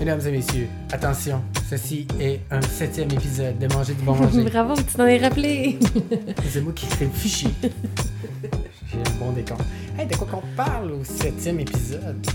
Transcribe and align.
Mesdames 0.00 0.20
et 0.26 0.30
messieurs, 0.32 0.66
attention, 0.90 1.42
ceci 1.68 2.06
est 2.18 2.40
un 2.50 2.62
septième 2.62 3.10
épisode 3.10 3.58
de 3.58 3.66
Manger 3.66 3.92
du 3.92 4.02
bon 4.02 4.14
manger. 4.16 4.44
Bravo, 4.44 4.74
tu 4.76 4.84
t'en 4.84 5.04
es 5.06 5.18
rappelé. 5.18 5.78
C'est 6.48 6.62
moi 6.62 6.72
qui 6.72 6.86
crée 6.86 7.04
le 7.04 7.10
fichier. 7.10 7.50
J'ai 7.62 8.98
un 8.98 9.18
bon 9.18 9.32
décompte. 9.32 9.60
Hey, 9.98 10.06
de 10.06 10.16
quoi 10.16 10.26
qu'on 10.26 10.42
parle 10.56 10.92
au 10.92 11.04
septième 11.04 11.60
épisode? 11.60 12.26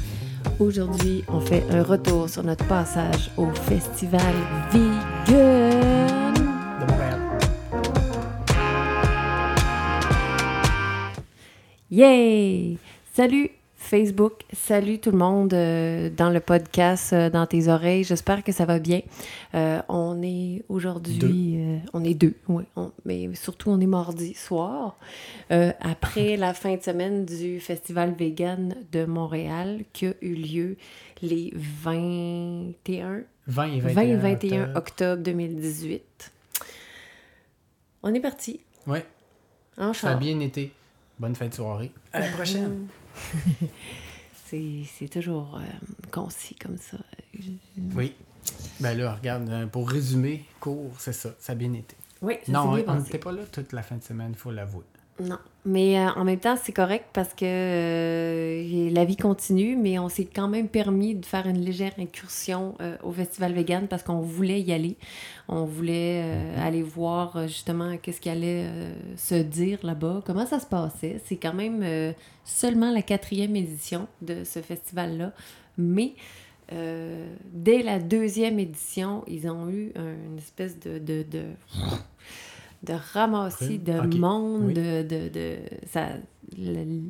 Aujourd'hui, 0.59 1.24
on 1.28 1.40
fait 1.42 1.63
un 1.72 1.81
retour 1.81 2.29
sur 2.29 2.44
notre 2.44 2.65
passage 2.67 3.31
au 3.36 3.47
festival 3.49 4.22
vegan. 4.72 6.34
De 6.79 6.86
Montréal. 6.92 7.20
Yay! 11.90 12.78
Salut 13.16 13.50
Facebook, 13.86 14.42
salut 14.52 14.97
tout 14.97 15.12
le 15.12 15.18
monde 15.20 15.54
euh, 15.54 16.09
dans 16.09 16.31
le 16.31 16.40
podcast, 16.40 17.14
euh, 17.14 17.30
dans 17.30 17.46
tes 17.46 17.68
oreilles. 17.68 18.04
J'espère 18.04 18.44
que 18.44 18.52
ça 18.52 18.66
va 18.66 18.80
bien. 18.80 19.02
Euh, 19.54 19.80
on 19.90 20.23
est 20.23 20.64
aujourd'hui, 20.70 21.58
euh, 21.62 21.78
on 21.94 22.04
est 22.04 22.16
deux, 22.16 22.34
oui, 22.48 22.64
on- 22.76 22.92
mais 23.06 23.30
surtout 23.36 23.70
on 23.70 23.80
est 23.80 23.86
mardi 23.86 24.34
soir, 24.34 24.98
euh, 25.52 25.72
après 25.82 26.36
la 26.36 26.56
fin 26.56 26.76
de 26.76 26.82
semaine 26.82 27.26
du 27.26 27.59
Festival 27.59 28.16
Vegan 28.18 28.76
de 28.92 29.06
Montréal 29.06 29.84
qui 29.94 30.08
a 30.08 30.14
eu 30.22 30.34
lieu 30.34 30.78
les 31.22 31.54
21 31.56 33.22
20 33.48 33.66
et 33.67 33.80
20 33.81 33.90
21, 33.94 34.02
et 34.04 34.16
21 34.16 34.62
octobre. 34.64 34.78
octobre 34.78 35.22
2018. 35.23 36.31
On 38.02 38.12
est 38.16 38.20
parti 38.20 38.59
Ouais, 38.88 39.06
en 39.78 39.94
ça 39.94 40.09
a 40.12 40.16
bien 40.16 40.40
été. 40.40 40.72
Bonne 41.20 41.36
fin 41.36 41.48
de 41.48 41.54
soirée. 41.54 41.92
À 42.14 42.20
la 42.22 42.28
prochaine. 42.30 42.88
C'est 44.48 45.10
toujours 45.12 45.58
euh, 45.58 45.88
concis 46.12 46.56
comme 46.56 46.78
ça. 46.78 46.98
Oui. 47.96 48.14
Ben 48.80 48.98
là, 48.98 49.16
regarde, 49.16 49.50
euh, 49.50 49.66
pour 49.66 49.89
résumer, 49.89 50.45
court, 50.59 50.94
c'est 51.00 51.14
ça. 51.14 51.31
Ça 51.39 51.54
a 51.54 51.56
bien 51.56 51.73
été. 51.73 51.95
Oui, 52.22 52.36
ça 52.45 52.52
non, 52.52 52.59
on 52.70 52.76
bien 52.76 52.84
on 52.84 52.86
passé. 52.86 53.04
n'était 53.06 53.17
pas 53.17 53.31
là 53.31 53.42
toute 53.52 53.73
la 53.73 53.81
fin 53.81 53.98
de 53.98 54.04
semaine, 54.04 54.30
il 54.31 54.38
faut 54.38 54.52
l'avouer. 54.52 54.84
Non. 55.20 55.39
Mais 55.66 55.98
euh, 56.00 56.12
en 56.12 56.23
même 56.23 56.39
temps, 56.39 56.58
c'est 56.62 56.73
correct 56.73 57.06
parce 57.12 57.34
que 57.34 58.45
la 58.96 59.06
vie 59.06 59.18
continue, 59.18 59.76
mais 59.76 60.00
on 60.00 60.10
s'est 60.10 60.26
quand 60.26 60.48
même 60.48 60.68
permis 60.70 61.14
de 61.16 61.26
faire 61.26 61.46
une 61.48 61.60
légère 61.60 61.94
incursion 62.00 62.76
euh, 62.82 62.98
au 63.04 63.12
Festival 63.12 63.54
Vegan 63.54 63.88
parce 63.88 64.02
qu'on 64.04 64.22
voulait 64.22 64.62
y 64.62 64.72
aller. 64.72 64.96
On 65.48 65.66
voulait 65.66 66.22
euh, 66.24 66.66
aller 66.68 66.82
voir 66.82 67.36
euh, 67.36 67.48
justement 67.48 67.98
qu'est-ce 67.98 68.22
qui 68.22 68.30
allait 68.30 68.66
se 69.18 69.36
dire 69.36 69.80
là-bas, 69.84 70.23
comment 70.26 70.46
ça 70.48 70.60
se 70.60 70.66
passait. 70.66 71.22
C'est 71.26 71.36
quand 71.38 71.54
même 71.54 71.84
seulement 72.44 72.92
la 72.92 73.02
quatrième 73.02 73.56
édition 73.56 74.08
de 74.22 74.44
ce 74.44 74.60
festival-là, 74.62 75.34
mais 75.78 76.14
dès 77.54 77.84
la 77.84 78.00
deuxième 78.00 78.58
édition, 78.60 79.23
ils 79.28 79.48
ont 79.48 79.70
eu 79.70 79.92
un- 79.96 80.16
une 80.32 80.38
espèce 80.40 80.80
de, 80.80 80.98
de, 80.98 81.23
de, 81.30 81.44
de 82.84 82.94
ramassis 83.14 83.78
de 83.80 83.92
monde, 84.20 84.73
de, 84.73 85.04
de, 85.04 85.30
de- 85.30 85.58
ça, 85.92 86.08
le- 86.58 87.02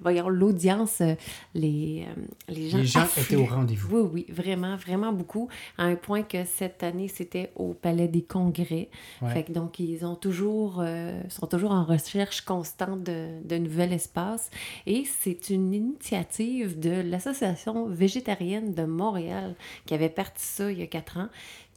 voyons, 0.00 0.28
l'audience, 0.28 1.00
euh, 1.00 1.14
les, 1.54 2.06
euh, 2.08 2.22
les 2.48 2.68
gens, 2.70 2.78
Les 2.78 2.84
gens 2.84 3.00
affluent. 3.00 3.22
étaient 3.22 3.36
au 3.36 3.44
rendez-vous. 3.46 3.98
Oui, 3.98 4.08
oui, 4.12 4.26
vraiment, 4.28 4.76
vraiment 4.76 5.12
beaucoup. 5.12 5.48
À 5.76 5.84
un 5.84 5.96
point 5.96 6.22
que 6.22 6.44
cette 6.44 6.82
année, 6.82 7.08
c'était 7.08 7.50
au 7.56 7.74
Palais 7.74 8.08
des 8.08 8.22
Congrès. 8.22 8.88
Ouais. 9.22 9.32
Fait 9.32 9.42
que 9.44 9.52
donc, 9.52 9.78
ils 9.78 10.04
ont 10.04 10.14
toujours, 10.16 10.80
euh, 10.80 11.20
sont 11.28 11.46
toujours 11.46 11.72
en 11.72 11.84
recherche 11.84 12.42
constante 12.42 13.02
de, 13.02 13.28
de 13.44 13.56
nouvel 13.58 13.92
espace. 13.92 14.50
Et 14.86 15.04
c'est 15.20 15.50
une 15.50 15.72
initiative 15.74 16.78
de 16.78 17.00
l'Association 17.02 17.86
végétarienne 17.88 18.74
de 18.74 18.84
Montréal 18.84 19.54
qui 19.86 19.94
avait 19.94 20.08
parti 20.08 20.44
ça 20.44 20.70
il 20.70 20.78
y 20.78 20.82
a 20.82 20.86
quatre 20.86 21.18
ans. 21.18 21.28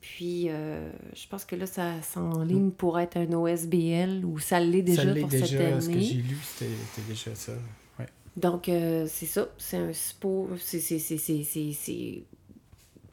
Puis, 0.02 0.48
euh, 0.50 0.90
je 1.14 1.28
pense 1.28 1.46
que 1.46 1.56
là, 1.56 1.68
ça 1.68 2.02
s'enligne 2.02 2.72
pour 2.72 3.00
être 3.00 3.18
un 3.18 3.32
OSBL 3.34 4.26
ou 4.26 4.40
ça 4.40 4.60
l'est 4.60 4.82
déjà 4.82 5.04
ça 5.04 5.14
l'est 5.14 5.22
pour 5.22 5.30
déjà, 5.30 5.46
cette 5.46 5.82
ce 5.82 5.88
que 5.90 5.94
année. 5.94 6.02
j'ai 6.02 6.16
lu, 6.16 6.38
c'était 6.44 6.72
c'était 6.94 7.08
déjà 7.08 7.36
ça. 7.36 7.52
Donc, 8.38 8.70
euh, 8.70 9.06
c'est 9.10 9.26
ça. 9.26 9.48
C'est 9.58 9.78
un 9.78 9.94
spo... 9.94 10.50
C'est 10.58 10.80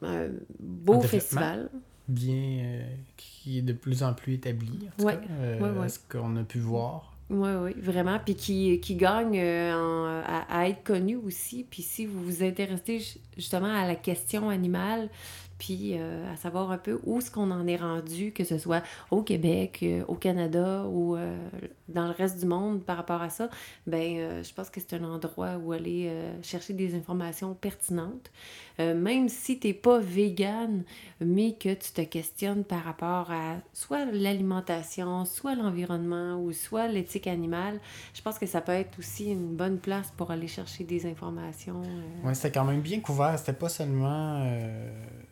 un 0.01 0.29
beau 0.59 0.95
Un 0.95 1.01
festival. 1.01 1.69
Bien, 2.07 2.33
euh, 2.63 2.83
qui 3.17 3.59
est 3.59 3.61
de 3.61 3.73
plus 3.73 4.01
en 4.01 4.13
plus 4.13 4.33
établi, 4.35 4.71
en 4.87 4.97
tout 4.97 5.05
Ouais, 5.05 5.15
cas, 5.17 5.21
euh, 5.41 5.59
ouais, 5.59 5.79
ouais. 5.79 5.89
ce 5.89 5.99
qu'on 5.99 6.35
a 6.37 6.43
pu 6.43 6.59
voir. 6.59 7.13
Oui, 7.29 7.49
oui, 7.61 7.73
vraiment. 7.77 8.17
Puis 8.23 8.33
qui, 8.33 8.79
qui 8.79 8.95
gagne 8.95 9.39
en- 9.39 10.23
à, 10.25 10.45
à 10.49 10.67
être 10.67 10.83
connu 10.83 11.15
aussi. 11.17 11.65
Puis 11.69 11.83
si 11.83 12.07
vous 12.07 12.23
vous 12.23 12.41
intéressez 12.43 12.99
ju- 12.99 13.19
justement 13.37 13.71
à 13.71 13.85
la 13.85 13.93
question 13.95 14.49
animale, 14.49 15.09
puis 15.59 15.91
euh, 15.93 16.33
à 16.33 16.37
savoir 16.37 16.71
un 16.71 16.77
peu 16.77 16.99
où 17.03 17.19
est-ce 17.19 17.29
qu'on 17.29 17.51
en 17.51 17.67
est 17.67 17.75
rendu, 17.75 18.31
que 18.31 18.45
ce 18.45 18.57
soit 18.57 18.81
au 19.11 19.21
Québec, 19.21 19.79
euh, 19.83 20.03
au 20.07 20.15
Canada 20.15 20.85
ou 20.85 21.15
euh, 21.15 21.37
dans 21.89 22.05
le 22.05 22.11
reste 22.11 22.39
du 22.39 22.45
monde 22.45 22.81
par 22.81 22.95
rapport 22.95 23.21
à 23.21 23.29
ça, 23.29 23.49
ben 23.85 24.41
je 24.41 24.53
pense 24.53 24.69
que 24.69 24.79
c'est 24.79 24.95
un 24.95 25.03
endroit 25.03 25.57
où 25.57 25.73
aller 25.73 26.11
chercher 26.41 26.73
des 26.73 26.95
informations 26.95 27.55
pertinentes. 27.55 28.31
Même 28.77 29.27
si 29.27 29.59
tu 29.59 29.67
n'es 29.67 29.73
pas 29.73 29.99
vegan, 29.99 30.83
mais 31.19 31.53
que 31.53 31.73
tu 31.73 31.91
te 31.91 32.01
questionnes 32.01 32.63
par 32.63 32.83
rapport 32.83 33.31
à 33.31 33.55
soit 33.73 34.05
l'alimentation, 34.05 35.25
soit 35.25 35.55
l'environnement 35.55 36.39
ou 36.39 36.53
soit 36.53 36.87
l'éthique 36.87 37.27
animale, 37.27 37.79
je 38.13 38.21
pense 38.21 38.37
que 38.37 38.45
ça 38.45 38.61
peut 38.61 38.71
être 38.71 38.97
aussi 38.99 39.31
une 39.31 39.55
bonne 39.55 39.79
place 39.79 40.13
pour 40.15 40.29
aller 40.31 40.47
chercher 40.47 40.83
des 40.83 41.07
informations. 41.07 41.81
Ouais, 42.23 42.35
c'était 42.35 42.51
quand 42.51 42.65
même 42.65 42.81
bien 42.81 43.01
couvert. 43.01 43.37
C'était 43.37 43.53
pas 43.53 43.69
seulement 43.69 44.45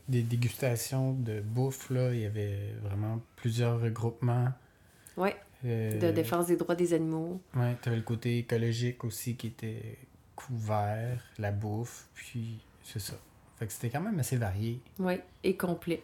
des 0.07 0.23
dégustations 0.23 1.13
de 1.13 1.41
bouffe, 1.41 1.89
là. 1.89 2.13
Il 2.13 2.21
y 2.21 2.25
avait 2.25 2.73
vraiment 2.83 3.21
plusieurs 3.35 3.79
regroupements. 3.81 4.49
Euh, 5.65 5.99
de 5.99 6.11
défense 6.11 6.45
des 6.45 6.55
droits 6.55 6.75
des 6.75 6.93
animaux. 6.93 7.41
Ouais, 7.55 7.75
t'avais 7.81 7.95
le 7.95 8.03
côté 8.03 8.37
écologique 8.37 9.03
aussi 9.03 9.35
qui 9.35 9.47
était 9.47 9.97
couvert, 10.35 11.19
la 11.39 11.51
bouffe, 11.51 12.07
puis 12.13 12.59
c'est 12.83 12.99
ça. 12.99 13.15
Fait 13.57 13.65
que 13.65 13.73
c'était 13.73 13.89
quand 13.89 14.01
même 14.01 14.19
assez 14.19 14.37
varié. 14.37 14.79
Oui, 14.99 15.15
et 15.43 15.57
complet. 15.57 16.03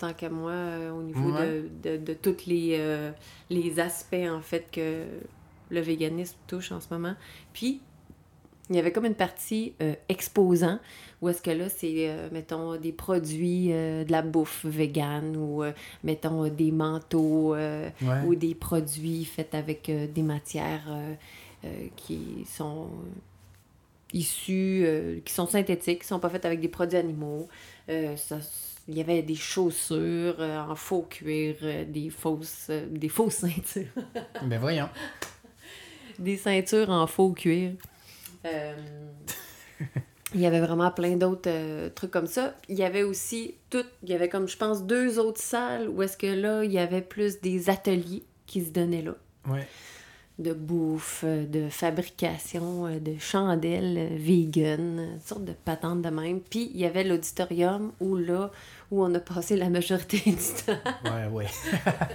Tant 0.00 0.12
qu'à 0.14 0.28
moi, 0.28 0.50
euh, 0.50 0.90
au 0.90 1.02
niveau 1.04 1.32
Ouais. 1.32 1.46
de, 1.82 1.96
de, 1.96 1.96
de 1.96 2.12
tous 2.12 2.46
les, 2.46 2.76
euh, 2.80 3.12
les 3.50 3.78
aspects, 3.78 4.14
en 4.28 4.40
fait, 4.40 4.68
que 4.72 5.04
le 5.70 5.80
véganisme 5.80 6.36
touche 6.48 6.72
en 6.72 6.80
ce 6.80 6.92
moment. 6.92 7.14
Puis, 7.52 7.80
il 8.70 8.76
y 8.76 8.78
avait 8.78 8.92
comme 8.92 9.06
une 9.06 9.14
partie 9.14 9.74
euh, 9.82 9.94
exposant, 10.08 10.78
où 11.22 11.28
est-ce 11.28 11.40
que 11.42 11.50
là, 11.50 11.68
c'est, 11.68 12.08
euh, 12.08 12.28
mettons, 12.32 12.76
des 12.76 12.92
produits 12.92 13.72
euh, 13.72 14.04
de 14.04 14.12
la 14.12 14.22
bouffe 14.22 14.64
végane, 14.66 15.36
ou, 15.36 15.62
mettons, 16.04 16.48
des 16.48 16.70
manteaux, 16.70 17.54
Ouais. 17.54 17.90
ou 18.26 18.34
des 18.34 18.54
produits 18.54 19.24
faits 19.24 19.54
avec 19.54 19.90
des 19.90 20.22
matières 20.22 20.88
qui 21.96 22.44
sont 22.46 22.88
issues, 24.12 25.20
qui 25.24 25.32
sont 25.32 25.46
synthétiques, 25.46 26.00
qui 26.02 26.06
sont 26.06 26.20
pas 26.20 26.30
faites 26.30 26.44
avec 26.44 26.60
des 26.60 26.68
produits 26.68 26.98
animaux. 26.98 27.48
Ça- 28.16 28.38
il 28.90 28.96
y 28.96 29.00
avait 29.02 29.20
des 29.22 29.34
chaussures 29.34 30.40
en 30.40 30.74
faux 30.74 31.06
cuir, 31.10 31.56
des 31.86 32.08
fausses, 32.08 32.70
des 32.90 33.08
fausses 33.10 33.34
ceintures, 33.44 33.84
Ben 34.44 34.58
voyons. 34.58 34.88
des 36.18 36.36
ceintures 36.38 36.88
en 36.88 37.06
faux 37.06 37.32
cuir. 37.32 37.72
Euh, 38.52 38.74
il 40.34 40.40
y 40.40 40.46
avait 40.46 40.60
vraiment 40.60 40.90
plein 40.90 41.16
d'autres 41.16 41.48
euh, 41.48 41.88
trucs 41.94 42.10
comme 42.10 42.26
ça. 42.26 42.54
Il 42.68 42.76
y 42.76 42.84
avait 42.84 43.02
aussi 43.02 43.54
tout, 43.70 43.84
il 44.02 44.10
y 44.10 44.14
avait 44.14 44.28
comme 44.28 44.46
je 44.48 44.56
pense 44.56 44.84
deux 44.84 45.18
autres 45.18 45.40
salles 45.40 45.88
où 45.88 46.02
est-ce 46.02 46.16
que 46.16 46.26
là 46.26 46.64
il 46.64 46.72
y 46.72 46.78
avait 46.78 47.00
plus 47.00 47.40
des 47.40 47.70
ateliers 47.70 48.24
qui 48.46 48.64
se 48.64 48.70
donnaient 48.70 49.02
là. 49.02 49.14
Ouais. 49.48 49.66
de 50.38 50.52
bouffe, 50.52 51.22
euh, 51.24 51.46
de 51.46 51.68
fabrication, 51.70 52.98
de 53.00 53.18
chandelles 53.18 54.10
vegan, 54.16 55.08
toutes 55.14 55.26
sortes 55.26 55.44
de 55.44 55.52
patentes 55.52 56.02
de 56.02 56.10
même. 56.10 56.40
Puis 56.40 56.70
il 56.74 56.80
y 56.80 56.84
avait 56.84 57.04
l'auditorium 57.04 57.92
où 58.00 58.16
là, 58.16 58.50
où 58.90 59.02
on 59.02 59.14
a 59.14 59.20
passé 59.20 59.56
la 59.56 59.70
majorité 59.70 60.18
du 60.26 60.34
temps, 60.34 60.78
Ouais, 61.04 61.26
ouais. 61.30 61.46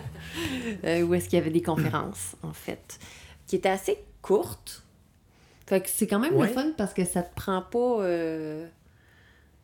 euh, 0.85 1.01
où 1.01 1.13
est-ce 1.15 1.29
qu'il 1.29 1.39
y 1.39 1.41
avait 1.41 1.51
des 1.51 1.61
conférences, 1.61 2.35
en 2.43 2.53
fait, 2.53 2.99
qui 3.47 3.55
étaient 3.55 3.69
assez 3.69 3.97
courtes. 4.21 4.82
Fait 5.73 5.81
que 5.81 5.89
c'est 5.89 6.05
quand 6.05 6.19
même 6.19 6.35
Ouais. 6.35 6.47
le 6.47 6.53
fun 6.53 6.71
parce 6.77 6.93
que 6.93 7.03
ça 7.03 7.23
te 7.23 7.33
prend 7.33 7.61
pas... 7.63 8.01
euh, 8.03 8.67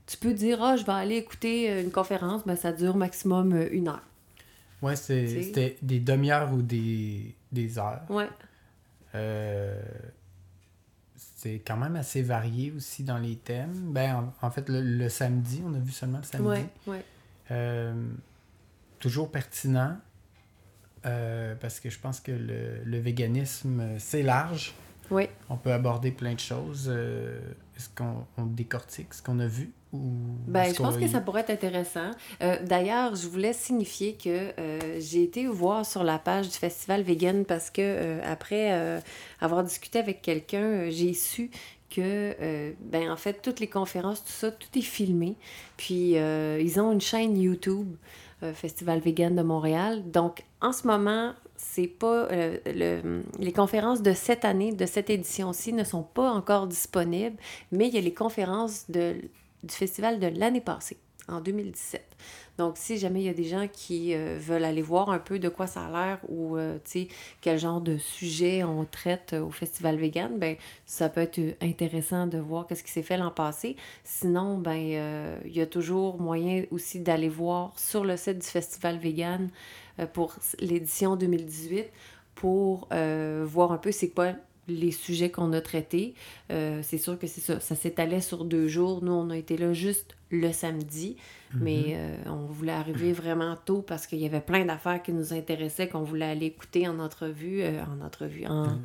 Tu 0.08 0.18
peux 0.18 0.34
dire, 0.34 0.58
ah, 0.64 0.76
je 0.76 0.84
vais 0.84 0.92
aller 0.92 1.18
écouter 1.18 1.70
euh, 1.70 1.84
une 1.84 1.92
conférence, 1.92 2.44
ben 2.44 2.56
ça 2.56 2.72
dure 2.72 2.96
maximum 2.98 3.54
euh, 3.54 3.68
une 3.72 3.90
heure. 3.90 4.02
Ouais, 4.82 4.96
c'était 4.96 5.78
des 5.84 6.00
demi-heures 6.00 6.52
ou 6.52 6.64
des, 6.64 7.36
des 7.52 7.78
heures. 7.78 8.02
Ouais. 8.10 8.28
Euh, 9.14 9.80
c'est 11.16 11.60
quand 11.60 11.78
même 11.78 11.96
assez 11.96 12.24
varié 12.24 12.72
aussi 12.76 13.04
dans 13.04 13.18
les 13.20 13.36
thèmes. 13.36 13.92
Ben, 13.94 14.34
en, 14.42 14.48
en 14.48 14.50
fait, 14.50 14.68
le, 14.68 14.82
le 14.82 15.10
samedi, 15.10 15.62
on 15.66 15.74
a 15.76 15.80
vu 15.80 15.92
seulement 15.92 16.18
le 16.20 16.24
samedi. 16.24 16.48
Ouais, 16.48 16.66
ouais. 16.88 17.06
Euh, 17.52 17.94
toujours 19.00 19.30
pertinent. 19.32 19.98
euh, 21.06 21.54
parce 21.62 21.80
que 21.80 21.90
je 21.92 22.00
pense 22.00 22.20
que 22.20 22.32
le, 22.32 22.82
le 22.84 22.98
véganisme, 23.00 23.84
c'est 24.00 24.24
large. 24.24 24.74
On 25.50 25.58
peut 25.58 25.72
aborder 25.72 26.12
plein 26.12 26.34
de 26.34 26.40
choses. 26.40 26.88
euh, 26.88 27.40
est-ce 27.78 27.90
qu'on 27.90 28.26
on 28.38 28.46
décortique 28.46 29.14
ce 29.14 29.22
qu'on 29.22 29.40
a 29.40 29.48
vu 29.48 29.72
ou 29.94 30.00
Ben, 30.48 30.66
je 30.74 30.78
pense 30.78 30.98
que 30.98 31.08
ça 31.08 31.22
pourrait 31.22 31.42
être 31.42 31.50
intéressant. 31.50 32.12
Euh, 32.44 32.58
D'ailleurs, 32.64 33.16
je 33.16 33.28
voulais 33.28 33.54
signifier 33.54 34.14
que 34.16 34.52
euh, 34.60 35.00
j'ai 35.00 35.24
été 35.24 35.48
voir 35.48 35.86
sur 35.86 36.04
la 36.04 36.20
page 36.20 36.50
du 36.50 36.56
Festival 36.56 37.02
Vegan 37.04 37.46
parce 37.46 37.70
que 37.70 38.20
après 38.24 39.02
avoir 39.40 39.64
discuté 39.64 39.98
avec 39.98 40.22
quelqu'un, 40.22 40.90
j'ai 40.90 41.14
su 41.14 41.50
que, 41.90 42.36
euh, 42.40 42.72
ben, 42.80 43.10
en 43.12 43.18
fait, 43.18 43.42
toutes 43.42 43.60
les 43.60 43.68
conférences, 43.68 44.24
tout 44.24 44.32
ça, 44.32 44.52
tout 44.52 44.68
est 44.76 44.82
filmé. 44.82 45.36
Puis, 45.78 46.18
euh, 46.18 46.60
ils 46.62 46.80
ont 46.80 46.92
une 46.92 47.02
chaîne 47.02 47.38
YouTube, 47.38 47.96
euh, 48.44 48.54
Festival 48.54 49.00
Vegan 49.00 49.36
de 49.36 49.42
Montréal. 49.42 50.04
Donc, 50.12 50.44
en 50.62 50.72
ce 50.72 50.88
moment, 50.88 51.34
c'est 51.56 51.88
pas 51.88 52.28
euh, 52.32 52.58
le- 52.66 53.24
les 53.40 53.52
conférences 53.54 54.02
de 54.02 54.14
cette 54.14 54.46
année, 54.46 54.72
de 54.74 54.86
cette 54.86 55.10
édition-ci, 55.10 55.74
ne 55.74 55.84
sont 55.84 56.04
pas 56.04 56.30
encore 56.32 56.68
disponibles, 56.68 57.38
mais 57.72 57.88
il 57.88 57.94
y 57.96 57.98
a 57.98 58.02
les 58.02 58.14
conférences 58.14 58.86
du 58.90 59.30
festival 59.70 60.20
de 60.20 60.28
l'année 60.28 60.62
passée, 60.62 60.98
en 61.28 61.42
2017. 61.42 62.06
Donc, 62.58 62.76
si 62.78 62.98
jamais 62.98 63.22
il 63.22 63.26
y 63.26 63.30
a 63.30 63.34
des 63.34 63.46
gens 63.46 63.68
qui 63.72 64.14
euh, 64.14 64.38
veulent 64.40 64.66
aller 64.66 64.82
voir 64.82 65.10
un 65.12 65.20
peu 65.20 65.40
de 65.40 65.48
quoi 65.48 65.66
ça 65.68 65.86
a 65.86 65.92
l'air 65.92 66.20
ou, 66.28 66.58
euh, 66.58 66.78
quel 67.42 67.58
genre 67.58 67.80
de 67.82 67.98
sujet 67.98 68.64
on 68.64 68.84
traite 68.86 69.34
au 69.34 69.50
festival 69.50 69.96
vegan, 69.98 70.38
ben 70.38 70.58
ça 70.86 71.08
peut 71.08 71.22
être 71.22 71.40
intéressant 71.62 72.28
de 72.28 72.38
voir 72.38 72.68
qu'est-ce 72.68 72.84
qui 72.84 72.92
s'est 72.92 73.04
fait 73.04 73.18
l'an 73.18 73.32
passé. 73.32 73.76
Sinon, 74.04 74.58
ben 74.58 75.40
il 75.46 75.54
y 75.56 75.62
a 75.62 75.66
toujours 75.68 76.20
moyen 76.20 76.64
aussi 76.72 77.00
d'aller 77.00 77.30
voir 77.30 77.72
sur 77.78 78.04
le 78.04 78.18
site 78.18 78.40
du 78.40 78.48
festival 78.48 78.98
vegan 78.98 79.50
pour 80.08 80.36
l'édition 80.60 81.16
2018 81.16 81.86
pour 82.36 82.88
euh, 82.94 83.46
voir 83.48 83.72
un 83.72 83.78
peu 83.78 83.92
c'est 83.92 84.10
quoi 84.10 84.34
les 84.68 84.92
sujets 84.92 85.32
qu'on 85.32 85.52
a 85.54 85.62
traités. 85.62 86.14
Euh, 86.52 86.82
c'est 86.84 87.00
sûr 87.00 87.18
que 87.18 87.26
c'est 87.28 87.42
ça. 87.42 87.60
Ça 87.60 87.76
s'étalait 87.76 88.22
sur 88.22 88.46
deux 88.46 88.68
jours. 88.68 89.04
Nous, 89.04 89.12
on 89.12 89.30
a 89.32 89.38
été 89.38 89.58
là 89.58 89.74
juste 89.74 90.16
le 90.30 90.52
samedi, 90.52 91.18
mais 91.56 91.96
euh, 91.96 92.16
on 92.28 92.46
voulait 92.46 92.72
arriver 92.74 93.12
vraiment 93.12 93.58
tôt 93.66 93.82
parce 93.82 94.06
qu'il 94.06 94.20
y 94.20 94.26
avait 94.28 94.42
plein 94.42 94.66
d'affaires 94.66 95.02
qui 95.02 95.12
nous 95.12 95.34
intéressaient, 95.34 95.90
qu'on 95.90 96.04
voulait 96.04 96.26
aller 96.26 96.46
écouter 96.46 96.88
en 96.88 97.00
entrevue, 97.00 97.64
euh, 97.64 97.82
en 97.84 98.06
entrevue, 98.06 98.46
en, 98.46 98.78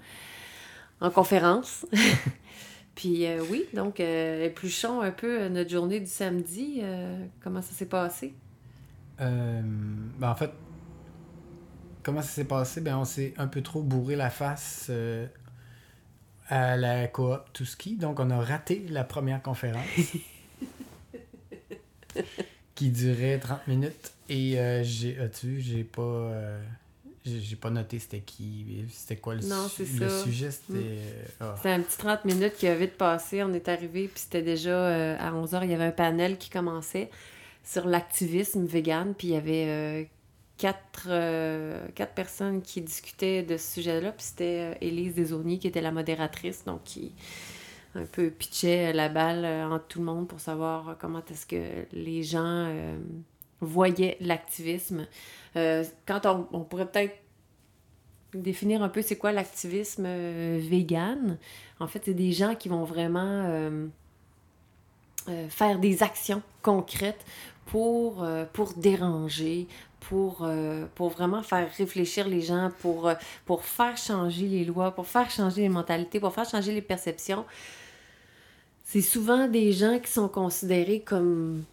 en 1.03 1.11
conférence. 1.11 1.85
Puis 2.95 3.27
euh, 3.27 3.43
oui, 3.51 3.65
donc 3.75 4.01
euh, 4.01 4.47
épluchons 4.47 5.03
un 5.03 5.11
peu 5.11 5.43
euh, 5.43 5.49
notre 5.51 5.69
journée 5.71 6.01
du 6.01 6.07
samedi. 6.07 6.79
euh, 6.83 7.27
comment 7.43 7.61
ça 7.61 7.73
s'est 7.75 7.85
passé? 7.85 8.33
Euh, 9.21 9.61
ben, 10.19 10.31
en 10.31 10.35
fait, 10.35 10.51
comment 12.05 12.23
ça 12.23 12.29
s'est 12.29 12.45
passé? 12.45 12.81
Ben, 12.81 12.97
on 12.99 13.05
s'est 13.05 13.35
un 13.39 13.47
peu 13.49 13.63
trop 13.63 13.83
bourré 13.83 14.15
la 14.17 14.31
face 14.31 14.87
euh, 14.91 15.27
à 16.49 16.77
la 16.77 17.09
coop 17.09 17.41
tout 17.53 17.65
ski. 17.65 17.97
Donc, 17.97 18.21
on 18.21 18.31
a 18.31 18.39
raté 18.41 18.85
la 18.91 19.03
première 19.05 19.43
conférence 19.43 19.85
qui 22.75 22.91
durait 22.91 23.39
30 23.39 23.67
minutes. 23.67 24.13
Et 24.29 24.59
euh, 24.59 24.83
j'ai, 24.83 25.19
as-tu 25.19 25.61
j'ai 25.61 25.85
pas, 25.85 26.03
euh, 26.03 26.63
j'ai 27.25 27.41
j'ai 27.41 27.57
pas 27.57 27.71
noté 27.71 27.99
c'était 27.99 28.21
qui, 28.21 28.85
c'était 28.91 29.17
quoi 29.17 29.35
le, 29.35 29.43
Non, 29.43 29.69
su- 29.69 29.85
le 30.01 30.09
sujet. 30.09 30.51
C'était. 30.51 30.73
euh, 30.79 31.23
ah. 31.41 31.55
C'était 31.57 31.71
un 31.71 31.81
petit 31.83 31.99
30 31.99 32.25
minutes 32.25 32.55
qui 32.57 32.67
a 32.67 32.75
vite 32.75 32.97
passé. 32.97 33.43
On 33.43 33.53
est 33.53 33.69
arrivé, 33.69 34.09
puis 34.09 34.21
c'était 34.23 34.43
déjà 34.43 35.15
à 35.17 35.33
11h, 35.33 35.61
il 35.65 35.71
y 35.71 35.75
avait 35.75 35.85
un 35.85 35.91
panel 35.93 36.39
qui 36.39 36.51
commençait 36.51 37.11
sur 37.63 37.87
l'activisme 37.87 38.65
vegan, 38.67 39.15
puis 39.17 39.29
il 39.29 39.35
y 39.35 39.37
avait 39.37 40.09
quatre, 40.57 41.07
euh, 41.09 41.87
quatre 41.95 42.15
personnes 42.15 42.63
qui 42.63 42.81
discutaient 42.81 43.43
de 43.43 43.57
ce 43.57 43.75
sujet-là, 43.75 44.13
puis 44.13 44.25
c'était 44.25 44.73
euh, 44.73 44.75
Élise 44.81 45.15
Desaulniers 45.15 45.59
qui 45.59 45.67
était 45.67 45.81
la 45.81 45.93
modératrice, 45.93 46.65
donc 46.65 46.85
qui 46.85 47.13
un 47.97 48.07
peu 48.07 48.31
pitchait 48.31 48.93
la 48.93 49.09
balle 49.09 49.45
euh, 49.45 49.69
entre 49.69 49.87
tout 49.87 49.99
le 50.01 50.05
monde 50.05 50.29
pour 50.29 50.41
savoir 50.41 50.97
comment 50.99 51.23
est-ce 51.31 51.47
que 51.47 51.87
les 51.93 52.23
gens 52.23 52.73
voyaient 53.61 54.17
l'activisme. 54.21 55.07
Quand 55.55 56.27
on, 56.27 56.49
on 56.53 56.61
pourrait 56.61 56.91
peut-être 56.91 57.17
définir 58.35 58.83
un 58.83 58.89
peu 58.89 59.01
c'est 59.01 59.17
quoi 59.17 59.31
l'activisme 59.31 60.07
vegan. 60.59 61.39
En 61.79 61.87
fait, 61.87 62.03
c'est 62.05 62.15
des 62.15 62.33
gens 62.33 62.57
qui 62.57 62.69
vont 62.69 62.83
vraiment 62.83 63.71
faire 65.49 65.79
des 65.79 66.03
actions 66.03 66.43
concrètes 66.63 67.25
pour, 67.67 68.27
pour 68.53 68.75
déranger, 68.75 69.69
pour, 70.09 70.43
euh, 70.43 70.85
pour 70.95 71.09
vraiment 71.11 71.43
faire 71.43 71.69
réfléchir 71.77 72.29
les 72.29 72.41
gens, 72.41 72.71
pour, 72.81 73.09
euh, 73.09 73.15
pour 73.47 73.65
faire 73.65 73.97
changer 73.97 74.47
les 74.47 74.65
lois, 74.65 74.91
pour 74.95 75.07
faire 75.07 75.31
changer 75.31 75.63
les 75.63 75.69
mentalités, 75.69 76.21
pour 76.21 76.33
faire 76.35 76.49
changer 76.49 76.73
les 76.73 76.83
perceptions. 76.83 77.45
C'est 78.85 79.01
souvent 79.01 79.49
des 79.49 79.73
gens 79.73 79.99
qui 79.99 80.11
sont 80.11 80.29
considérés 80.29 81.01
comme 81.01 81.65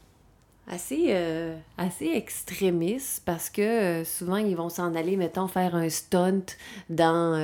assez, 0.67 1.07
euh, 1.09 1.55
assez 1.77 2.07
extrémistes 2.07 3.23
parce 3.25 3.49
que 3.49 3.61
euh, 3.61 4.05
souvent 4.05 4.37
ils 4.37 4.55
vont 4.55 4.69
s'en 4.69 4.95
aller, 4.95 5.17
mettons, 5.17 5.47
faire 5.47 5.75
un 5.75 5.89
stunt 5.89 6.45
dans 6.89 7.35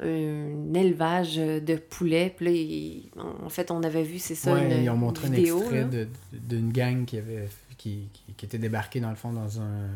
un 0.00 0.74
élevage 0.74 1.36
de 1.36 1.74
poulets. 1.76 2.32
Puis 2.36 3.10
là, 3.16 3.24
en 3.44 3.48
fait, 3.48 3.70
on 3.70 3.82
avait 3.82 4.04
vu, 4.04 4.18
c'est 4.18 4.34
ça, 4.36 4.54
Ouais, 4.54 4.64
une 4.78 4.84
ils 4.84 4.90
ont 4.90 4.96
montré 4.96 5.28
vidéo. 5.28 5.58
un 5.58 5.60
extrait 5.60 6.08
d'une 6.32 6.72
gang 6.72 7.04
qui 7.04 7.18
avait 7.18 7.48
qui, 7.78 8.08
qui, 8.12 8.34
qui 8.34 8.44
était 8.44 8.58
débarquée 8.58 9.00
dans 9.00 9.10
le 9.10 9.16
fond 9.16 9.32
dans 9.32 9.60
un 9.60 9.88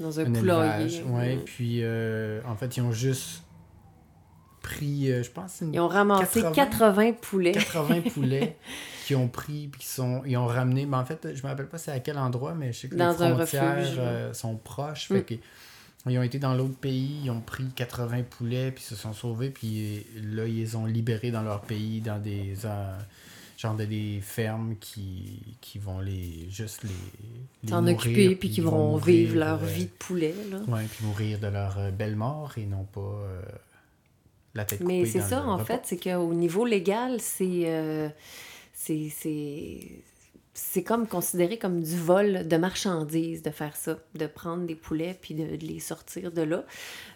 dans 0.00 0.18
un, 0.20 0.24
un 0.24 0.32
poulailler. 0.32 0.96
élevage. 0.96 1.02
Ouais, 1.10 1.36
puis 1.44 1.80
euh, 1.82 2.40
en 2.46 2.56
fait, 2.56 2.76
ils 2.76 2.80
ont 2.82 2.92
juste 2.92 3.42
pris, 4.62 5.12
euh, 5.12 5.22
je 5.22 5.30
pense, 5.30 5.60
une 5.60 5.74
Ils 5.74 5.80
ont 5.80 5.88
ramassé 5.88 6.40
80. 6.40 6.52
80, 6.54 7.12
poulets. 7.20 7.52
80 7.52 8.00
poulets 8.14 8.56
qui 9.06 9.14
ont 9.14 9.28
pris 9.28 9.68
puis 9.68 9.82
qui 9.82 9.86
sont 9.86 10.22
ils 10.24 10.38
ont 10.38 10.46
ramené 10.46 10.86
mais 10.86 10.96
en 10.96 11.04
fait 11.04 11.34
je 11.34 11.42
me 11.42 11.48
rappelle 11.48 11.68
pas 11.68 11.76
c'est 11.76 11.90
à 11.92 12.00
quel 12.00 12.16
endroit 12.16 12.54
mais 12.54 12.72
je 12.72 12.78
sais 12.80 12.88
que 12.88 12.94
Dans 12.96 13.10
les 13.10 13.14
frontières 13.34 13.76
refuge, 13.76 13.96
euh, 13.98 14.32
sont 14.32 14.56
proches 14.56 15.10
Mm. 15.10 15.16
fait 15.16 15.22
que 15.24 15.34
ils 16.08 16.18
ont 16.18 16.22
été 16.22 16.38
dans 16.38 16.54
l'autre 16.54 16.76
pays 16.78 17.20
ils 17.24 17.30
ont 17.30 17.42
pris 17.42 17.66
80 17.76 18.22
poulets 18.22 18.70
puis 18.70 18.82
se 18.82 18.94
sont 18.96 19.12
sauvés 19.12 19.50
puis 19.50 20.06
là 20.22 20.46
ils 20.46 20.56
les 20.56 20.74
ont 20.76 20.86
libérés 20.86 21.30
dans 21.30 21.42
leur 21.42 21.60
pays 21.60 22.00
dans 22.00 22.18
des 22.18 22.54
euh, 22.64 22.98
genre 23.64 23.74
de 23.76 23.84
des 23.84 24.20
fermes 24.22 24.76
qui, 24.80 25.56
qui 25.60 25.78
vont 25.78 26.00
les 26.00 26.48
juste 26.50 26.82
les, 26.84 26.90
les 27.64 27.70
S'en 27.70 27.86
occuper, 27.86 28.36
puis 28.36 28.50
qui 28.50 28.60
vont 28.60 28.96
vivre 28.96 29.36
leur 29.36 29.62
euh, 29.62 29.66
vie 29.66 29.86
de 29.86 29.90
poulet. 29.98 30.34
Là. 30.50 30.58
ouais 30.68 30.84
puis 30.84 31.04
mourir 31.04 31.38
de 31.40 31.46
leur 31.48 31.78
euh, 31.78 31.90
belle 31.90 32.16
mort 32.16 32.52
et 32.56 32.66
non 32.66 32.84
pas 32.84 33.00
euh, 33.00 33.42
la 34.54 34.64
tête 34.64 34.80
Mais 34.80 34.98
coupée 35.00 35.10
c'est 35.10 35.18
dans 35.20 35.28
ça, 35.28 35.46
en 35.46 35.52
repas. 35.56 35.64
fait, 35.64 35.80
c'est 35.84 35.96
qu'au 35.98 36.32
niveau 36.34 36.64
légal, 36.64 37.20
c'est. 37.20 37.62
euh, 37.66 38.08
c'est- 38.74 39.10
c'est. 40.54 40.82
Comme 40.84 41.06
considéré 41.06 41.58
comme 41.58 41.82
du 41.82 41.96
vol 41.96 42.46
de 42.48 42.56
marchandises 42.56 43.42
de 43.42 43.50
faire 43.50 43.74
ça, 43.76 43.98
de 44.14 44.26
prendre 44.26 44.64
des 44.66 44.74
poulets 44.74 45.16
puis 45.20 45.34
de, 45.34 45.56
de 45.56 45.66
les 45.66 45.80
sortir 45.80 46.30
de 46.32 46.42
là. 46.42 46.64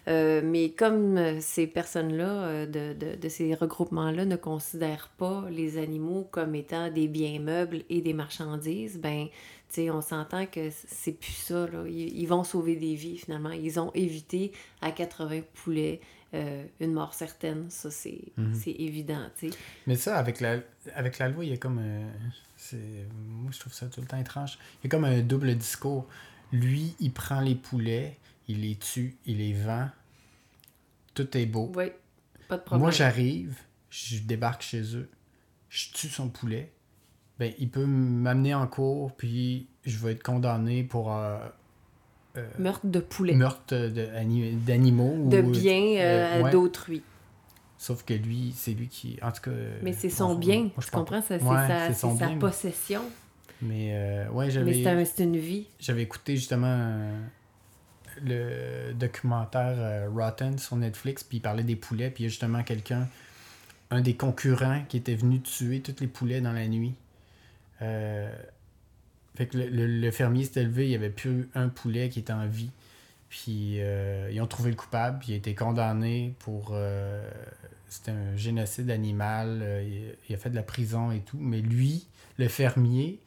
Euh, 0.07 0.41
mais 0.43 0.71
comme 0.71 1.17
euh, 1.17 1.37
ces 1.39 1.65
personnes-là, 1.67 2.29
euh, 2.43 2.65
de, 2.65 2.93
de, 2.93 3.15
de 3.15 3.29
ces 3.29 3.55
regroupements-là, 3.55 4.25
ne 4.25 4.35
considèrent 4.35 5.09
pas 5.17 5.45
les 5.49 5.77
animaux 5.77 6.27
comme 6.31 6.53
étant 6.55 6.89
des 6.91 7.07
biens 7.07 7.39
meubles 7.39 7.83
et 7.89 8.01
des 8.01 8.13
marchandises, 8.13 8.97
ben, 8.99 9.27
tu 9.27 9.75
sais, 9.75 9.89
on 9.91 10.01
s'entend 10.01 10.45
que 10.47 10.69
c'est 10.71 11.11
plus 11.13 11.31
ça. 11.33 11.67
Là. 11.67 11.83
Ils, 11.87 12.19
ils 12.19 12.25
vont 12.27 12.43
sauver 12.43 12.75
des 12.75 12.95
vies 12.95 13.17
finalement. 13.17 13.51
Ils 13.51 13.79
ont 13.79 13.91
évité 13.93 14.51
à 14.81 14.91
80 14.91 15.41
poulets 15.63 16.01
euh, 16.33 16.63
une 16.79 16.93
mort 16.93 17.13
certaine. 17.13 17.67
Ça, 17.69 17.89
c'est 17.91 18.19
Mhm. 18.37 18.53
c'est 18.55 18.71
évident, 18.71 19.25
tu 19.39 19.49
sais. 19.51 19.57
Mais 19.87 19.95
ça, 19.95 20.17
avec 20.17 20.39
la, 20.41 20.57
avec 20.95 21.19
la 21.19 21.29
loi, 21.29 21.45
il 21.45 21.51
y 21.51 21.53
a 21.53 21.57
comme. 21.57 21.79
euh, 21.81 22.09
moi, 22.73 23.51
je 23.51 23.59
trouve 23.59 23.73
ça 23.73 23.87
tout 23.87 24.01
le 24.01 24.07
temps 24.07 24.17
étrange. 24.17 24.57
Il 24.81 24.85
y 24.85 24.87
a 24.87 24.89
comme 24.89 25.05
un 25.05 25.21
double 25.21 25.55
discours. 25.55 26.07
Lui, 26.51 26.95
il 26.99 27.11
prend 27.11 27.41
les 27.41 27.55
poulets, 27.55 28.17
il 28.47 28.61
les 28.61 28.75
tue, 28.75 29.17
il 29.25 29.37
les 29.37 29.53
vend. 29.53 29.89
Tout 31.13 31.37
est 31.37 31.45
beau. 31.45 31.71
Oui, 31.75 31.85
pas 32.47 32.57
de 32.57 32.61
problème. 32.63 32.81
Moi, 32.81 32.91
j'arrive, 32.91 33.57
je 33.89 34.19
débarque 34.19 34.61
chez 34.61 34.95
eux, 34.95 35.09
je 35.69 35.91
tue 35.91 36.07
son 36.09 36.29
poulet. 36.29 36.71
Ben, 37.37 37.53
il 37.57 37.69
peut 37.69 37.85
m'amener 37.85 38.53
en 38.53 38.67
cours, 38.67 39.13
puis 39.15 39.67
je 39.85 39.97
vais 39.97 40.11
être 40.11 40.23
condamné 40.23 40.83
pour 40.83 41.15
euh, 41.15 41.37
euh, 42.37 42.47
Meurtre 42.59 42.85
de 42.85 42.99
poulet. 42.99 43.33
meurtre 43.33 43.75
d'animaux. 43.87 45.29
de 45.29 45.41
biens 45.41 45.97
euh, 45.97 46.39
euh, 46.39 46.41
ouais. 46.43 46.51
d'autrui. 46.51 47.01
Sauf 47.81 48.03
que 48.03 48.13
lui, 48.13 48.51
c'est 48.55 48.73
lui 48.73 48.89
qui. 48.89 49.17
En 49.21 49.31
tout 49.31 49.41
cas. 49.41 49.51
Mais 49.81 49.93
c'est 49.93 50.07
on- 50.07 50.15
son 50.17 50.23
on- 50.31 50.35
bien, 50.35 50.63
moi, 50.63 50.71
je 50.79 50.85
tu 50.87 50.91
comprends? 50.91 51.21
C'est 51.25 51.41
Ouais, 51.41 51.67
sa, 51.93 52.07
bien, 52.13 52.29
mais- 52.33 52.39
possession. 52.39 53.01
Mais 53.61 53.91
euh, 53.93 54.29
ouais, 54.31 54.45
Mais 54.47 54.51
j'avais. 54.51 54.73
c'est 54.73 54.87
un- 54.89 55.05
c'est 55.05 55.23
une 55.23 55.37
vie. 55.37 55.65
J'avais 55.79 56.01
écouté 56.03 56.35
justement 56.35 56.67
euh, 56.67 57.19
le 58.21 58.93
documentaire 58.93 59.75
euh, 59.77 60.09
Rotten 60.13 60.57
sur 60.57 60.75
Netflix, 60.75 61.23
puis 61.23 61.37
il 61.37 61.41
parlait 61.41 61.63
des 61.63 61.75
poulets, 61.77 62.09
puis 62.09 62.23
il 62.23 62.25
y 62.25 62.27
a 62.27 62.29
justement 62.29 62.63
quelqu'un, 62.63 63.07
un 63.91 64.01
des 64.01 64.15
concurrents 64.15 64.83
qui 64.89 64.97
était 64.97 65.15
venu 65.15 65.41
tuer 65.41 65.81
tous 65.81 65.95
les 66.01 66.07
poulets 66.07 66.41
dans 66.41 66.51
la 66.53 66.67
nuit. 66.67 66.93
Euh, 67.81 68.29
fait 69.35 69.47
que 69.47 69.57
le, 69.57 69.67
le- 69.69 69.87
le 69.87 70.11
fermier 70.11 70.43
s'est 70.43 70.61
élevé, 70.61 70.85
il 70.85 70.89
n'y 70.89 70.95
avait 70.95 71.09
plus 71.09 71.49
un 71.55 71.69
poulet 71.69 72.09
qui 72.09 72.19
était 72.19 72.33
en 72.33 72.45
vie. 72.47 72.71
Puis 73.29 73.75
euh, 73.79 74.29
ils 74.31 74.41
ont 74.41 74.47
trouvé 74.47 74.71
le 74.71 74.75
coupable, 74.75 75.19
puis 75.19 75.29
il 75.29 75.33
a 75.35 75.37
été 75.37 75.53
condamné 75.53 76.33
pour 76.39 76.71
euh, 76.73 77.29
c'était 77.87 78.11
un 78.11 78.35
génocide 78.35 78.89
animal, 78.89 79.59
euh, 79.61 80.13
il, 80.27 80.35
a 80.35 80.37
fait 80.37 80.49
de 80.49 80.55
la 80.55 80.63
prison 80.63 81.11
et 81.11 81.19
tout. 81.19 81.37
Mais 81.39 81.61
lui, 81.61 82.07
le 82.37 82.47
fermier, 82.47 83.19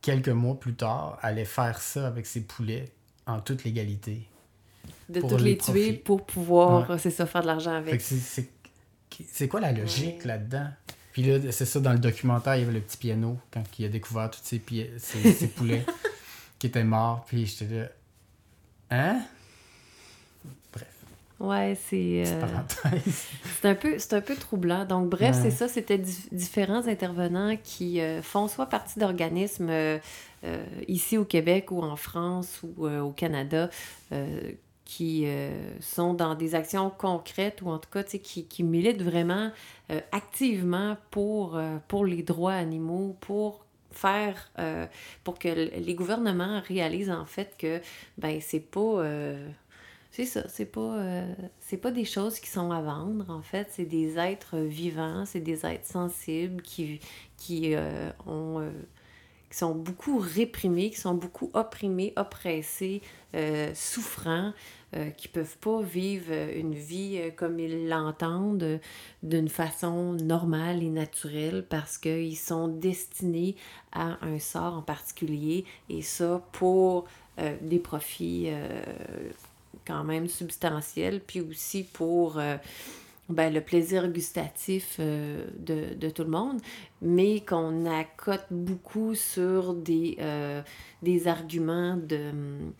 quelques 0.00 0.30
mois 0.30 0.58
plus 0.58 0.74
tard, 0.74 1.18
allait 1.22 1.44
faire 1.44 1.80
ça 1.80 2.06
avec 2.06 2.26
ses 2.26 2.42
poulets 2.42 2.86
en 3.26 3.40
toute 3.40 3.64
légalité. 3.64 4.26
De 5.08 5.20
toutes 5.20 5.40
les 5.40 5.52
les 5.52 5.58
tuer 5.58 5.92
pour 5.92 6.24
pouvoir, 6.24 6.98
c'est 6.98 7.10
ça, 7.10 7.26
faire 7.26 7.42
de 7.42 7.46
l'argent 7.46 7.74
avec. 7.74 8.00
c'est- 8.00 9.48
quoi 9.48 9.60
la 9.60 9.72
logique 9.72 10.20
Ouais. 10.20 10.26
là-dedans? 10.26 10.68
Puis 11.12 11.22
là, 11.22 11.52
c'est 11.52 11.64
ça, 11.64 11.80
dans 11.80 11.92
le 11.92 11.98
documentaire, 11.98 12.56
il 12.56 12.60
y 12.60 12.62
avait 12.64 12.74
le 12.74 12.80
petit 12.80 12.98
piano 12.98 13.38
quand 13.50 13.62
il 13.78 13.84
a 13.86 13.88
découvert 13.88 14.30
tous 14.30 14.40
ses, 14.42 14.62
ses 14.98 15.48
poulets 15.56 15.84
qui 16.58 16.66
étaient 16.66 16.84
morts. 16.84 17.24
Puis 17.26 17.46
j'étais 17.46 17.74
là. 17.74 17.88
Hein? 18.90 19.20
Bref, 20.72 20.86
Ouais, 21.40 21.76
c'est. 21.88 22.24
euh. 22.26 22.40
C'est 23.60 23.68
un 23.68 23.74
peu, 23.74 23.98
c'est 23.98 24.14
un 24.14 24.20
peu 24.20 24.36
troublant. 24.36 24.84
Donc, 24.84 25.08
bref, 25.08 25.34
Ouais. 25.36 25.42
c'est 25.42 25.50
ça. 25.50 25.66
C'était 25.68 25.98
di- 25.98 26.28
différents 26.32 26.86
intervenants 26.86 27.56
qui 27.62 28.00
euh, 28.00 28.22
font 28.22 28.48
soit 28.48 28.66
partie 28.66 28.98
d'organismes 29.00 29.68
euh, 29.70 29.98
euh, 30.44 30.64
ici 30.88 31.18
au 31.18 31.24
Québec 31.24 31.70
ou 31.72 31.82
en 31.82 31.96
France 31.96 32.60
ou 32.62 32.86
euh, 32.86 33.00
au 33.00 33.10
Canada 33.10 33.68
euh, 34.12 34.52
qui 34.84 35.24
euh, 35.26 35.50
sont 35.80 36.14
dans 36.14 36.34
des 36.36 36.54
actions 36.54 36.90
concrètes 36.90 37.60
ou 37.62 37.70
en 37.70 37.78
tout 37.78 37.90
cas 37.90 38.04
tu 38.04 38.12
sais, 38.12 38.18
qui, 38.20 38.44
qui 38.44 38.62
militent 38.62 39.02
vraiment 39.02 39.50
euh, 39.90 40.00
activement 40.12 40.96
pour, 41.10 41.56
euh, 41.56 41.78
pour 41.88 42.04
les 42.06 42.22
droits 42.22 42.52
animaux, 42.54 43.16
pour 43.20 43.64
faire 43.96 44.50
euh, 44.58 44.86
pour 45.24 45.38
que 45.38 45.48
les 45.48 45.94
gouvernements 45.94 46.60
réalisent 46.66 47.10
en 47.10 47.26
fait 47.26 47.54
que 47.58 47.80
ben 48.18 48.40
c'est 48.40 48.60
pas 48.60 48.80
euh, 48.80 49.48
c'est 50.10 50.24
ça, 50.24 50.48
c'est 50.48 50.66
pas, 50.66 50.80
euh, 50.80 51.34
c'est 51.60 51.76
pas 51.76 51.90
des 51.90 52.06
choses 52.06 52.40
qui 52.40 52.48
sont 52.48 52.70
à 52.70 52.80
vendre, 52.80 53.28
en 53.28 53.42
fait. 53.42 53.68
C'est 53.70 53.84
des 53.84 54.18
êtres 54.18 54.56
vivants, 54.56 55.26
c'est 55.26 55.40
des 55.40 55.66
êtres 55.66 55.84
sensibles 55.84 56.62
qui, 56.62 57.00
qui, 57.36 57.74
ont, 58.26 58.66
qui 59.50 59.58
sont 59.58 59.74
beaucoup 59.74 60.18
réprimés, 60.18 60.90
qui 60.90 61.00
sont 61.00 61.14
beaucoup 61.14 61.50
opprimés, 61.54 62.12
oppressés, 62.16 63.00
euh, 63.34 63.70
souffrants, 63.74 64.52
euh, 64.94 65.10
qui 65.10 65.28
peuvent 65.28 65.58
pas 65.58 65.82
vivre 65.82 66.32
une 66.32 66.74
vie 66.74 67.18
euh, 67.18 67.30
comme 67.34 67.58
ils 67.58 67.88
l'entendent, 67.88 68.62
euh, 68.62 68.78
d'une 69.22 69.48
façon 69.48 70.12
normale 70.14 70.82
et 70.82 70.88
naturelle, 70.88 71.64
parce 71.68 71.98
qu'ils 71.98 72.36
sont 72.36 72.68
destinés 72.68 73.56
à 73.92 74.24
un 74.24 74.38
sort 74.38 74.74
en 74.74 74.82
particulier, 74.82 75.64
et 75.88 76.02
ça 76.02 76.42
pour 76.52 77.06
euh, 77.38 77.56
des 77.60 77.78
profits 77.78 78.46
euh, 78.46 78.82
quand 79.86 80.04
même 80.04 80.28
substantiel, 80.28 81.20
puis 81.20 81.40
aussi 81.40 81.84
pour 81.84 82.38
euh, 82.38 82.56
ben, 83.28 83.52
le 83.52 83.60
plaisir 83.60 84.08
gustatif 84.08 84.96
euh, 85.00 85.46
de, 85.58 85.94
de 85.94 86.10
tout 86.10 86.22
le 86.22 86.30
monde, 86.30 86.60
mais 87.02 87.40
qu'on 87.40 87.84
accote 87.86 88.46
beaucoup 88.50 89.14
sur 89.16 89.74
des, 89.74 90.16
euh, 90.20 90.62
des 91.02 91.26
arguments 91.26 91.96
de, 91.96 92.30
hum, 92.30 92.72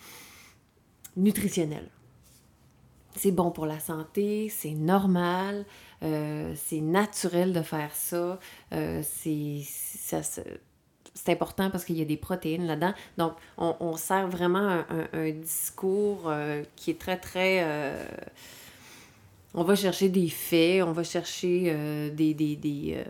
nutritionnels. 1.16 1.88
C'est 3.16 3.32
bon 3.32 3.50
pour 3.50 3.66
la 3.66 3.80
santé, 3.80 4.48
c'est 4.48 4.74
normal, 4.74 5.64
euh, 6.02 6.52
c'est 6.54 6.82
naturel 6.82 7.52
de 7.52 7.62
faire 7.62 7.94
ça, 7.94 8.38
c'est 9.02 9.62
c'est 11.14 11.32
important 11.32 11.70
parce 11.70 11.86
qu'il 11.86 11.96
y 11.96 12.02
a 12.02 12.04
des 12.04 12.18
protéines 12.18 12.66
là-dedans. 12.66 12.92
Donc, 13.16 13.32
on, 13.56 13.96
sert 13.96 14.28
vraiment 14.28 14.84
un, 15.14 15.30
discours 15.30 16.30
qui 16.76 16.90
est 16.90 17.00
très, 17.00 17.16
très... 17.16 17.64
on 19.56 19.64
va 19.64 19.74
chercher 19.74 20.08
des 20.08 20.28
faits, 20.28 20.82
on 20.84 20.92
va 20.92 21.02
chercher 21.02 21.64
euh, 21.66 22.10
des, 22.10 22.34
des, 22.34 22.54
des, 22.56 22.94
euh, 22.98 23.04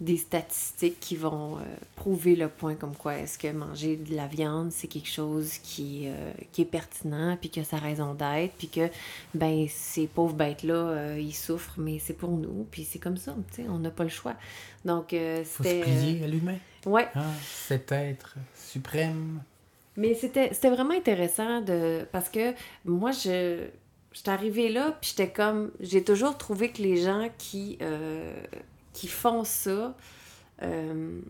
des 0.00 0.16
statistiques 0.18 1.00
qui 1.00 1.16
vont 1.16 1.56
euh, 1.56 1.60
prouver 1.96 2.36
le 2.36 2.48
point 2.48 2.74
comme 2.76 2.94
quoi 2.94 3.16
est-ce 3.16 3.36
que 3.38 3.48
manger 3.50 3.96
de 3.96 4.14
la 4.14 4.26
viande, 4.26 4.70
c'est 4.70 4.86
quelque 4.88 5.08
chose 5.08 5.58
qui, 5.58 6.06
qui 6.52 6.62
est 6.62 6.66
pertinent, 6.66 7.36
puis 7.40 7.50
que 7.50 7.62
ça 7.64 7.76
a 7.76 7.80
raison 7.80 8.14
d'être, 8.14 8.52
puis 8.56 8.68
que, 8.68 8.88
ben, 9.34 9.66
ces 9.68 10.06
pauvres 10.06 10.34
bêtes-là, 10.34 11.16
ils 11.18 11.34
souffrent, 11.34 11.74
mais 11.78 11.98
c'est 11.98 12.12
pour 12.16 12.30
nous, 12.30 12.66
puis 12.70 12.84
c'est 12.84 12.98
comme 12.98 13.16
ça, 13.16 13.34
on 13.68 13.78
n'a 13.78 13.90
pas 13.90 14.04
le 14.04 14.10
choix. 14.10 14.34
Donc, 14.84 15.12
euh, 15.12 15.42
Faut 15.44 15.64
se 15.64 15.68
c'était... 15.70 15.80
plier 15.82 16.22
à 16.24 16.28
l'humain. 16.28 16.58
ouais, 16.84 17.08
Ah, 17.14 17.24
cet 17.42 17.90
être 17.90 18.36
suprême. 18.54 19.40
mais 19.96 20.14
c'était 20.14 20.52
c'était 20.52 20.70
vraiment 20.70 20.94
intéressant 20.94 21.62
de 21.62 22.06
parce 22.12 22.28
que 22.28 22.52
moi 22.84 23.10
je 23.12 23.66
j'étais 24.16 24.30
arrivée 24.30 24.70
là 24.70 24.96
puis 24.98 25.10
j'étais 25.10 25.30
comme 25.30 25.70
j'ai 25.78 26.02
toujours 26.02 26.38
trouvé 26.38 26.70
que 26.70 26.80
les 26.80 26.96
gens 26.96 27.28
qui 27.36 27.76
euh, 27.82 28.34
qui 28.94 29.08
font 29.08 29.44
ça 29.44 29.94
euh, 30.62 31.20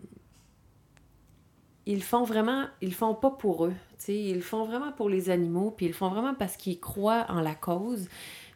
ils 1.85 2.01
font 2.01 2.23
vraiment 2.23 2.65
ils 2.81 2.93
font 2.93 3.13
pas 3.13 3.31
pour 3.31 3.65
eux 3.65 3.73
tu 3.97 4.05
sais 4.05 4.15
ils 4.17 4.41
font 4.41 4.63
vraiment 4.63 4.93
pour 4.93 5.09
les 5.09 5.29
animaux 5.29 5.69
puis 5.69 5.87
ils 5.87 5.93
font 5.93 6.07
vraiment 6.07 6.33
parce 6.33 6.55
qu'ils 6.55 6.79
croient 6.79 7.25
en 7.27 7.41
la 7.41 7.55
cause 7.55 8.07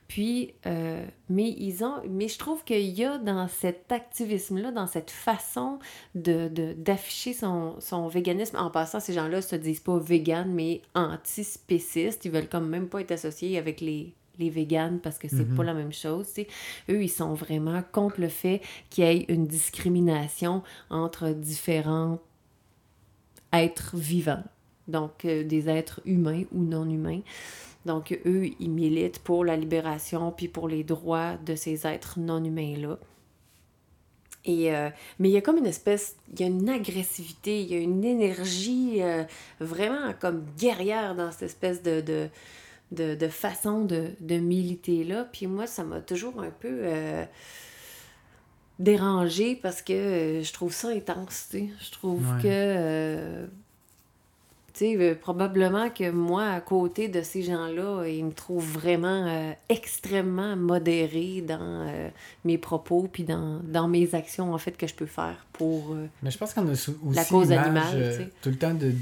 puis 0.08 0.54
euh, 0.66 1.06
mais 1.28 1.50
ils 1.50 1.84
ont 1.84 2.02
mais 2.10 2.30
je 2.30 2.38
trouve 2.40 2.64
qu'il 2.64 2.86
y 2.86 3.04
a 3.04 3.18
dans 3.18 3.50
cet 3.50 3.92
activisme 3.92 4.60
là 4.60 4.72
dans 4.72 4.88
cette 4.88 5.12
façon 5.12 5.80
de, 6.16 6.50
d'afficher 6.78 7.34
son, 7.34 7.76
son 7.80 8.10
véganisme. 8.10 8.58
En 8.58 8.70
passant, 8.70 9.00
ces 9.00 9.14
gens-là 9.14 9.42
se 9.42 9.56
disent 9.56 9.80
pas 9.80 9.98
véganes, 9.98 10.52
mais 10.52 10.82
antispécistes. 10.96 12.26
Ils 12.26 12.32
veulent 12.32 12.50
comme 12.50 12.68
même 12.68 12.90
pas 12.90 13.00
être 13.00 13.12
associés 13.12 13.58
avec 13.58 13.80
les, 13.80 14.14
les 14.40 14.50
véganes 14.50 15.00
parce 15.00 15.18
que 15.18 15.28
c'est 15.28 15.48
Mhm. 15.48 15.56
pas 15.56 15.64
la 15.64 15.74
même 15.74 15.94
chose. 15.94 16.28
Eux, 16.90 17.04
ils 17.04 17.10
sont 17.10 17.34
vraiment 17.34 17.84
contre 17.92 18.20
le 18.22 18.30
fait 18.30 18.62
qu'il 18.90 19.04
y 19.04 19.08
ait 19.08 19.26
une 19.30 19.46
discrimination 19.48 20.64
entre 20.90 21.30
différents 21.30 22.20
êtres 23.54 23.96
vivants. 23.98 24.44
Donc, 24.88 25.26
euh, 25.26 25.44
des 25.44 25.70
êtres 25.70 26.02
humains 26.06 26.44
ou 26.52 26.64
non 26.64 26.90
humains. 26.90 27.22
Donc, 27.86 28.18
eux, 28.26 28.50
ils 28.60 28.70
militent 28.70 29.20
pour 29.20 29.44
la 29.46 29.58
libération 29.58 30.32
puis 30.32 30.48
pour 30.48 30.68
les 30.68 30.84
droits 30.84 31.38
de 31.46 31.56
ces 31.56 31.86
êtres 31.88 32.20
non 32.20 32.44
humains-là. 32.44 32.98
Et, 34.44 34.74
euh, 34.74 34.90
mais 35.20 35.30
il 35.30 35.34
y 35.34 35.38
a 35.38 35.42
comme 35.42 35.58
une 35.58 35.68
espèce, 35.68 36.16
il 36.34 36.40
y 36.40 36.44
a 36.44 36.48
une 36.48 36.68
agressivité, 36.68 37.62
il 37.62 37.72
y 37.72 37.76
a 37.76 37.80
une 37.80 38.04
énergie 38.04 39.02
euh, 39.02 39.24
vraiment 39.60 40.14
comme 40.20 40.44
guerrière 40.58 41.14
dans 41.16 41.32
cette 41.32 41.44
espèce 41.44 41.84
de, 41.84 42.02
de, 42.02 42.28
de, 42.92 43.16
de 43.16 43.28
façon 43.28 43.86
de, 43.86 44.08
de 44.20 44.36
militer-là. 44.38 45.28
Puis 45.32 45.48
moi, 45.48 45.68
ça 45.68 45.84
m'a 45.84 46.02
toujours 46.02 46.42
un 46.42 46.52
peu 46.52 46.70
euh, 46.84 47.26
dérangée 48.80 49.56
parce 49.56 49.82
que 49.82 49.94
euh, 49.94 50.44
je 50.44 50.54
trouve 50.54 50.74
ça 50.74 50.90
intense, 50.90 51.48
tu 51.52 51.58
sais. 51.60 51.70
Je 51.82 51.92
trouve 51.92 52.22
Ouais. 52.22 52.42
que... 52.42 52.48
euh, 52.48 53.46
tu 54.74 54.86
sais, 54.86 54.96
euh, 54.98 55.16
probablement 55.16 55.90
que 55.90 56.10
moi, 56.12 56.46
à 56.48 56.62
côté 56.62 57.10
de 57.10 57.22
ces 57.22 57.44
gens-là, 57.44 58.06
ils 58.08 58.24
me 58.24 58.32
trouvent 58.32 58.72
vraiment 58.72 59.54
extrêmement 59.68 60.56
modérée 60.56 61.42
dans 61.46 61.92
mes 62.46 62.58
propos 62.58 63.10
puis 63.12 63.24
dans, 63.26 63.60
dans 63.66 63.90
mes 63.90 64.16
actions, 64.16 64.54
en 64.54 64.58
fait, 64.58 64.78
que 64.78 64.88
je 64.88 64.96
peux 64.96 65.06
faire 65.06 65.46
pour... 65.52 65.94
Mais 66.24 66.32
je 66.32 66.38
pense 66.38 66.54
qu'on 66.54 66.66
a 66.70 66.72
aussi 66.72 66.96
La 67.14 67.26
cause 67.26 67.52
animale, 67.52 68.12
tu 68.12 68.18
sais. 68.24 68.30
tout 68.42 68.50
le 68.50 68.56
temps 68.56 68.74
de 68.74 68.94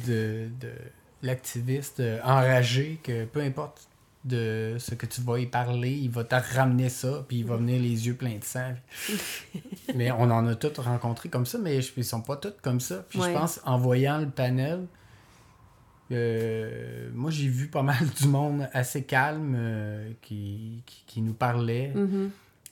l'activiste 1.21 1.99
euh, 1.99 2.19
enragé 2.23 2.99
que 3.03 3.25
peu 3.25 3.41
importe 3.41 3.87
de 4.25 4.75
ce 4.79 4.95
que 4.95 5.05
tu 5.05 5.21
vas 5.21 5.39
y 5.39 5.45
parler, 5.45 5.91
il 5.91 6.09
va 6.09 6.23
te 6.25 6.35
ramener 6.55 6.89
ça, 6.89 7.23
puis 7.27 7.37
il 7.39 7.45
va 7.45 7.55
venir 7.55 7.81
les 7.81 8.05
yeux 8.07 8.15
pleins 8.15 8.37
de 8.37 8.43
sang. 8.43 8.73
mais 9.95 10.11
on 10.11 10.23
en 10.23 10.45
a 10.47 10.55
tous 10.55 10.77
rencontrés 10.79 11.29
comme 11.29 11.45
ça, 11.45 11.57
mais 11.57 11.77
ils 11.77 12.03
sont 12.05 12.21
pas 12.21 12.35
tous 12.35 12.53
comme 12.61 12.79
ça. 12.81 13.05
Puis 13.09 13.19
Ouais. 13.19 13.29
je 13.29 13.37
pense, 13.37 13.61
en 13.65 13.77
voyant 13.77 14.17
le 14.19 14.29
panel, 14.29 14.85
euh, 16.11 17.09
moi 17.13 17.29
j'ai 17.31 17.47
vu 17.47 17.67
pas 17.67 17.83
mal 17.83 18.03
du 18.19 18.27
monde 18.27 18.67
assez 18.73 19.03
calme 19.03 19.53
euh, 19.57 20.11
qui, 20.21 20.83
qui, 20.85 21.03
qui 21.05 21.21
nous 21.21 21.33
parlait. 21.33 21.91
mhm. 21.95 22.31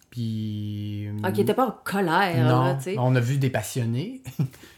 Puis. 0.10 1.10
Ah, 1.22 1.32
qui 1.34 1.42
n'était 1.42 1.54
pas 1.54 1.68
en 1.68 1.75
colère, 1.84 2.38
Non, 2.46 2.63
là, 2.63 2.75
tu 2.75 2.84
sais. 2.84 2.96
on 2.98 3.13
a 3.16 3.20
vu 3.20 3.38
des 3.38 3.50
passionnés. 3.50 4.22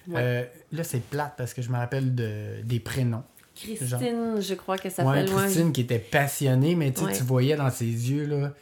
Ouais. 0.08 0.16
Euh, 0.18 0.44
là, 0.72 0.84
c'est 0.84 1.02
plate 1.02 1.36
parce 1.38 1.54
que 1.54 1.62
je 1.62 1.70
me 1.70 1.78
rappelle 1.78 2.16
de, 2.16 2.62
des 2.64 2.80
prénoms. 2.80 3.24
Christine, 3.62 4.42
je 4.42 4.54
crois 4.56 4.78
que 4.78 4.90
ça 4.90 5.04
s'appelle. 5.04 5.30
ouais. 5.30 5.36
Christine 5.44 5.72
qui 5.72 5.82
était 5.82 6.00
passionnée, 6.00 6.76
mais 6.76 6.92
tu 6.92 7.00
sais, 7.00 7.06
Ouais. 7.06 7.14
tu 7.18 7.24
voyais 7.24 7.56
dans 7.56 7.70
ses 7.72 7.86
yeux, 7.86 8.26
là. 8.26 8.54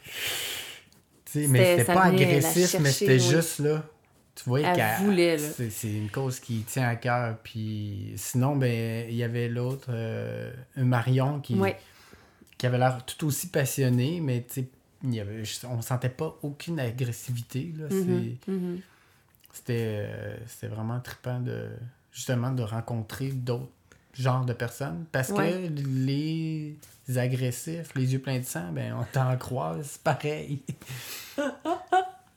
Mais 1.34 1.78
c'était 1.78 1.92
pas 1.92 2.04
agressif, 2.04 2.76
mais 2.80 2.90
c'était 2.90 3.12
oui. 3.14 3.20
juste 3.20 3.58
là. 3.60 3.82
Tu 4.34 4.44
voyais 4.48 4.66
Elle 4.66 4.76
qu'elle. 4.76 5.04
voulait, 5.04 5.36
là. 5.36 5.48
c'est- 5.70 5.88
une 5.92 6.10
cause 6.10 6.38
qui 6.40 6.60
tient 6.62 6.88
à 6.88 6.94
cœur. 6.96 7.36
Puis 7.42 8.12
sinon, 8.16 8.56
ben, 8.56 9.06
il 9.08 9.16
y 9.16 9.24
avait 9.24 9.48
l'autre, 9.48 9.88
euh, 9.90 10.52
Marion, 10.76 11.40
qui, 11.40 11.54
Ouais. 11.56 11.76
qui 12.56 12.66
avait 12.66 12.78
l'air 12.78 13.04
tout 13.04 13.26
aussi 13.26 13.48
passionné, 13.48 14.20
mais 14.22 14.44
tu 14.48 14.60
sais, 14.62 14.68
il 15.02 15.14
y 15.14 15.20
avait, 15.20 15.42
on 15.68 15.82
sentait 15.82 16.08
pas 16.08 16.36
aucune 16.42 16.78
agressivité. 16.80 17.72
Là. 17.76 17.86
Mhm, 17.90 18.36
mhm. 18.46 18.80
C'était 19.52 20.06
euh, 20.08 20.36
c'était 20.46 20.68
vraiment 20.68 21.00
trippant 21.00 21.40
de 21.40 21.66
justement 22.12 22.52
de 22.52 22.62
rencontrer 22.62 23.28
d'autres 23.30 23.72
genres 24.18 24.44
de 24.44 24.52
personnes 24.52 25.04
parce 25.12 25.30
Ouais. 25.30 25.50
que 25.52 25.80
les 25.82 26.76
agressifs, 27.16 27.94
les 27.94 28.12
yeux 28.12 28.18
pleins 28.18 28.38
de 28.38 28.44
sang, 28.44 28.70
ben 28.72 28.94
on 28.98 29.04
t'en 29.12 29.36
croise 29.36 29.98
pareil. 30.02 30.60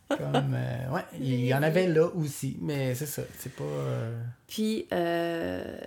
Comme, 0.09 0.53
euh, 0.53 0.89
ouais, 0.93 1.05
il 1.21 1.45
y 1.45 1.53
en 1.53 1.63
avait 1.63 1.87
là 1.87 2.07
aussi, 2.15 2.57
mais 2.61 2.93
c'est 2.95 3.05
ça, 3.05 3.21
c'est 3.39 3.53
pas... 3.55 3.63
euh, 3.63 4.21
Puis, 4.47 4.85
euh, 4.91 5.79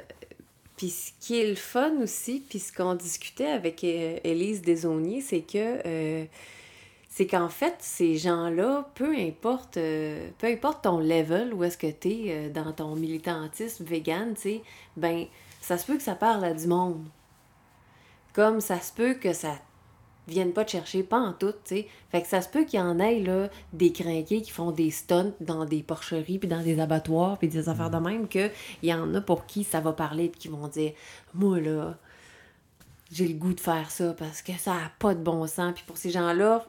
puis 0.79 0.89
ce 0.89 1.11
qui 1.21 1.39
est 1.41 1.47
le 1.49 1.55
fun 1.57 1.93
aussi, 2.03 2.43
puis 2.49 2.59
ce 2.59 2.73
qu'on 2.73 2.95
discutait 2.95 3.51
avec 3.51 3.85
Élise 3.85 4.63
Desauniers, 4.63 5.21
c'est 5.21 5.43
que 5.43 6.27
c'est 7.11 7.27
qu'en 7.29 7.49
fait, 7.51 7.75
ces 7.81 8.17
gens-là, 8.17 8.89
peu 8.95 9.15
importe 9.17 9.77
euh, 9.77 10.31
peu 10.39 10.47
importe 10.49 10.83
ton 10.85 10.99
level, 10.99 11.53
où 11.55 11.63
est-ce 11.63 11.79
que 11.79 11.87
tu 11.91 12.09
es 12.09 12.49
dans 12.49 12.73
ton 12.73 12.97
militantisme 12.97 13.85
vegan, 13.85 14.35
tu 14.35 14.41
sais, 14.41 14.63
ben, 14.97 15.27
ça 15.65 15.79
se 15.79 15.87
peut 15.87 15.97
que 15.97 16.03
ça 16.03 16.15
parle 16.15 16.45
à 16.45 16.53
du 16.53 16.67
monde. 16.67 17.07
Comme 18.35 18.61
ça 18.61 18.81
se 18.81 18.93
peut 18.93 19.15
que 19.15 19.33
ça 19.33 19.55
vienne 20.27 20.53
pas 20.53 20.65
te 20.65 20.73
chercher, 20.73 21.03
pas 21.03 21.19
en 21.19 21.33
tout, 21.33 21.53
tu 21.53 21.77
sais. 21.77 21.89
Fait 22.11 22.23
que 22.23 22.29
ça 22.29 22.41
se 22.41 22.49
peut 22.49 22.65
qu'il 22.65 22.81
y 22.81 22.83
en 22.83 22.99
ait, 22.99 23.21
là, 23.21 23.49
des 23.73 23.93
crinqués 23.93 24.43
qui 24.43 24.51
font 24.51 24.73
des 24.73 24.91
stunts 24.91 25.35
dans 25.41 25.65
des 25.65 25.83
porcheries, 25.83 26.39
puis 26.39 26.49
dans 26.49 26.63
des 26.63 26.81
abattoirs, 26.81 27.39
puis 27.39 27.49
des 27.49 27.69
affaires 27.69 27.91
de 27.91 27.99
même, 27.99 28.29
que 28.29 28.51
il 28.83 28.89
y 28.89 28.95
en 28.95 29.15
a 29.15 29.21
pour 29.21 29.47
qui 29.47 29.65
ça 29.65 29.81
va 29.81 29.93
parler, 29.93 30.29
puis 30.29 30.41
qui 30.41 30.49
vont 30.49 30.69
dire 30.69 30.93
«Moi, 31.35 31.61
là, 31.61 31.97
j'ai 33.11 33.29
le 33.29 33.35
goût 33.35 33.55
de 33.55 33.61
faire 33.61 33.91
ça 33.91 34.15
parce 34.15 34.43
que 34.43 34.53
ça 34.53 34.73
a 34.73 34.91
pas 34.99 35.15
de 35.15 35.23
bon 35.23 35.47
sens.» 35.47 35.73
Puis 35.75 35.85
pour 35.87 35.99
ces 35.99 36.11
gens-là, 36.11 36.67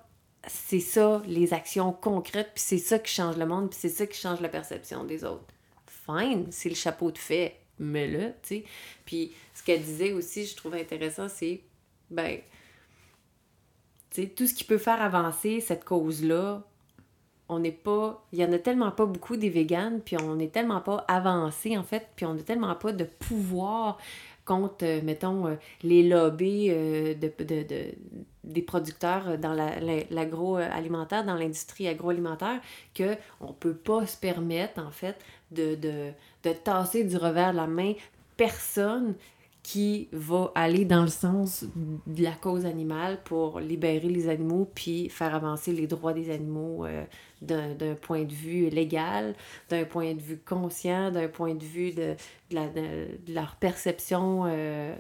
c'est 0.48 0.80
ça, 0.80 1.22
les 1.26 1.54
actions 1.54 1.92
concrètes, 1.92 2.52
puis 2.54 2.64
c'est 2.66 2.78
ça 2.78 3.00
qui 3.00 3.14
change 3.14 3.38
le 3.38 3.46
monde, 3.46 3.70
puis 3.70 3.80
c'est 3.82 3.90
ça 3.90 4.06
qui 4.06 4.20
change 4.20 4.42
la 4.42 4.50
perception 4.50 5.04
des 5.04 5.24
autres. 5.24 5.46
Fine, 6.06 6.48
c'est 6.52 6.70
le 6.70 6.76
chapeau 6.76 7.12
de 7.12 7.18
fait, 7.18 7.60
mais 7.80 8.08
là, 8.08 8.30
tu 8.30 8.36
sais. 8.44 8.64
Puis 9.06 9.32
ce 9.54 9.64
qu'elle 9.64 9.82
disait 9.82 10.14
aussi, 10.14 10.46
je 10.46 10.56
trouve 10.56 10.76
intéressant, 10.76 11.28
c'est, 11.30 11.62
ben, 12.10 12.40
tu 14.12 14.22
sais, 14.22 14.28
tout 14.28 14.48
ce 14.48 14.54
qui 14.54 14.64
peut 14.64 14.78
faire 14.78 15.02
avancer 15.02 15.60
cette 15.60 15.84
cause-là, 15.84 16.64
on 17.48 17.60
n'est 17.60 17.72
pas. 17.72 18.26
Il 18.32 18.40
y 18.40 18.46
en 18.46 18.52
a 18.52 18.60
tellement 18.60 18.92
pas 18.92 19.06
beaucoup 19.06 19.38
des 19.38 19.50
véganes, 19.50 20.02
puis 20.02 20.18
on 20.18 20.36
n'est 20.36 20.48
tellement 20.48 20.82
pas 20.82 21.06
avancé, 21.08 21.78
en 21.78 21.84
fait, 21.84 22.08
puis 22.16 22.26
on 22.26 22.34
n'a 22.34 22.44
tellement 22.44 22.76
pas 22.76 22.92
de 22.92 23.04
pouvoir 23.04 24.00
contre, 24.46 24.86
euh, 24.86 25.02
mettons, 25.04 25.48
euh, 25.48 25.56
les 25.84 26.04
lobbies 26.08 26.68
euh, 26.72 27.14
de, 27.16 27.32
de- 27.44 27.64
de- 27.64 27.94
des 28.44 28.62
producteurs 28.62 29.38
dans 29.38 29.54
la- 29.54 29.80
la- 29.80 30.04
l'agroalimentaire, 30.12 31.26
dans 31.26 31.36
l'industrie 31.36 31.88
agroalimentaire, 31.88 32.62
qu'on 32.96 33.48
ne 33.48 33.54
peut 33.60 33.74
pas 33.76 34.06
se 34.06 34.18
permettre, 34.18 34.80
en 34.82 34.92
fait, 34.92 35.18
de, 35.52 35.76
de, 35.76 36.12
de 36.44 36.54
tasser 36.54 37.04
du 37.04 37.18
revers 37.18 37.54
la 37.54 37.68
main 37.68 37.94
personne 38.38 39.16
qui 39.68 40.10
va 40.12 40.52
aller 40.54 40.86
dans 40.86 41.02
le 41.02 41.08
sens 41.10 41.66
de 42.06 42.22
la 42.22 42.34
cause 42.34 42.68
animale 42.68 43.20
pour 43.24 43.60
libérer 43.60 44.10
les 44.10 44.30
animaux 44.30 44.70
puis 44.76 45.10
faire 45.10 45.34
avancer 45.34 45.74
les 45.74 45.88
droits 45.88 46.14
des 46.14 46.30
animaux 46.30 46.86
euh, 46.86 47.04
d'un 47.42 47.96
point 48.00 48.26
de 48.26 48.32
vue 48.32 48.70
légal, 48.70 49.34
d'un 49.70 49.84
point 49.86 50.14
de 50.14 50.20
vue 50.22 50.38
conscient, 50.38 51.10
d'un 51.10 51.28
point 51.28 51.56
de 51.56 51.64
vue 51.64 51.92
de, 51.94 52.14
de 52.52 52.56
la- 52.56 52.70
de- 52.70 53.08
de 53.26 53.34
leur 53.34 53.56
perception, 53.56 54.44
euh, 54.46 54.94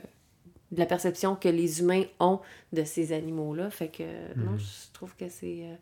de 0.72 0.80
la 0.80 0.88
perception 0.88 1.36
que 1.36 1.48
les 1.48 1.82
humains 1.82 2.06
ont 2.20 2.40
de 2.74 2.84
ces 2.84 3.14
animaux-là. 3.14 3.70
Fait 3.70 3.90
que, 3.90 4.02
non, 4.36 4.54
Mhm. 4.54 4.58
je 4.60 4.94
trouve 4.94 5.16
que 5.16 5.30
c'est... 5.30 5.60
euh, 5.66 5.76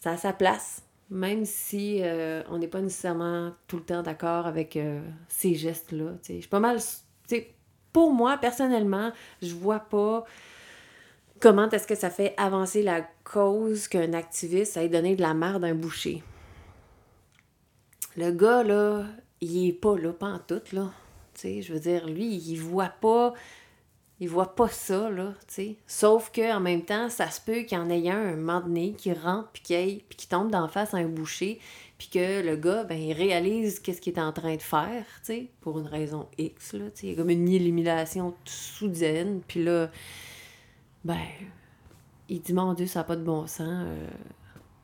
ça 0.00 0.12
a 0.12 0.16
sa 0.16 0.32
place, 0.32 0.84
même 1.10 1.44
si 1.44 1.98
euh, 2.02 2.44
on 2.50 2.58
n'est 2.58 2.68
pas 2.68 2.80
nécessairement 2.80 3.50
tout 3.66 3.78
le 3.78 3.82
temps 3.84 4.02
d'accord 4.04 4.46
avec 4.46 4.78
ces 5.26 5.54
gestes-là. 5.56 6.12
Je 6.28 6.34
suis 6.38 6.46
pas 6.48 6.60
mal. 6.60 6.78
Pour 7.92 8.12
moi, 8.12 8.38
personnellement, 8.38 9.12
je 9.42 9.54
vois 9.54 9.80
pas 9.80 10.24
comment 11.40 11.68
est-ce 11.68 11.86
que 11.86 11.94
ça 11.94 12.08
fait 12.08 12.34
avancer 12.36 12.82
la 12.82 13.02
cause 13.24 13.88
qu'un 13.88 14.12
activiste 14.14 14.76
aille 14.76 14.88
donner 14.88 15.16
de 15.16 15.22
la 15.22 15.34
merde 15.34 15.64
à 15.64 15.68
un 15.68 15.74
boucher. 15.74 16.22
Le 18.16 18.30
gars, 18.30 18.62
là, 18.62 19.04
il 19.40 19.68
est 19.68 19.72
pas 19.72 19.98
là, 19.98 20.12
pas 20.12 20.28
en 20.28 20.38
tout, 20.38 20.62
là. 20.72 20.90
Je 21.42 21.72
veux 21.72 21.80
dire, 21.80 22.06
lui, 22.06 22.36
il 22.36 22.56
voit 22.56 22.88
pas 22.88 23.34
il 24.22 24.28
voit 24.28 24.54
pas 24.54 24.68
ça, 24.68 25.10
là, 25.10 25.34
tu 25.48 25.54
sais. 25.54 25.76
Sauf 25.88 26.30
que 26.30 26.54
en 26.54 26.60
même 26.60 26.84
temps, 26.84 27.10
ça 27.10 27.28
se 27.28 27.40
peut 27.40 27.62
qu'il 27.62 27.76
y 27.76 27.80
en 27.80 27.90
ait 27.90 28.08
un, 28.08 28.34
un 28.34 28.36
moment 28.36 28.60
donné, 28.60 28.92
qui 28.92 29.12
rentre, 29.12 29.48
puis 29.52 29.62
qui, 30.16 30.28
tombe 30.28 30.48
d'en 30.48 30.68
face 30.68 30.94
à 30.94 30.98
un 30.98 31.08
boucher, 31.08 31.58
puis 31.98 32.08
que 32.08 32.40
le 32.40 32.54
gars, 32.54 32.84
ben, 32.84 32.96
il 32.96 33.14
réalise 33.14 33.80
qu'est-ce 33.80 34.00
qu'il 34.00 34.12
est 34.12 34.20
en 34.20 34.32
train 34.32 34.54
de 34.54 34.62
faire, 34.62 35.04
tu 35.04 35.24
sais, 35.24 35.50
pour 35.60 35.80
une 35.80 35.88
raison 35.88 36.28
X, 36.38 36.74
là, 36.74 36.84
tu 36.94 37.08
sais. 37.08 37.14
Comme 37.16 37.30
une 37.30 37.48
élimination 37.48 38.32
soudaine, 38.44 39.40
puis 39.40 39.64
là, 39.64 39.90
ben, 41.04 41.18
il 42.28 42.40
dit, 42.40 42.52
mon 42.52 42.74
Dieu, 42.74 42.86
ça 42.86 43.00
n'a 43.00 43.04
pas 43.04 43.16
de 43.16 43.24
bon 43.24 43.48
sens, 43.48 43.86
euh, 43.88 44.06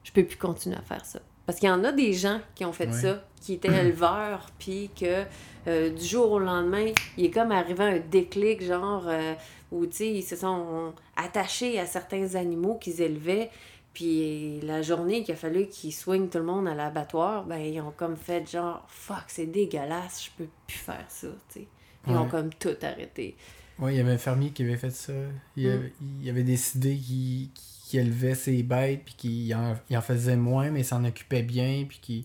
je 0.03 0.11
peux 0.11 0.25
plus 0.25 0.37
continuer 0.37 0.75
à 0.77 0.83
faire 0.83 1.07
ça. 1.07 1.21
Parce 1.49 1.61
qu'il 1.61 1.69
y 1.71 1.73
en 1.73 1.83
a 1.83 1.93
des 1.93 2.13
gens 2.13 2.43
qui 2.55 2.67
ont 2.67 2.75
fait 2.75 2.93
ça, 2.93 3.25
qui 3.41 3.55
étaient 3.55 3.69
éleveurs, 3.87 4.51
puis 4.59 4.91
que 4.95 5.25
euh, 5.67 5.89
du 5.89 6.05
jour 6.05 6.33
au 6.33 6.39
lendemain, 6.39 6.93
il 7.17 7.25
est 7.25 7.31
comme 7.31 7.53
arrivé 7.53 7.83
un 7.85 7.99
déclic, 8.01 8.63
genre, 8.63 9.05
euh, 9.09 9.33
où, 9.73 9.87
tu 9.87 9.97
sais, 9.97 10.11
ils 10.11 10.23
se 10.23 10.37
sont 10.37 10.93
attachés 11.17 11.81
à 11.81 11.87
certains 11.87 12.35
animaux 12.35 12.75
qu'ils 12.75 13.01
élevaient, 13.01 13.49
puis 13.95 14.61
la 14.61 14.83
journée 14.83 15.23
qu'il 15.23 15.33
a 15.33 15.37
fallu 15.39 15.69
qu'ils 15.69 15.95
soignent 15.95 16.29
tout 16.29 16.37
le 16.37 16.45
monde 16.45 16.69
à 16.69 16.75
l'abattoir, 16.75 17.45
ben, 17.45 17.57
ils 17.57 17.81
ont 17.81 17.93
comme 17.97 18.17
fait 18.19 18.47
genre, 18.51 18.85
fuck, 18.89 19.25
c'est 19.29 19.47
dégueulasse, 19.47 20.27
je 20.27 20.31
peux 20.45 20.51
plus 20.67 20.77
faire 20.77 21.07
ça, 21.09 21.29
tu 21.51 21.61
sais. 21.61 21.67
Ils 22.09 22.15
ont 22.15 22.29
comme 22.29 22.51
tout 22.53 22.77
arrêté. 22.83 23.37
Ouais, 23.79 23.95
il 23.95 23.97
y 23.97 24.01
avait 24.01 24.13
un 24.13 24.19
fermier 24.19 24.51
qui 24.51 24.65
avait 24.65 24.77
fait 24.77 24.91
ça. 24.91 25.15
Il, 25.57 25.67
Mm. 25.67 25.73
avait, 25.73 25.93
il 26.23 26.29
avait 26.29 26.43
décidé 26.43 26.95
qu'il 26.97 27.49
qu'il 27.89 28.01
élevait 28.01 28.35
ses 28.35 28.63
bêtes, 28.63 29.05
puis 29.05 29.15
qu'il 29.15 29.55
en, 29.55 29.77
il 29.91 29.97
en 29.97 30.03
faisait 30.03 30.37
moins, 30.37 30.71
mais 30.71 30.81
il 30.81 30.85
s'en 30.85 31.05
occupait 31.05 31.43
bien, 31.43 31.85
puis 31.89 31.99
qu'il 32.01 32.25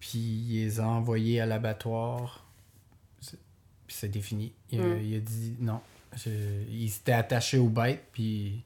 puis 0.00 0.18
il 0.18 0.54
les 0.64 0.80
a 0.80 0.86
envoyés 0.88 1.40
à 1.40 1.46
l'abattoir. 1.46 2.44
C'est- 3.20 3.38
Puis 3.86 3.96
c'était 3.96 4.20
fini. 4.20 4.52
Il, 4.70 4.80
a- 4.80 4.84
Mm. 4.84 5.02
il 5.02 5.16
a 5.16 5.20
dit 5.20 5.54
non. 5.60 5.80
Je- 6.16 6.30
il 6.70 6.88
s'était 6.90 7.12
attaché 7.12 7.58
aux 7.58 7.68
bêtes, 7.68 8.04
puis 8.12 8.62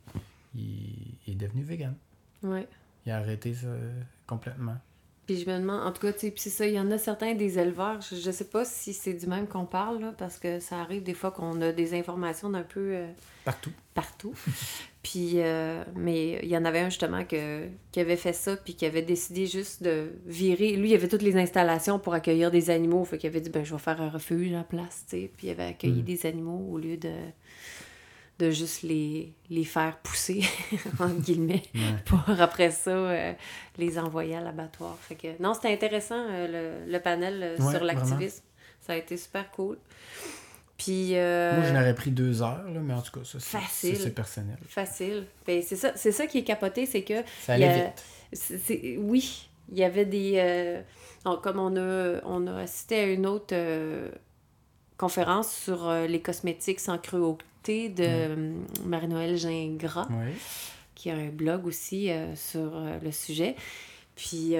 il, 0.54 1.14
il 1.26 1.32
est 1.32 1.36
devenu 1.36 1.62
vegan. 1.62 1.94
Ouais. 2.42 2.66
Il 3.06 3.12
a 3.12 3.18
arrêté 3.18 3.54
ça 3.54 3.68
complètement. 4.26 4.76
Puis 5.32 5.40
je 5.42 5.50
me 5.50 5.58
demande, 5.58 5.80
en 5.86 5.92
tout 5.92 6.02
cas, 6.02 6.12
tu 6.12 6.18
sais, 6.20 6.34
c'est 6.36 6.50
ça, 6.50 6.66
il 6.66 6.74
y 6.74 6.80
en 6.80 6.90
a 6.90 6.98
certains 6.98 7.34
des 7.34 7.58
éleveurs, 7.58 8.00
je, 8.02 8.16
je 8.16 8.30
sais 8.30 8.44
pas 8.44 8.64
si 8.66 8.92
c'est 8.92 9.14
du 9.14 9.26
même 9.26 9.46
qu'on 9.46 9.64
parle, 9.64 10.00
là, 10.00 10.14
parce 10.18 10.38
que 10.38 10.60
ça 10.60 10.78
arrive 10.80 11.02
des 11.02 11.14
fois 11.14 11.30
qu'on 11.30 11.60
a 11.62 11.72
des 11.72 11.94
informations 11.94 12.50
d'un 12.50 12.62
peu 12.62 12.80
euh, 12.92 13.06
Partout. 13.44 13.70
partout. 13.94 14.34
puis, 15.02 15.32
euh, 15.36 15.82
mais 15.96 16.38
il 16.42 16.48
y 16.50 16.56
en 16.56 16.64
avait 16.66 16.80
un 16.80 16.90
justement 16.90 17.24
que, 17.24 17.66
qui 17.92 18.00
avait 18.00 18.16
fait 18.16 18.32
ça, 18.34 18.56
puis 18.56 18.74
qui 18.74 18.84
avait 18.84 19.00
décidé 19.02 19.46
juste 19.46 19.82
de 19.82 20.12
virer. 20.26 20.76
Lui, 20.76 20.90
il 20.90 20.94
avait 20.94 21.08
toutes 21.08 21.22
les 21.22 21.36
installations 21.36 21.98
pour 21.98 22.12
accueillir 22.14 22.50
des 22.50 22.68
animaux, 22.68 23.04
fait 23.04 23.16
qu'il 23.18 23.30
avait 23.30 23.40
dit, 23.40 23.48
ben, 23.50 23.64
je 23.64 23.72
vais 23.72 23.80
faire 23.80 24.00
un 24.02 24.10
refuge 24.10 24.52
à 24.52 24.58
la 24.58 24.64
place, 24.64 25.04
tu 25.08 25.16
sais, 25.16 25.30
puis 25.36 25.46
il 25.46 25.50
avait 25.50 25.64
accueilli 25.64 26.02
Mm. 26.02 26.04
des 26.04 26.26
animaux 26.26 26.68
au 26.70 26.78
lieu 26.78 26.96
de, 26.98 27.10
de 28.42 28.50
juste 28.50 28.82
les, 28.82 29.32
les 29.50 29.64
faire 29.64 29.96
pousser, 29.98 30.42
entre 30.98 31.20
guillemets 31.20 31.62
Ouais. 31.74 31.80
pour 32.04 32.20
après 32.40 32.70
ça 32.70 32.90
euh, 32.90 33.32
les 33.78 33.98
envoyer 33.98 34.36
à 34.36 34.40
l'abattoir. 34.40 34.96
Fait 35.00 35.14
que 35.14 35.28
non, 35.42 35.54
c'était 35.54 35.72
intéressant 35.72 36.18
euh, 36.28 36.82
le, 36.86 36.92
le 36.92 37.00
panel 37.00 37.40
euh, 37.42 37.56
Ouais, 37.62 37.74
sur 37.74 37.84
l'activisme. 37.84 38.42
Ça 38.80 38.94
a 38.94 38.96
été 38.96 39.16
super 39.16 39.50
cool. 39.52 39.78
Puis 40.76 41.10
Moi, 41.12 41.62
je 41.64 41.72
n'aurais 41.72 41.94
pris 41.94 42.10
deux 42.10 42.42
heures, 42.42 42.64
là, 42.68 42.80
mais 42.80 42.94
en 42.94 43.02
tout 43.02 43.12
cas, 43.12 43.24
ça, 43.24 43.38
c'est- 43.38 43.58
Facile. 43.58 43.96
ça, 43.96 44.02
c'est 44.04 44.10
personnel. 44.14 44.56
facile. 44.68 45.26
Ben, 45.46 45.62
c'est 45.62 45.76
ça, 45.76 45.92
c'est 45.94 46.10
ça 46.10 46.26
qui 46.26 46.38
est 46.38 46.42
capoté, 46.44 46.86
c'est 46.86 47.02
que 47.02 47.22
Ça 47.42 47.52
allait 47.52 47.68
a- 47.68 47.92
vite. 48.32 48.98
oui, 48.98 49.48
il 49.70 49.78
y 49.78 49.84
avait 49.84 50.04
des 50.06 50.82
on- 51.24 51.36
comme 51.36 51.60
on 51.60 51.76
a 51.76 52.20
on 52.24 52.48
a 52.48 52.62
assisté 52.62 52.98
à 52.98 53.04
une 53.06 53.26
autre 53.26 53.54
conférence 54.98 55.52
sur 55.52 55.88
les 56.08 56.20
cosmétiques 56.20 56.80
sans 56.80 56.98
cruauté 56.98 57.44
de 57.64 57.92
euh, 58.00 58.54
Marie-Noël 58.84 59.36
Gingras. 59.36 60.08
Oui. 60.10 60.32
qui 60.94 61.10
a 61.10 61.14
un 61.14 61.28
blog 61.28 61.66
aussi 61.66 62.10
euh, 62.10 62.34
sur 62.36 62.76
euh, 62.76 62.98
le 63.02 63.12
sujet. 63.12 63.56
Puis, 64.14 64.54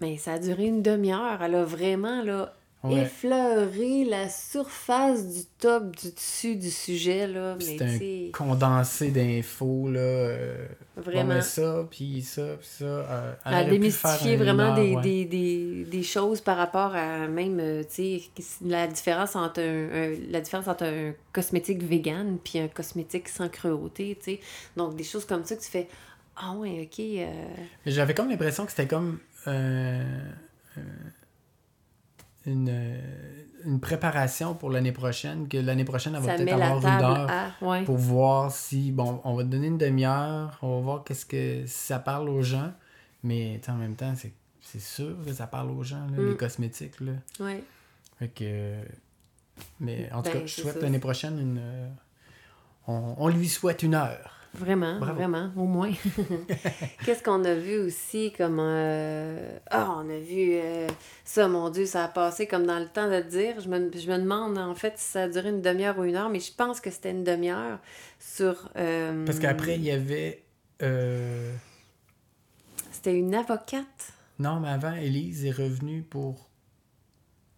mais 0.00 0.16
ça 0.16 0.34
a 0.34 0.38
duré 0.38 0.64
une 0.64 0.82
demi-heure. 0.82 1.42
Elle 1.42 1.54
a 1.54 1.64
vraiment 1.64 2.22
là, 2.22 2.54
Ouais. 2.84 3.02
effleuré 3.02 4.04
la 4.04 4.28
surface 4.28 5.26
du 5.26 5.40
top, 5.58 5.96
du 5.96 6.12
dessus 6.12 6.54
du 6.54 6.70
sujet. 6.70 7.26
Là, 7.26 7.56
mais 7.58 7.82
un 7.82 8.30
condensé 8.32 9.10
d'infos, 9.10 9.90
là. 9.90 9.98
euh, 9.98 10.66
vraiment. 10.96 11.40
ça, 11.42 11.84
puis 11.90 12.22
ça, 12.22 12.42
puis 12.60 12.68
ça. 12.68 12.84
euh, 12.84 13.70
démystifié 13.70 14.34
un 14.34 14.36
vraiment 14.36 14.74
des, 14.76 14.94
ouais. 14.94 15.02
des, 15.02 15.24
des, 15.24 15.84
des 15.84 16.02
choses 16.04 16.40
par 16.40 16.56
rapport 16.58 16.94
à 16.94 17.26
même, 17.26 17.58
euh, 17.58 17.82
tu 17.82 18.20
sais, 18.20 18.54
la 18.64 18.86
différence 18.86 19.34
entre 19.34 19.60
un, 19.60 19.88
un- 19.92 20.16
la 20.30 20.40
différence 20.40 20.68
entre 20.68 20.84
un 20.84 21.12
cosmétique 21.32 21.82
vegan 21.82 22.38
puis 22.44 22.60
un 22.60 22.68
cosmétique 22.68 23.28
sans 23.28 23.48
cruauté, 23.48 24.16
tu 24.22 24.32
sais. 24.32 24.40
Donc, 24.76 24.94
des 24.94 25.02
choses 25.04 25.24
comme 25.24 25.44
ça 25.44 25.56
que 25.56 25.62
tu 25.62 25.70
fais, 25.70 25.88
ah 26.36 26.52
ouais, 26.52 26.82
ok, 26.88 27.00
euh, 27.00 27.44
J'avais 27.86 28.14
comme 28.14 28.28
l'impression 28.28 28.64
que 28.64 28.70
c'était 28.70 28.86
comme 28.86 29.18
euh, 29.48 30.04
une, 32.46 32.68
euh, 32.70 33.00
une 33.64 33.80
préparation 33.80 34.54
pour 34.54 34.70
l'année 34.70 34.92
prochaine, 34.92 35.48
que 35.48 35.56
l'année 35.58 35.84
prochaine, 35.84 36.14
elle 36.14 36.22
va 36.22 36.34
peut-être 36.36 36.52
avoir 36.52 36.78
une 36.98 37.04
heure 37.04 37.30
à... 37.30 37.50
Ouais. 37.64 37.84
pour 37.84 37.96
voir 37.96 38.52
si, 38.52 38.92
bon, 38.92 39.20
on 39.24 39.34
va 39.34 39.42
te 39.42 39.48
donner 39.48 39.66
une 39.66 39.78
demi-heure, 39.78 40.56
on 40.62 40.76
va 40.76 40.80
voir 40.82 41.04
qu'est-ce 41.04 41.26
que 41.26 41.66
si 41.66 41.86
ça 41.86 41.98
parle 41.98 42.28
aux 42.28 42.42
gens, 42.42 42.72
mais 43.22 43.60
en 43.68 43.74
même 43.74 43.96
temps, 43.96 44.14
c'est, 44.16 44.32
c'est 44.60 44.80
sûr 44.80 45.16
que 45.24 45.32
ça 45.32 45.46
parle 45.46 45.70
aux 45.70 45.82
gens, 45.82 46.06
là, 46.12 46.18
Mm. 46.22 46.28
les 46.30 46.36
cosmétiques, 46.36 47.00
là. 47.00 47.12
Ouais. 47.40 47.62
Fait 48.18 48.28
que... 48.28 48.74
Mais 49.80 50.08
en 50.12 50.22
tout 50.22 50.30
Ben, 50.30 50.40
cas, 50.40 50.46
je 50.46 50.60
souhaite 50.60 50.80
l'année 50.82 50.98
prochaine 50.98 51.38
une... 51.40 51.58
euh, 51.60 51.88
On, 52.86 53.14
on 53.18 53.28
lui 53.28 53.48
souhaite 53.48 53.82
une 53.82 53.94
heure. 53.94 54.30
Vraiment, 54.58 54.98
Bravo. 54.98 55.14
vraiment, 55.14 55.50
au 55.56 55.64
moins. 55.64 55.92
Qu'est-ce 57.04 57.22
qu'on 57.22 57.44
a 57.44 57.54
vu 57.54 57.76
aussi 57.78 58.32
comme... 58.36 58.58
euh, 58.60 59.58
Ah, 59.70 59.94
on 59.98 60.08
a 60.08 60.18
vu... 60.18 60.52
euh, 60.54 60.86
Ça, 61.24 61.46
mon 61.48 61.68
Dieu, 61.70 61.84
ça 61.86 62.04
a 62.04 62.08
passé 62.08 62.46
comme 62.46 62.66
dans 62.66 62.78
le 62.78 62.86
temps 62.88 63.06
de 63.06 63.16
le 63.16 63.24
dire. 63.24 63.60
Je 63.60 63.68
me, 63.68 63.90
je 63.96 64.10
me 64.10 64.18
demande, 64.18 64.56
en 64.58 64.74
fait, 64.74 64.94
si 64.96 65.04
ça 65.12 65.22
a 65.24 65.28
duré 65.28 65.50
une 65.50 65.60
demi-heure 65.62 65.98
ou 65.98 66.04
une 66.04 66.16
heure, 66.16 66.30
mais 66.30 66.40
je 66.40 66.52
pense 66.52 66.80
que 66.80 66.90
c'était 66.90 67.10
une 67.10 67.24
demi-heure 67.24 67.78
sur... 68.18 68.70
euh, 68.76 69.24
Parce 69.26 69.38
qu'après, 69.38 69.76
il 69.76 69.82
y 69.84 69.90
avait... 69.90 70.42
euh, 70.82 71.52
C'était 72.92 73.14
une 73.14 73.34
avocate. 73.34 74.12
Non, 74.38 74.60
mais 74.60 74.68
avant, 74.70 74.92
Élise 74.94 75.44
est 75.46 75.50
revenue 75.50 76.02
pour 76.02 76.45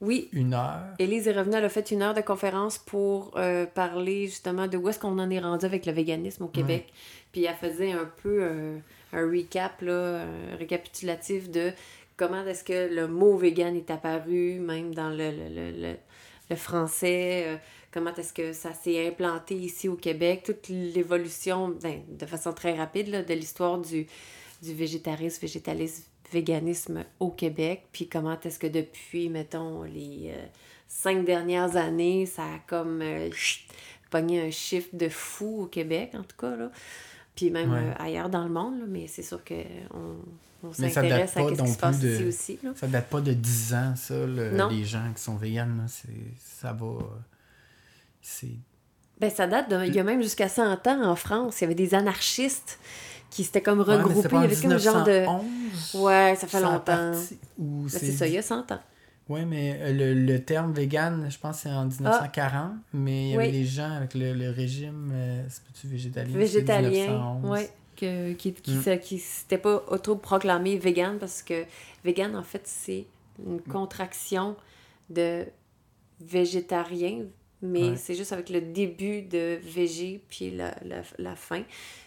Oui, 0.01 0.29
une 0.33 0.55
heure. 0.55 0.85
Élise 0.99 1.27
est 1.27 1.33
revenue, 1.33 1.57
elle 1.57 1.65
a 1.65 1.69
fait 1.69 1.91
une 1.91 2.03
heure 2.03 2.15
de 2.15 2.21
conférence 2.21 2.79
pour 2.79 3.33
euh, 3.37 3.67
parler 3.67 4.27
justement 4.27 4.67
de 4.69 4.77
où 4.77 4.89
est-ce 4.89 4.99
qu'on 5.01 5.19
en 5.19 5.29
est 5.31 5.41
rendu 5.41 5.65
avec 5.67 5.87
le 5.87 5.93
véganisme 5.93 6.45
au 6.45 6.49
Québec. 6.49 6.93
Puis 7.33 7.45
elle 7.45 7.57
faisait 7.57 7.93
un 7.93 8.09
peu 8.23 8.39
euh, 8.43 8.79
un 9.13 9.27
recap, 9.29 9.81
là, 9.83 10.23
un 10.53 10.57
récapitulatif 10.57 11.51
de 11.51 11.73
comment 12.17 12.45
est-ce 12.47 12.63
que 12.65 12.95
le 12.95 13.09
mot 13.09 13.37
vegan 13.37 13.75
est 13.77 13.91
apparu, 13.91 14.61
même 14.61 14.95
dans 14.95 15.11
le, 15.11 15.31
le, 15.31 15.49
le, 15.49 15.71
le- 15.83 15.97
le 16.51 16.57
français, 16.57 17.45
euh, 17.47 17.57
comment 17.93 18.15
est-ce 18.15 18.33
que 18.33 18.55
ça 18.55 18.73
s'est 18.73 19.07
implanté 19.07 19.55
ici 19.55 19.87
au 19.89 19.97
Québec, 19.97 20.45
toute 20.47 20.69
l'évolution, 20.71 21.75
ben, 21.83 22.01
de 22.09 22.25
façon 22.25 22.55
très 22.55 22.75
rapide, 22.75 23.09
là, 23.09 23.23
de 23.23 23.35
l'histoire 23.35 23.77
du, 23.79 24.07
du 24.63 24.73
végétarisme, 24.75 25.43
végétalisme, 25.43 26.05
véganisme 26.33 27.05
au 27.21 27.31
Québec, 27.31 27.87
puis 27.93 28.09
comment 28.09 28.39
est-ce 28.41 28.59
que 28.59 28.67
depuis, 28.67 29.29
mettons, 29.29 29.83
les 29.85 30.33
euh, 30.35 30.47
cinq 30.89 31.25
dernières 31.25 31.77
années, 31.77 32.27
ça 32.27 32.43
a 32.43 32.59
comme 32.67 33.01
euh, 33.03 33.31
chut, 33.33 33.67
pogné 34.11 34.41
un 34.41 34.51
chiffre 34.51 34.89
de 34.93 35.09
fou 35.09 35.63
au 35.63 35.67
Québec, 35.67 36.13
en 36.15 36.23
tout 36.23 36.37
cas, 36.39 36.57
là. 36.57 36.71
Puis 37.35 37.51
même 37.51 37.71
Ouais. 37.73 37.79
euh, 37.79 37.93
ailleurs 38.03 38.29
dans 38.29 38.43
le 38.45 38.51
monde, 38.51 38.81
là, 38.81 38.85
mais 38.89 39.07
c'est 39.07 39.23
sûr 39.23 39.41
qu'on 39.45 40.17
on 40.65 40.73
s'intéresse 40.73 41.37
à 41.37 41.49
ce 41.49 41.63
qui 41.63 41.69
se 41.73 41.79
passe 41.79 42.01
de- 42.01 42.09
ici 42.09 42.25
aussi. 42.25 42.59
Là. 42.65 42.73
Ça 42.75 42.89
date 42.89 43.09
pas 43.09 43.21
de 43.21 43.33
10 43.33 43.75
ans, 43.75 43.95
ça, 43.97 44.15
le- 44.27 44.69
les 44.71 44.85
gens 44.85 45.13
qui 45.15 45.23
sont 45.23 45.37
véganes, 45.37 45.77
là, 45.79 45.85
ça 46.39 46.73
va... 46.73 46.99
C'est... 48.21 48.49
Ben, 49.21 49.31
ça 49.31 49.47
date 49.47 49.71
de... 49.71 49.85
Il 49.87 49.95
y 49.95 50.01
a 50.01 50.05
même 50.05 50.23
jusqu'à 50.23 50.49
100 50.49 50.87
ans 50.87 51.03
en 51.05 51.17
France, 51.17 51.61
il 51.61 51.63
y 51.63 51.67
avait 51.67 51.75
des 51.75 51.95
anarchistes 51.95 52.79
qui 53.31 53.45
s'étaient 53.45 53.61
comme 53.63 53.81
Ouais, 53.81 53.85
mais 53.89 53.97
regroupés. 54.03 54.37
avait 54.37 54.57
comme 54.57 54.73
un 54.73 54.79
genre 54.79 55.05
de... 55.05 55.21
1911, 55.21 55.95
Ouais, 55.95 56.35
ça 56.39 56.47
fait 56.47 56.61
longtemps. 56.61 57.13
c'est... 57.89 58.11
ça, 58.13 58.27
il 58.27 58.33
y 58.35 58.39
a 58.39 58.43
100 58.43 58.73
ans. 58.73 58.81
Ouais, 59.29 59.45
mais 59.45 59.79
euh, 59.83 59.93
le, 59.93 60.15
le 60.15 60.43
terme 60.43 60.73
vegan, 60.73 61.27
je 61.31 61.39
pense 61.39 61.59
c'est 61.59 61.69
en 61.71 61.85
1940, 61.85 62.73
mais 62.95 63.29
il 63.29 63.31
y 63.33 63.35
avait 63.35 63.45
Ah. 63.45 63.47
Oui. 63.49 63.53
des 63.53 63.65
gens 63.67 63.91
avec 63.93 64.15
le, 64.15 64.33
le 64.33 64.51
régime, 64.51 65.11
euh, 65.13 65.45
c'est 65.75 65.91
végétalien? 65.91 66.35
végétalien, 66.39 66.89
1911. 66.91 67.51
ouais, 67.51 67.71
que, 67.97 68.33
qui 68.33 68.55
qui, 68.55 68.71
Mm. 68.73 68.99
qui 69.01 69.19
s'était 69.19 69.59
pas 69.59 69.83
autoproclamé 69.89 70.79
vegan 70.79 71.19
parce 71.19 71.43
que 71.43 71.65
vegan, 72.05 72.35
en 72.37 72.43
fait, 72.43 72.63
c'est 72.65 73.05
une 73.47 73.61
contraction 73.61 74.57
de 75.11 75.45
végétarien, 76.21 77.25
mais 77.63 77.91
Ouais. 77.91 77.97
c'est 77.97 78.15
juste 78.15 78.33
avec 78.33 78.51
le 78.51 78.61
début 78.61 79.23
de 79.23 79.59
végé 79.63 80.21
puis 80.29 80.51
la, 80.51 80.75
la, 80.85 81.03
la 81.19 81.35
fin. 81.37 81.63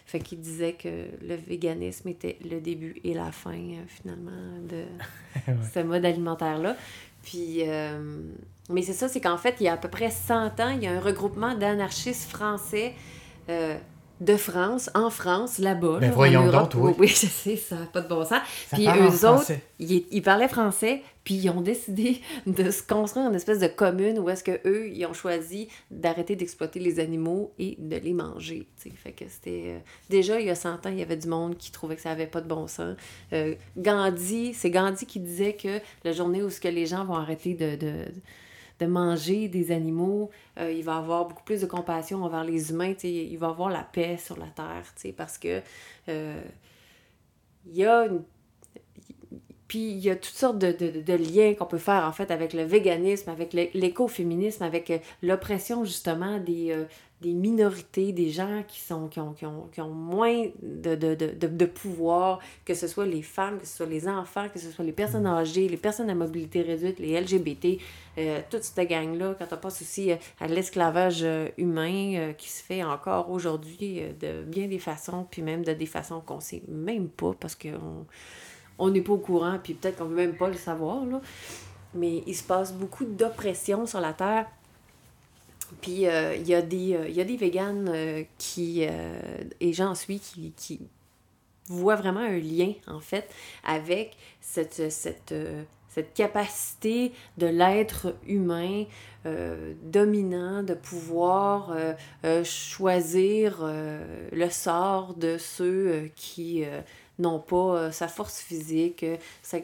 Fait 0.06 0.18
qu'il 0.18 0.40
disait 0.40 0.74
que 0.74 1.06
le 1.22 1.34
véganisme 1.36 2.08
était 2.08 2.38
le 2.48 2.60
début 2.60 3.00
et 3.04 3.14
la 3.14 3.32
fin, 3.32 3.52
euh, 3.54 3.82
finalement, 3.86 4.58
de 4.68 4.84
Ouais. 5.48 5.54
ce 5.74 5.80
mode 5.80 6.04
alimentaire-là. 6.04 6.76
Puis, 7.22 7.58
euh, 7.68 8.20
mais 8.68 8.82
c'est 8.82 8.92
ça, 8.92 9.08
c'est 9.08 9.20
qu'en 9.20 9.38
fait, 9.38 9.56
il 9.60 9.64
y 9.64 9.68
a 9.68 9.74
à 9.74 9.76
peu 9.76 9.88
près 9.88 10.10
100 10.10 10.60
ans, 10.60 10.70
il 10.70 10.82
y 10.82 10.86
a 10.86 10.92
un 10.92 11.00
regroupement 11.00 11.54
d'anarchistes 11.56 12.28
français 12.30 12.94
euh, 13.48 13.76
de 14.22 14.36
France, 14.36 14.88
en 14.94 15.10
France, 15.10 15.58
là-bas. 15.58 15.98
Ben 16.00 16.06
là, 16.06 16.12
en 16.12 16.14
voyons 16.14 16.46
Europe. 16.46 16.74
donc, 16.74 16.84
oui. 16.84 16.94
Oui, 16.98 17.08
je 17.08 17.26
sais, 17.26 17.56
ça 17.56 17.76
n'a 17.76 17.86
pas 17.86 18.00
de 18.00 18.08
bon 18.08 18.22
sens. 18.24 18.40
Ça 18.68 18.76
Puis 18.76 18.88
en 18.88 18.96
eux 18.96 19.26
autres, 19.28 19.52
ils, 19.78 20.06
ils 20.10 20.22
parlaient 20.22 20.48
français, 20.48 21.02
puis 21.24 21.34
ils 21.34 21.50
ont 21.50 21.60
décidé 21.60 22.20
de 22.46 22.70
se 22.70 22.82
construire 22.82 23.28
une 23.28 23.34
espèce 23.34 23.58
de 23.58 23.66
commune 23.66 24.18
où 24.18 24.28
est-ce 24.30 24.44
que 24.44 24.60
eux 24.66 24.88
ils 24.90 25.04
ont 25.06 25.12
choisi 25.12 25.68
d'arrêter 25.90 26.36
d'exploiter 26.36 26.78
les 26.80 27.00
animaux 27.00 27.52
et 27.58 27.76
de 27.78 27.96
les 27.96 28.12
manger. 28.12 28.66
Fait 28.76 29.12
que 29.12 29.24
c'était... 29.28 29.64
euh, 29.66 29.78
Déjà, 30.08 30.40
il 30.40 30.46
y 30.46 30.50
a 30.50 30.54
100 30.54 30.86
ans, 30.86 30.90
il 30.90 30.98
y 30.98 31.02
avait 31.02 31.16
du 31.16 31.28
monde 31.28 31.56
qui 31.56 31.72
trouvait 31.72 31.96
que 31.96 32.02
ça 32.02 32.10
avait 32.12 32.26
pas 32.26 32.40
de 32.40 32.48
bon 32.48 32.66
sens. 32.68 32.96
Euh, 33.32 33.54
Gandhi, 33.76 34.54
c'est 34.54 34.70
Gandhi 34.70 35.04
qui 35.06 35.20
disait 35.20 35.54
que 35.54 35.80
la 36.04 36.12
journée 36.12 36.42
où 36.42 36.50
ce 36.50 36.60
que 36.60 36.68
les 36.68 36.86
gens 36.86 37.04
vont 37.04 37.14
arrêter 37.16 37.54
de... 37.54 37.76
de 37.76 37.92
de 37.92 38.20
manger 38.86 39.48
des 39.48 39.70
animaux, 39.70 40.30
euh, 40.58 40.72
il 40.72 40.84
va 40.84 40.96
avoir 40.96 41.26
beaucoup 41.26 41.44
plus 41.44 41.60
de 41.60 41.66
compassion 41.66 42.22
envers 42.24 42.44
les 42.44 42.70
humains, 42.70 42.94
il 43.02 43.36
va 43.38 43.48
avoir 43.48 43.70
la 43.70 43.82
paix 43.82 44.16
sur 44.16 44.38
la 44.38 44.46
terre, 44.46 44.84
parce 45.16 45.38
que 45.38 45.62
euh, 46.08 46.42
il 47.66 47.76
y 47.76 47.84
a 47.84 48.06
une 48.06 48.22
puis 49.72 49.90
il 49.92 50.00
y 50.00 50.10
a 50.10 50.16
toutes 50.16 50.34
sortes 50.34 50.58
de, 50.58 50.70
de- 50.70 51.00
de 51.00 51.12
liens 51.14 51.54
qu'on 51.54 51.64
peut 51.64 51.78
faire 51.78 52.04
en 52.04 52.12
fait 52.12 52.30
avec 52.30 52.52
le 52.52 52.62
véganisme, 52.62 53.30
avec 53.30 53.54
l'écoféminisme, 53.54 54.62
avec 54.64 54.90
euh, 54.90 54.98
l'oppression 55.22 55.82
justement 55.86 56.38
des, 56.38 56.72
euh, 56.72 56.84
des 57.22 57.32
minorités, 57.32 58.12
des 58.12 58.28
gens 58.28 58.62
qui, 58.68 58.80
sont, 58.80 59.08
qui, 59.08 59.18
ont, 59.18 59.32
qui, 59.32 59.46
ont, 59.46 59.70
qui 59.72 59.80
ont 59.80 59.88
moins 59.88 60.44
de, 60.62 61.64
pouvoir, 61.64 62.40
que 62.66 62.74
ce 62.74 62.86
soit 62.86 63.06
les 63.06 63.22
femmes, 63.22 63.60
que 63.60 63.66
ce 63.66 63.78
soit 63.78 63.86
les 63.86 64.06
enfants, 64.08 64.46
que 64.52 64.58
ce 64.58 64.70
soit 64.70 64.84
les 64.84 64.92
personnes 64.92 65.26
âgées, 65.26 65.68
les 65.70 65.78
personnes 65.78 66.10
à 66.10 66.14
mobilité 66.14 66.60
réduite, 66.60 66.98
les 66.98 67.18
LGBT, 67.18 67.80
euh, 68.18 68.40
toute 68.50 68.64
cette 68.64 68.86
gang-là, 68.86 69.36
quand 69.38 69.46
on 69.52 69.56
passe 69.56 69.80
aussi 69.80 70.10
à 70.38 70.46
l'esclavage 70.48 71.24
humain 71.56 72.14
euh, 72.16 72.32
qui 72.34 72.50
se 72.50 72.62
fait 72.62 72.84
encore 72.84 73.30
aujourd'hui 73.30 74.02
de 74.20 74.42
bien 74.42 74.66
des 74.68 74.78
façons, 74.78 75.26
puis 75.30 75.40
même 75.40 75.64
de 75.64 75.72
des 75.72 75.86
façons 75.86 76.20
qu'on 76.20 76.40
sait 76.40 76.62
même 76.68 77.08
pas 77.08 77.32
parce 77.40 77.54
qu'on 77.54 78.04
on 78.82 78.90
n'est 78.90 79.00
pas 79.00 79.12
au 79.12 79.18
courant, 79.18 79.58
puis 79.62 79.74
peut-être 79.74 79.98
qu'on 79.98 80.06
veut 80.06 80.16
même 80.16 80.36
pas 80.36 80.48
le 80.48 80.56
savoir, 80.56 81.06
là. 81.06 81.20
Mais 81.94 82.24
il 82.26 82.34
se 82.34 82.42
passe 82.42 82.72
beaucoup 82.72 83.04
d'oppression 83.04 83.86
sur 83.86 84.00
la 84.00 84.12
Terre. 84.12 84.46
Puis 85.80 86.06
euh, 86.06 86.34
il 86.34 86.48
y, 86.48 86.54
a 86.54 86.62
des, 86.62 86.94
euh, 86.96 87.08
y 87.08 87.20
a 87.20 87.24
des 87.24 87.36
véganes 87.36 87.88
euh, 87.88 88.24
qui, 88.38 88.84
euh, 88.84 89.14
et 89.60 89.72
j'en 89.72 89.94
suis, 89.94 90.18
qui, 90.18 90.52
qui 90.56 90.80
voient 91.68 91.94
vraiment 91.94 92.20
un 92.20 92.38
lien, 92.38 92.72
en 92.88 92.98
fait, 92.98 93.30
avec 93.64 94.16
cette, 94.40 94.90
cette, 94.90 95.34
cette 95.88 96.12
capacité 96.12 97.12
de 97.38 97.46
l'être 97.46 98.16
humain 98.26 98.84
dominant, 99.84 100.64
de 100.64 100.74
pouvoir 100.74 101.72
choisir 102.42 103.64
le 104.32 104.50
sort 104.50 105.14
de 105.14 105.38
ceux 105.38 106.10
qui 106.16 106.64
n'ont 107.18 107.38
pas 107.40 107.76
euh, 107.76 107.90
sa 107.92 108.08
force 108.08 108.40
physique, 108.40 109.04
euh, 109.04 109.16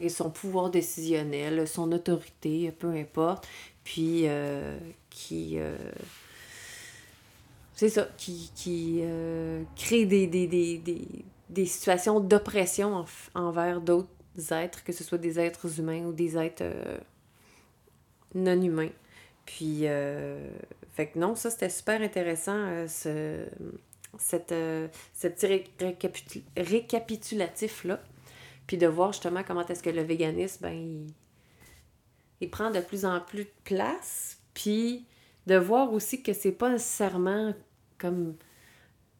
son 0.09 0.29
pouvoir 0.29 0.69
décisionnel, 0.69 1.67
son 1.67 1.91
autorité, 1.91 2.71
peu 2.71 2.89
importe, 2.91 3.47
puis 3.83 4.23
euh, 4.27 4.77
qui... 5.09 5.57
c'est 7.73 7.89
ça, 7.89 8.07
qui, 8.17 8.51
qui 8.55 9.01
crée 9.75 10.05
des, 10.05 10.27
des, 10.27 10.47
des, 10.47 10.77
des, 10.77 11.07
des 11.49 11.65
situations 11.65 12.19
d'oppression 12.19 12.93
en- 12.93 13.05
envers 13.33 13.81
d'autres 13.81 14.07
êtres, 14.51 14.83
que 14.83 14.93
ce 14.93 15.03
soit 15.03 15.17
des 15.17 15.39
êtres 15.39 15.79
humains 15.79 16.05
ou 16.05 16.13
des 16.13 16.37
êtres 16.37 16.63
non 18.35 18.61
humains. 18.61 18.91
Puis, 19.45 19.85
fait 20.93 21.07
que 21.07 21.17
non, 21.17 21.35
ça 21.35 21.49
c'était 21.49 21.69
super 21.69 22.01
intéressant, 22.01 22.85
cette, 24.17 24.51
euh, 24.51 24.87
ce 25.13 25.27
petit 25.27 25.45
ré- 25.47 25.67
récapitu- 25.79 26.43
récapitulatif-là. 26.57 27.99
Puis 28.67 28.77
de 28.77 28.87
voir 28.87 29.11
justement 29.13 29.43
comment 29.43 29.65
est-ce 29.65 29.81
que 29.83 29.89
le 29.89 30.01
véganisme, 30.03 30.59
ben, 30.63 30.73
il, 30.73 31.07
il 32.41 32.49
prend 32.49 32.71
de 32.71 32.79
plus 32.79 33.05
en 33.05 33.19
plus 33.19 33.45
de 33.45 33.51
place. 33.63 34.37
Puis 34.53 35.05
de 35.47 35.55
voir 35.55 35.91
aussi 35.93 36.21
que 36.21 36.33
c'est 36.33 36.51
pas 36.51 36.69
nécessairement 36.69 37.53
comme 37.97 38.35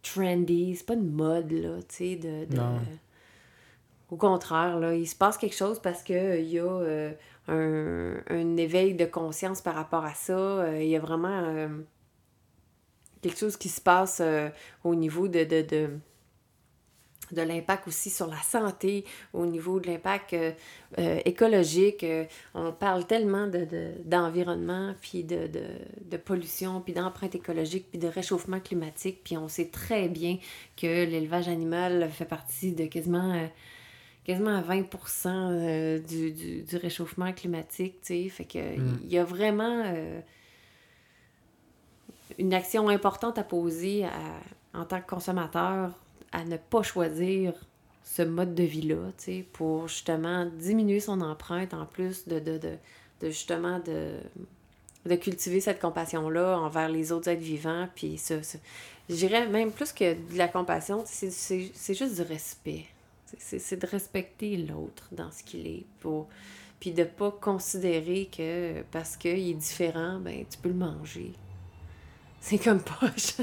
trendy, 0.04 0.76
c'est 0.76 0.86
pas 0.86 0.94
une 0.94 1.12
mode, 1.12 1.52
là, 1.52 1.78
tu 1.88 1.96
sais, 1.96 2.16
de... 2.16 2.46
de- 2.46 2.56
Non. 2.58 2.80
Au 4.12 4.16
contraire, 4.18 4.80
là, 4.80 4.96
il 4.96 5.08
se 5.08 5.16
passe 5.16 5.38
quelque 5.38 5.56
chose 5.56 5.80
parce 5.80 6.02
qu'il 6.02 6.16
y 6.50 6.58
a 6.58 6.64
euh, 6.64 7.12
un, 7.48 8.16
un 8.36 8.58
éveil 8.58 8.96
de 8.96 9.06
conscience 9.06 9.62
par 9.62 9.76
rapport 9.76 10.04
à 10.04 10.16
ça. 10.16 10.34
Euh, 10.34 10.82
Il 10.82 10.90
y 10.90 10.96
a 10.96 11.00
vraiment 11.00 11.44
euh, 11.46 11.68
quelque 13.22 13.38
chose 13.38 13.58
qui 13.58 13.70
se 13.70 13.82
passe 13.82 14.20
euh, 14.22 14.50
au 14.84 14.96
niveau 14.96 15.28
de, 15.28 15.44
de, 15.44 15.62
de, 15.62 15.90
de 17.32 17.42
l'impact 17.42 17.88
aussi 17.88 18.10
sur 18.10 18.28
la 18.28 18.42
santé, 18.42 19.06
au 19.34 19.46
niveau 19.46 19.80
de 19.80 19.88
l'impact 19.88 20.34
euh, 20.34 20.52
euh, 20.98 21.20
écologique. 21.26 22.06
On 22.54 22.72
parle 22.72 23.06
tellement 23.06 23.48
d'environnement, 24.06 24.90
de, 24.90 24.96
puis 25.02 25.24
de, 25.24 25.48
de, 25.48 25.64
de, 26.10 26.18
pollution, 26.18 26.82
puis 26.82 26.94
d'empreinte 26.94 27.36
écologique, 27.36 27.88
puis 27.90 28.00
de 28.00 28.08
réchauffement 28.08 28.60
climatique. 28.60 29.22
Puis 29.24 29.38
on 29.38 29.48
sait 29.48 29.68
très 29.68 30.08
bien 30.08 30.38
que 30.78 30.88
l'élevage 30.88 31.48
animal 31.48 32.10
fait 32.12 32.26
partie 32.26 32.72
de 32.72 32.86
quasiment, 32.86 33.50
quasiment 34.24 34.62
20 34.62 36.00
du, 36.08 36.32
du, 36.32 36.64
du, 36.64 36.78
réchauffement 36.78 37.34
climatique. 37.34 37.98
sais 38.02 38.30
Fait 38.30 38.46
que 38.46 38.78
mm. 38.78 39.00
il 39.04 39.12
y 39.12 39.18
a 39.18 39.24
vraiment 39.26 39.84
une 42.38 42.54
action 42.54 42.90
importante 42.90 43.38
à 43.38 43.44
poser 43.44 44.06
en 44.74 44.86
tant 44.86 45.02
que 45.02 45.10
consommateur 45.10 45.92
à 46.32 46.44
ne 46.46 46.58
pas 46.58 46.84
choisir 46.84 47.54
ce 48.04 48.22
mode 48.24 48.56
de 48.56 48.64
vie-là, 48.64 49.12
pour 49.54 49.88
justement 49.88 50.46
diminuer 50.46 51.00
son 51.00 51.22
empreinte 51.22 51.74
en 51.74 51.86
plus 51.86 52.28
de, 52.28 52.40
de, 52.40 52.58
de, 52.58 53.30
justement 53.30 53.80
de, 53.80 54.14
de 55.06 55.16
cultiver 55.16 55.62
cette 55.62 55.80
compassion-là 55.80 56.58
envers 56.58 56.90
les 56.90 57.12
autres 57.12 57.30
êtres 57.30 57.42
vivants. 57.42 57.88
Puis 57.96 58.18
ce, 58.18 58.36
je 59.10 59.16
dirais 59.16 59.48
même 59.48 59.72
plus 59.72 59.92
que 59.94 60.14
de 60.14 60.38
la 60.38 60.48
compassion, 60.48 61.04
c'est 61.06 61.94
juste 61.94 62.16
du 62.16 62.22
respect. 62.22 62.86
C'est 63.38 63.80
de 63.80 63.86
respecter 63.86 64.58
l'autre 64.58 65.08
dans 65.12 65.30
ce 65.32 65.44
qu'il 65.44 65.68
est. 65.68 65.86
Pour, 66.00 66.28
puis 66.80 66.92
de 66.92 67.04
pas 67.04 67.30
considérer 67.30 68.28
que 68.36 68.82
parce 68.92 69.18
qu'il 69.18 69.52
est 69.52 69.54
différent, 69.54 70.20
ben 70.20 70.46
tu 70.50 70.58
peux 70.58 70.70
le 70.70 70.76
manger. 70.76 71.34
C'est 72.42 72.58
comme 72.58 72.82
poche. 72.82 73.36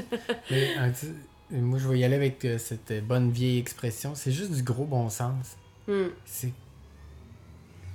moi, 1.51 1.79
je 1.79 1.87
vais 1.87 1.99
y 1.99 2.03
aller 2.03 2.15
avec 2.15 2.43
euh, 2.45 2.57
cette 2.57 3.05
bonne 3.05 3.31
vieille 3.31 3.59
expression. 3.59 4.15
C'est 4.15 4.31
juste 4.31 4.51
du 4.51 4.63
gros 4.63 4.85
bon 4.85 5.09
sens. 5.09 5.55
Hmm. 5.87 6.07
C'est. 6.25 6.53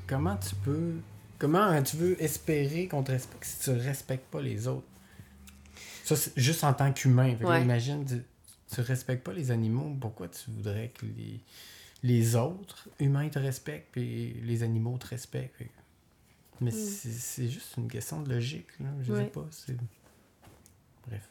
Comment 0.06 0.36
tu 0.36 0.54
peux. 0.56 0.94
Comment 1.38 1.82
tu 1.82 1.96
veux 1.96 2.22
espérer 2.22 2.86
qu'on 2.86 3.02
te 3.02 3.10
respecte 3.10 3.44
si 3.44 3.64
tu 3.64 3.70
ne 3.70 3.80
respectes 3.80 4.30
pas 4.30 4.40
les 4.40 4.68
autres? 4.68 4.86
Ça, 6.04 6.14
c'est 6.14 6.32
juste 6.36 6.62
en 6.62 6.72
tant 6.72 6.92
qu'humain. 6.92 7.36
Imagine, 7.40 8.04
tu, 8.04 8.80
ne 8.80 8.86
respectes 8.86 9.24
pas 9.24 9.32
les 9.32 9.50
animaux, 9.50 9.96
pourquoi 10.00 10.28
tu 10.28 10.50
voudrais 10.50 10.88
que 10.88 11.04
les, 11.04 11.40
les 12.04 12.36
autres 12.36 12.88
humains 13.00 13.28
te 13.28 13.40
respectent 13.40 13.96
et 13.96 14.36
les 14.42 14.62
animaux 14.62 14.96
te 14.98 15.08
respectent? 15.08 15.62
Mais 16.60 16.70
hmm. 16.70 17.08
c'est 17.18 17.48
juste 17.48 17.74
une 17.76 17.88
question 17.88 18.22
de 18.22 18.32
logique. 18.32 18.78
Là. 18.78 18.86
Je 19.02 19.12
sais 19.12 19.24
pas. 19.24 19.48
Bref. 21.06 21.28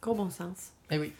Gros 0.00 0.14
bon 0.14 0.30
sens. 0.30 0.72
Eh 0.90 0.98
oui. 0.98 1.12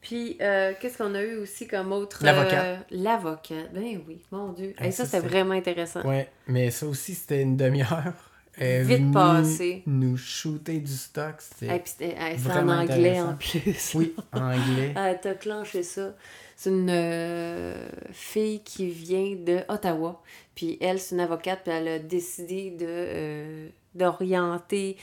Puis, 0.00 0.38
euh, 0.40 0.72
qu'est-ce 0.80 0.98
qu'on 0.98 1.14
a 1.14 1.22
eu 1.22 1.36
aussi 1.36 1.66
comme 1.66 1.92
autre. 1.92 2.24
L'avocat. 2.24 2.64
Euh, 2.64 2.76
l'avocat. 2.90 3.66
Ben 3.72 4.00
oui, 4.08 4.18
mon 4.30 4.52
Dieu. 4.52 4.74
Et 4.82 4.90
ça, 4.92 5.04
c'était 5.04 5.20
vraiment 5.20 5.52
intéressant. 5.52 6.02
Ouais, 6.02 6.30
mais 6.46 6.70
ça 6.70 6.86
aussi, 6.86 7.14
c'était 7.14 7.42
une 7.42 7.56
demi-heure. 7.56 8.14
Vite 8.58 9.12
passé. 9.12 9.82
Nous 9.86 10.16
shooter 10.16 10.80
du 10.80 10.92
stock. 10.92 11.36
C'était 11.40 12.16
en 12.50 12.68
anglais 12.68 13.20
en 13.20 13.34
plus. 13.34 13.94
Oui, 13.94 14.14
en 14.32 14.52
anglais. 14.52 14.94
Elle 14.96 15.20
t'a 15.20 15.34
clenché 15.34 15.82
ça. 15.82 16.14
C'est 16.56 16.70
une 16.70 16.90
euh, 16.90 17.88
fille 18.12 18.62
qui 18.62 18.88
vient 18.88 19.34
de 19.34 19.60
Ottawa. 19.68 20.22
Puis 20.54 20.76
elle, 20.82 20.98
c'est 20.98 21.14
une 21.14 21.22
avocate, 21.22 21.60
puis 21.62 21.72
elle 21.72 21.88
a 21.88 21.98
décidé 21.98 22.70
de 22.70 23.70
d'orienter 23.94 24.98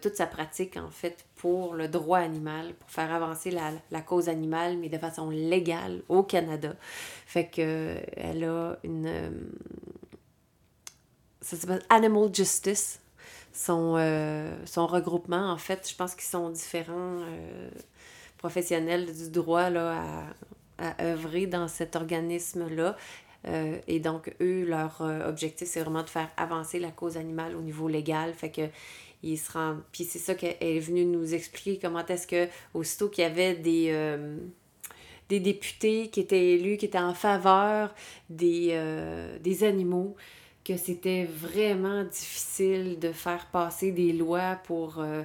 toute 0.00 0.14
sa 0.14 0.26
pratique, 0.26 0.76
en 0.76 0.90
fait, 0.90 1.24
pour 1.44 1.74
le 1.74 1.88
droit 1.88 2.20
animal, 2.20 2.72
pour 2.72 2.90
faire 2.90 3.12
avancer 3.12 3.50
la, 3.50 4.00
cause 4.00 4.30
animale, 4.30 4.78
mais 4.78 4.88
de 4.88 4.96
façon 4.96 5.28
légale 5.28 6.00
au 6.08 6.22
Canada. 6.22 6.72
Fait 7.26 7.48
que 7.48 7.98
elle 8.16 8.44
a 8.44 8.78
une. 8.82 9.06
Euh, 9.06 9.28
ça 11.42 11.58
s'appelle 11.58 11.82
Animal 11.90 12.34
Justice. 12.34 12.98
Son, 13.52 13.96
euh, 13.98 14.56
son 14.64 14.86
regroupement, 14.86 15.50
en 15.50 15.58
fait, 15.58 15.86
je 15.86 15.94
pense 15.94 16.14
qu'ils 16.14 16.24
sont 16.24 16.48
différents 16.48 17.20
euh, 17.20 17.68
professionnels 18.38 19.14
du 19.14 19.28
droit 19.28 19.68
là, 19.68 20.00
à, 20.78 20.88
à 20.88 21.04
œuvrer 21.04 21.46
dans 21.46 21.68
cet 21.68 21.94
organisme-là. 21.94 22.96
et 23.86 24.00
donc, 24.00 24.34
eux, 24.40 24.64
leur 24.64 25.02
objectif, 25.28 25.68
c'est 25.68 25.80
vraiment 25.82 26.04
de 26.04 26.08
faire 26.08 26.30
avancer 26.38 26.78
la 26.78 26.90
cause 26.90 27.18
animale 27.18 27.54
au 27.54 27.60
niveau 27.60 27.86
légal. 27.86 28.32
Fait 28.32 28.50
que 28.50 28.62
il. 29.24 29.40
Puis 29.92 30.04
c'est 30.04 30.18
ça 30.18 30.34
qu'elle 30.34 30.56
est 30.60 30.78
venue 30.78 31.04
nous 31.04 31.34
expliquer 31.34 31.78
comment 31.80 32.04
est-ce 32.06 32.26
que, 32.26 32.48
aussitôt 32.72 33.08
qu'il 33.08 33.22
y 33.22 33.26
avait 33.26 33.54
des, 33.54 33.88
euh, 33.90 34.36
des 35.28 35.40
députés 35.40 36.08
qui 36.08 36.20
étaient 36.20 36.52
élus, 36.52 36.76
qui 36.76 36.86
étaient 36.86 36.98
en 36.98 37.14
faveur 37.14 37.94
des, 38.28 38.68
euh, 38.72 39.38
des 39.38 39.64
animaux, 39.64 40.14
que 40.64 40.76
c'était 40.76 41.24
vraiment 41.24 42.04
difficile 42.04 42.98
de 42.98 43.12
faire 43.12 43.46
passer 43.46 43.92
des 43.92 44.12
lois 44.12 44.58
pour 44.64 44.98
euh, 44.98 45.24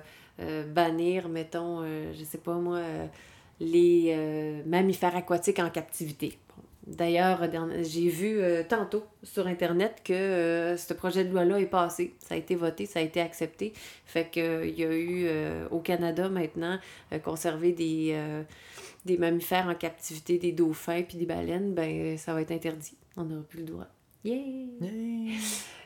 bannir, 0.66 1.30
mettons, 1.30 1.84
je 1.84 2.24
sais 2.24 2.38
pas 2.38 2.56
moi, 2.56 2.82
les 3.60 4.62
mammifères 4.66 5.16
aquatiques 5.16 5.60
en 5.60 5.70
captivité. 5.70 6.38
D'ailleurs, 6.89 7.41
j'ai 7.84 8.10
vu 8.10 8.39
euh, 8.39 8.63
tantôt 8.67 9.06
sur 9.21 9.45
Internet 9.45 10.02
que 10.04 10.13
euh, 10.13 10.78
ce 10.78 10.93
projet 10.93 11.23
de 11.23 11.30
loi-là 11.30 11.60
est 11.60 11.67
passé. 11.67 12.15
Ça 12.19 12.34
a 12.34 12.38
été 12.38 12.56
voté, 12.56 12.88
ça 12.88 12.99
a 12.99 13.02
été 13.04 13.21
accepté. 13.21 13.73
Fait 14.06 14.28
qu'il 14.30 14.43
euh, 14.43 14.65
y 14.65 14.84
a 14.84 14.91
eu 14.91 15.30
au 15.69 15.80
Canada 15.80 16.30
maintenant 16.30 16.80
conserver 17.23 17.73
des, 17.73 18.17
des 19.06 19.17
mammifères 19.17 19.67
en 19.67 19.75
captivité, 19.75 20.38
des 20.38 20.52
dauphins 20.52 21.04
puis 21.04 21.17
des 21.17 21.25
baleines, 21.25 21.73
ben 21.73 22.17
ça 22.17 22.34
va 22.34 22.41
être 22.41 22.52
interdit. 22.52 22.95
On 23.17 23.23
n'aura 23.23 23.43
plus 23.43 23.60
le 23.60 23.65
droit. 23.65 23.88
Yeah! 24.23 24.38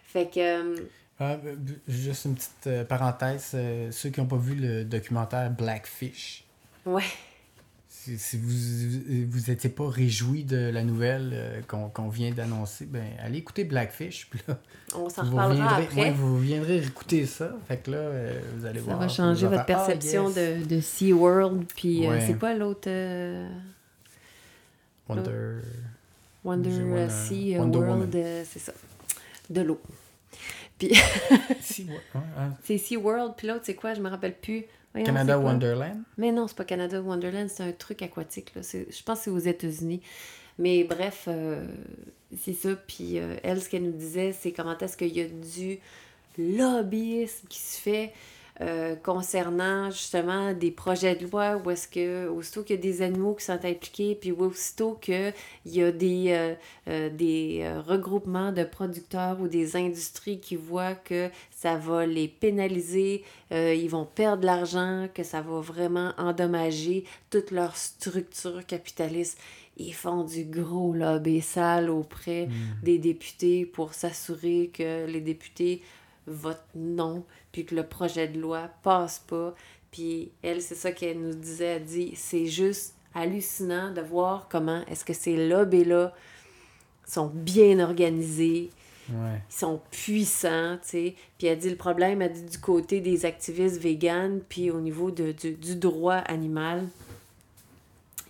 Fait 0.05 0.29
que. 0.29 0.87
Ah, 1.19 1.37
juste 1.87 2.25
une 2.25 2.35
petite 2.35 2.87
parenthèse. 2.87 3.55
ceux 3.91 4.09
qui 4.09 4.19
n'ont 4.19 4.27
pas 4.27 4.37
vu 4.37 4.55
le 4.55 4.83
documentaire 4.83 5.51
Blackfish. 5.51 6.45
Ouais 6.85 7.03
si 8.17 8.37
vous 8.37 9.29
vous 9.29 9.51
étiez 9.51 9.69
pas 9.69 9.87
réjoui 9.87 10.43
de 10.43 10.57
la 10.57 10.83
nouvelle 10.83 11.31
euh, 11.33 11.61
qu'on 11.67 12.09
vient 12.09 12.31
d'annoncer, 12.31 12.85
ben 12.85 13.03
allez 13.19 13.39
écouter 13.39 13.63
Blackfish. 13.63 14.27
Puis 14.29 14.39
là, 14.47 14.57
On 14.95 15.09
s'en 15.09 15.23
reparlera 15.23 15.77
après. 15.77 16.11
vous 16.11 16.39
viendrez 16.39 16.77
écouter 16.77 17.25
ça. 17.25 17.55
Fait 17.67 17.77
que 17.77 17.91
là, 17.91 17.97
euh, 17.97 18.39
vous 18.57 18.65
allez 18.65 18.79
voir. 18.79 18.97
Ça 18.97 19.05
va 19.05 19.07
changer 19.09 19.47
votre 19.47 19.65
perception 19.65 20.31
ah, 20.35 20.39
de, 20.39 20.65
de 20.65 20.81
SeaWorld. 20.81 21.65
Puis 21.75 22.07
euh, 22.07 22.19
c'est 22.25 22.37
quoi 22.37 22.53
l'autre 22.53 22.89
Wonder. 25.07 25.61
Wonder, 26.43 27.09
Sea 27.09 27.57
World, 27.57 28.17
c'est 28.49 28.59
ça. 28.59 28.73
De 29.49 29.61
l'eau. 29.61 29.79
Puis. 30.77 30.91
C'est 32.63 32.77
SeaWorld. 32.77 33.35
Puis 33.37 33.47
l'autre, 33.47 33.61
c'est 33.63 33.75
quoi? 33.75 33.93
Je 33.93 34.01
me 34.01 34.09
rappelle 34.09 34.35
plus. 34.35 34.65
Canada 34.93 35.39
Wonderland? 35.39 36.03
Mais 36.17 36.32
non, 36.32 36.47
c'est 36.47 36.58
pas 36.58 36.65
Canada 36.65 37.01
Wonderland, 37.01 37.49
c'est 37.49 37.63
un 37.63 37.71
truc 37.71 38.01
aquatique. 38.01 38.53
Là. 38.56 38.62
Je 38.62 39.03
pense 39.03 39.19
que 39.19 39.23
c'est 39.25 39.29
aux 39.32 39.39
États-Unis. 39.39 40.01
Mais 40.60 40.84
bref, 40.84 41.25
euh, 41.27 41.65
c'est 42.38 42.53
ça. 42.53 42.75
Puis 42.75 43.17
euh, 43.17 43.38
elle, 43.43 43.62
ce 43.62 43.69
qu'elle 43.69 43.84
nous 43.84 43.91
disait, 43.91 44.34
c'est 44.34 44.51
comment 44.51 44.77
est-ce 44.77 44.97
qu'il 44.97 45.15
y 45.15 45.21
a 45.21 45.27
du 45.27 45.79
lobbyisme 46.38 47.47
qui 47.47 47.60
se 47.60 47.79
fait 47.79 48.13
euh, 48.61 48.95
concernant 48.95 49.89
justement 49.89 50.53
des 50.53 50.69
projets 50.69 51.15
de 51.15 51.25
loi 51.25 51.57
où 51.57 51.71
est-ce 51.71 51.87
que, 51.87 52.27
aussitôt 52.27 52.61
qu'il 52.61 52.75
y 52.75 52.79
a 52.79 52.81
des 52.81 53.01
animaux 53.01 53.33
qui 53.33 53.45
sont 53.45 53.53
impliqués, 53.65 54.13
puis 54.13 54.31
aussitôt 54.31 54.93
qu'il 55.01 55.33
y 55.65 55.81
a 55.81 55.91
des, 55.91 56.25
euh, 56.29 56.53
euh, 56.87 57.09
des 57.09 57.67
regroupements 57.87 58.51
de 58.51 58.63
producteurs 58.63 59.41
ou 59.41 59.47
des 59.47 59.75
industries 59.75 60.39
qui 60.39 60.55
voient 60.55 60.93
que 60.93 61.31
ça 61.49 61.77
va 61.77 62.05
les 62.05 62.27
pénaliser, 62.27 63.23
ils 63.51 63.89
vont 63.89 64.05
perdre 64.05 64.41
de 64.41 64.45
l'argent, 64.47 65.07
que 65.13 65.23
ça 65.23 65.41
va 65.41 65.59
vraiment 65.59 66.11
endommager 66.17 67.05
toute 67.29 67.51
leur 67.51 67.75
structure 67.75 68.65
capitaliste 68.65 69.39
ils 69.77 69.93
font 69.93 70.23
du 70.23 70.43
gros 70.43 70.93
lobby 70.93 71.41
sale 71.41 71.89
auprès 71.89 72.45
hmm. 72.45 72.83
des 72.83 72.99
députés 72.99 73.65
pour 73.65 73.95
s'assurer 73.95 74.69
que 74.71 75.07
les 75.07 75.21
députés 75.21 75.81
votent 76.27 76.67
non, 76.75 77.25
puis 77.53 77.63
que 77.63 77.75
le 77.75 77.83
projet 77.83 78.27
de 78.27 78.41
loi 78.41 78.69
passe 78.81 79.19
pas. 79.19 79.55
Puis 79.91 80.31
elle, 80.41 80.61
c'est 80.61 80.75
ça 80.75 80.91
qu'elle 80.91 81.21
nous 81.21 81.35
disait, 81.35 81.65
elle 81.65 81.85
dit, 81.85 82.13
c'est 82.15 82.47
juste 82.47 82.95
hallucinant 83.13 83.93
de 83.93 84.01
voir 84.01 84.49
comment 84.49 84.83
est-ce 84.87 85.05
que 85.05 85.13
ces 85.13 85.47
lobbies-là 85.47 86.13
sont 87.05 87.27
bien 87.33 87.79
organisés, 87.79 88.71
ils 89.09 89.39
sont 89.49 89.81
puissants, 89.91 90.77
tu 90.81 90.89
sais. 90.89 91.15
Puis 91.37 91.47
elle 91.47 91.59
dit, 91.59 91.69
le 91.69 91.75
problème, 91.75 92.21
elle 92.21 92.33
dit, 92.33 92.43
du 92.43 92.57
côté 92.57 93.01
des 93.01 93.25
activistes 93.25 93.79
véganes, 93.79 94.41
puis 94.49 94.71
au 94.71 94.79
niveau 94.79 95.11
de, 95.11 95.31
du, 95.31 95.75
droit 95.75 96.15
animal, 96.15 96.87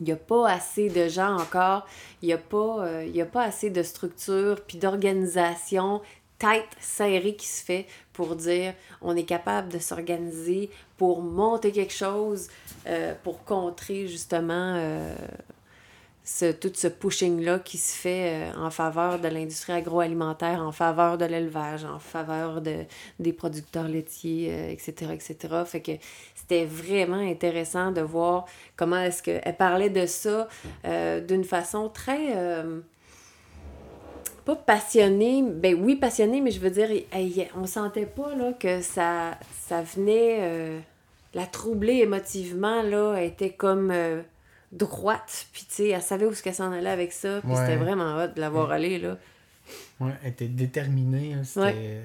il 0.01 0.07
n'y 0.07 0.11
a 0.11 0.17
pas 0.17 0.49
assez 0.49 0.89
de 0.89 1.07
gens 1.07 1.37
encore, 1.39 1.87
il 2.21 2.27
n'y 2.27 2.33
a, 2.33 2.37
pas, 2.37 2.85
euh, 2.87 3.21
a 3.21 3.25
pas 3.25 3.43
assez 3.43 3.69
de 3.69 3.83
structures, 3.83 4.61
puis 4.67 4.77
d'organisation 4.77 6.01
tête 6.39 6.67
serrée 6.81 7.35
qui 7.35 7.47
se 7.47 7.63
fait 7.63 7.87
pour 8.13 8.35
dire 8.35 8.73
on 9.01 9.15
est 9.15 9.23
capable 9.23 9.69
de 9.69 9.79
s'organiser 9.79 10.69
pour 10.97 11.21
monter 11.21 11.71
quelque 11.71 11.93
chose, 11.93 12.47
euh, 12.87 13.13
pour 13.23 13.43
contrer 13.43 14.07
justement 14.07 14.75
euh, 14.77 15.15
ce, 16.23 16.51
tout 16.51 16.71
ce 16.73 16.87
pushing-là 16.87 17.59
qui 17.59 17.77
se 17.77 17.93
fait 17.93 18.51
euh, 18.53 18.57
en 18.57 18.69
faveur 18.69 19.19
de 19.19 19.27
l'industrie 19.27 19.73
agroalimentaire, 19.73 20.61
en 20.61 20.71
faveur 20.71 21.17
de 21.17 21.25
l'élevage, 21.25 21.83
en 21.83 21.99
faveur 21.99 22.61
de, 22.61 22.85
des 23.19 23.33
producteurs 23.33 23.87
laitiers, 23.87 24.71
etc., 24.71 25.11
etc. 25.13 25.63
Fait 25.65 25.81
que 25.81 25.91
c'était 26.35 26.65
vraiment 26.65 27.17
intéressant 27.17 27.91
de 27.91 28.01
voir 28.01 28.45
comment 28.75 28.99
est-ce 28.99 29.23
qu'elle 29.23 29.57
parlait 29.57 29.89
de 29.89 30.05
ça 30.05 30.47
d'une 31.27 31.43
façon 31.43 31.89
très 31.89 32.63
pas 34.45 34.55
passionnée, 34.55 35.43
ben 35.43 35.75
oui, 35.75 35.95
passionnée, 35.95 36.41
mais 36.41 36.51
je 36.51 36.59
veux 36.59 36.69
dire, 36.69 36.89
on 37.55 37.65
sentait 37.65 38.05
pas 38.05 38.35
là, 38.35 38.53
que 38.53 38.81
ça, 38.81 39.37
ça 39.67 39.81
venait 39.81 40.81
la 41.33 41.45
troubler 41.45 41.95
émotivement, 41.95 42.81
là, 42.83 43.15
elle 43.17 43.25
était 43.25 43.51
comme 43.51 43.91
euh, 43.91 44.21
droite. 44.71 45.47
Puis, 45.51 45.65
tu 45.67 45.75
sais, 45.75 45.89
elle 45.89 46.01
savait 46.01 46.25
où 46.25 46.33
ce 46.33 46.43
qu'elle 46.43 46.55
s'en 46.55 46.71
allait 46.71 46.89
avec 46.89 47.11
ça. 47.11 47.41
Puis, 47.41 47.55
c'était 47.55 47.77
vraiment 47.77 48.17
hot 48.17 48.27
de 48.27 48.39
l'avoir 48.39 48.71
allé, 48.71 48.99
là. 48.99 49.17
Ouais, 49.99 50.11
elle 50.23 50.31
était 50.31 50.47
déterminée. 50.47 51.35
C'était 51.43 52.01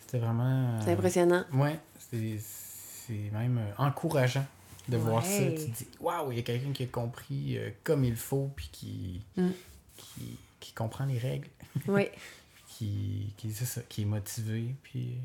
c'était 0.00 0.18
vraiment. 0.18 0.80
C'est 0.82 0.92
impressionnant. 0.92 1.44
Ouais, 1.52 1.78
c'est 1.98 3.32
même 3.32 3.58
euh, 3.58 3.82
encourageant 3.82 4.46
de 4.88 4.96
voir 4.96 5.24
ça. 5.24 5.44
Tu 5.44 5.54
te 5.54 5.76
dis, 5.76 5.86
waouh, 6.00 6.32
il 6.32 6.38
y 6.38 6.40
a 6.40 6.42
quelqu'un 6.42 6.72
qui 6.72 6.84
a 6.84 6.86
compris 6.86 7.58
euh, 7.58 7.70
comme 7.84 8.04
il 8.04 8.16
faut, 8.16 8.50
puis 8.56 8.70
qui, 8.72 9.20
mm. 9.36 9.50
qui, 9.96 10.38
qui, 10.60 10.72
comprend 10.72 11.04
les 11.04 11.18
règles. 11.18 11.48
Oui. 11.86 12.08
qui, 12.68 13.34
qui, 13.36 13.48
est 13.48 13.64
ça, 13.64 13.80
qui 13.88 14.02
est 14.02 14.06
motivé, 14.06 14.74
puis. 14.82 15.16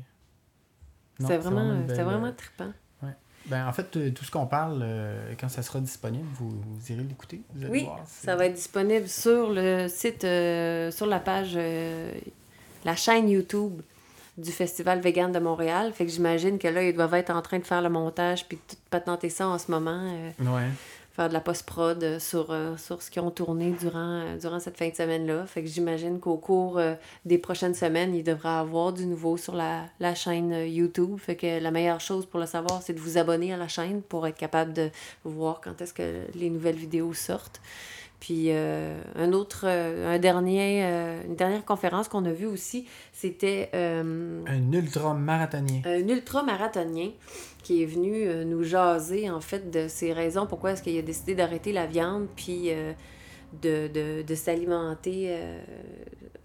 C'est 1.20 1.38
vraiment, 1.38 1.80
vraiment 1.86 2.32
trippant. 2.32 2.72
Ben, 3.46 3.66
en 3.66 3.72
fait, 3.72 3.96
euh, 3.96 4.10
tout 4.10 4.24
ce 4.24 4.30
qu'on 4.30 4.46
parle, 4.46 4.80
euh, 4.82 5.34
quand 5.38 5.50
ça 5.50 5.62
sera 5.62 5.78
disponible, 5.80 6.26
vous, 6.34 6.54
irez 6.88 7.02
l'écouter. 7.02 7.42
oui, 7.68 7.86
ça 8.06 8.36
va 8.36 8.46
être 8.46 8.54
disponible 8.54 9.06
sur 9.06 9.50
le 9.50 9.88
site, 9.88 10.24
euh, 10.24 10.90
sur 10.90 11.06
la 11.06 11.20
page, 11.20 11.58
la 12.84 12.96
chaîne 12.96 13.28
YouTube 13.28 13.82
du 14.38 14.50
Festival 14.50 15.00
Vegan 15.00 15.30
de 15.30 15.38
Montréal. 15.38 15.92
Fait 15.92 16.06
que 16.06 16.10
j'imagine 16.10 16.58
que 16.58 16.68
là, 16.68 16.82
ils 16.82 16.94
doivent 16.94 17.14
être 17.14 17.30
en 17.30 17.42
train 17.42 17.58
de 17.58 17.64
faire 17.64 17.82
le 17.82 17.90
montage 17.90 18.48
puis 18.48 18.58
tout 18.66 18.76
patenter 18.90 19.28
ça 19.28 19.46
en 19.46 19.58
ce 19.58 19.70
moment. 19.70 20.10
ouais 20.40 20.70
faire 21.14 21.28
de 21.28 21.32
la 21.32 21.40
post-prod 21.40 22.02
euh, 22.02 22.18
sur, 22.18 22.50
euh, 22.50 22.76
sur 22.76 23.00
ce 23.00 23.10
qu'ils 23.10 23.22
ont 23.22 23.30
tourné 23.30 23.70
durant, 23.70 24.20
euh, 24.20 24.36
durant 24.36 24.58
cette 24.58 24.76
fin 24.76 24.88
de 24.88 24.94
semaine-là. 24.94 25.46
Fait 25.46 25.62
que 25.62 25.68
j'imagine 25.68 26.18
qu'au 26.18 26.36
cours 26.36 26.80
des 27.24 27.38
prochaines 27.38 27.74
semaines, 27.74 28.14
il 28.14 28.24
devra 28.24 28.60
avoir 28.60 28.92
du 28.92 29.06
nouveau 29.06 29.36
sur 29.36 29.54
la, 29.54 29.84
la, 30.00 30.14
chaîne 30.14 30.52
YouTube. 30.66 31.18
Fait 31.18 31.36
que 31.36 31.60
la 31.60 31.70
meilleure 31.70 32.00
chose 32.00 32.26
pour 32.26 32.40
le 32.40 32.46
savoir, 32.46 32.82
c'est 32.82 32.94
de 32.94 33.00
vous 33.00 33.18
abonner 33.18 33.52
à 33.52 33.56
la 33.56 33.68
chaîne 33.68 34.02
pour 34.02 34.26
être 34.26 34.36
capable 34.36 34.72
de 34.72 34.90
voir 35.24 35.60
quand 35.62 35.80
est-ce 35.80 35.94
que 35.94 36.22
les 36.34 36.50
nouvelles 36.50 36.76
vidéos 36.76 37.14
sortent. 37.14 37.60
Puis 38.24 38.50
un 38.50 39.32
autre, 39.34 39.66
un 39.66 40.18
dernier, 40.18 40.82
une 41.26 41.36
dernière 41.36 41.62
conférence 41.66 42.08
qu'on 42.08 42.24
a 42.24 42.32
vue 42.32 42.46
aussi, 42.46 42.86
c'était... 43.12 43.68
un 43.74 44.72
ultra-marathonien. 44.72 45.82
Un 45.84 46.08
ultra-marathonien 46.08 47.10
qui 47.64 47.82
est 47.82 47.86
venu 47.86 48.26
euh, 48.26 48.44
nous 48.44 48.62
jaser, 48.62 49.30
en 49.30 49.40
fait, 49.40 49.70
de 49.70 49.88
ses 49.88 50.12
raisons 50.12 50.46
pourquoi 50.46 50.72
est-ce 50.72 50.82
qu'il 50.82 50.96
a 50.98 51.02
décidé 51.02 51.34
d'arrêter 51.34 51.72
la 51.72 51.86
viande, 51.86 52.28
puis 52.36 52.70
euh, 52.70 52.92
de, 53.62 53.88
de, 53.88 54.22
de 54.22 54.34
s'alimenter 54.34 55.28
euh, 55.30 55.60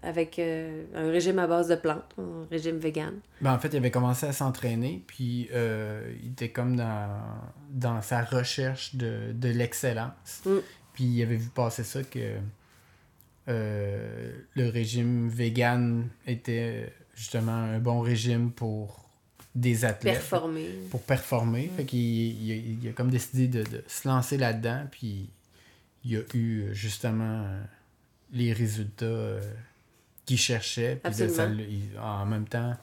avec 0.02 0.38
un 0.38 1.10
régime 1.10 1.38
à 1.38 1.46
base 1.46 1.68
de 1.68 1.74
plantes, 1.74 2.14
un 2.18 2.46
régime 2.50 2.78
vegan. 2.78 3.20
Ben, 3.42 3.52
en 3.52 3.58
fait, 3.58 3.68
il 3.68 3.76
avait 3.76 3.90
commencé 3.90 4.26
à 4.26 4.32
s'entraîner, 4.32 5.04
puis 5.06 5.50
il 5.52 6.30
était 6.32 6.48
comme 6.48 6.74
dans, 6.74 7.20
dans 7.68 8.00
sa 8.00 8.22
recherche 8.22 8.96
de, 8.96 9.32
de 9.34 9.48
l'excellence. 9.50 10.40
Mm. 10.46 10.56
Puis 10.92 11.04
il 11.04 11.22
avait 11.22 11.36
vu 11.36 11.48
passer 11.48 11.84
ça 11.84 12.02
que 12.02 12.36
le 13.46 14.68
régime 14.68 15.28
vegan 15.28 16.08
était 16.26 16.92
justement 17.14 17.52
un 17.52 17.78
bon 17.80 18.00
régime 18.00 18.52
pour 18.52 19.00
des 19.54 19.84
athlètes. 19.84 20.14
Performer. 20.14 20.68
Pour 20.90 21.02
performer. 21.02 21.70
Fait 21.76 21.84
qu'il 21.84 22.00
il, 22.00 22.88
a 22.88 22.92
comme 22.92 23.10
décidé 23.10 23.48
de, 23.48 23.64
se 23.86 24.08
lancer 24.08 24.38
là-dedans, 24.38 24.86
puis 24.90 25.28
il 26.04 26.16
a 26.16 26.20
eu 26.34 26.68
justement 26.72 27.46
les 28.32 28.52
résultats 28.52 29.04
euh, 29.04 29.40
qu'il 30.24 30.38
cherchait. 30.38 31.00
Puis 31.02 31.12
en 32.00 32.26
même 32.26 32.46
temps, 32.46 32.76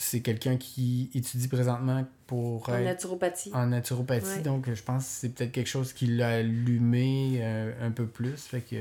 c'est 0.00 0.20
quelqu'un 0.20 0.56
qui 0.56 1.10
étudie 1.14 1.46
présentement 1.46 2.06
pour 2.26 2.68
en 2.70 2.80
naturopathie. 2.80 3.50
En 3.52 3.66
naturopathie, 3.66 4.40
donc 4.40 4.72
je 4.72 4.82
pense 4.82 5.04
que 5.04 5.10
c'est 5.10 5.28
peut-être 5.28 5.52
quelque 5.52 5.68
chose 5.68 5.92
qui 5.92 6.06
l'a 6.06 6.36
allumé 6.36 7.38
euh, 7.40 7.86
un 7.86 7.90
peu 7.90 8.06
plus. 8.06 8.36
Fait 8.36 8.62
que. 8.62 8.76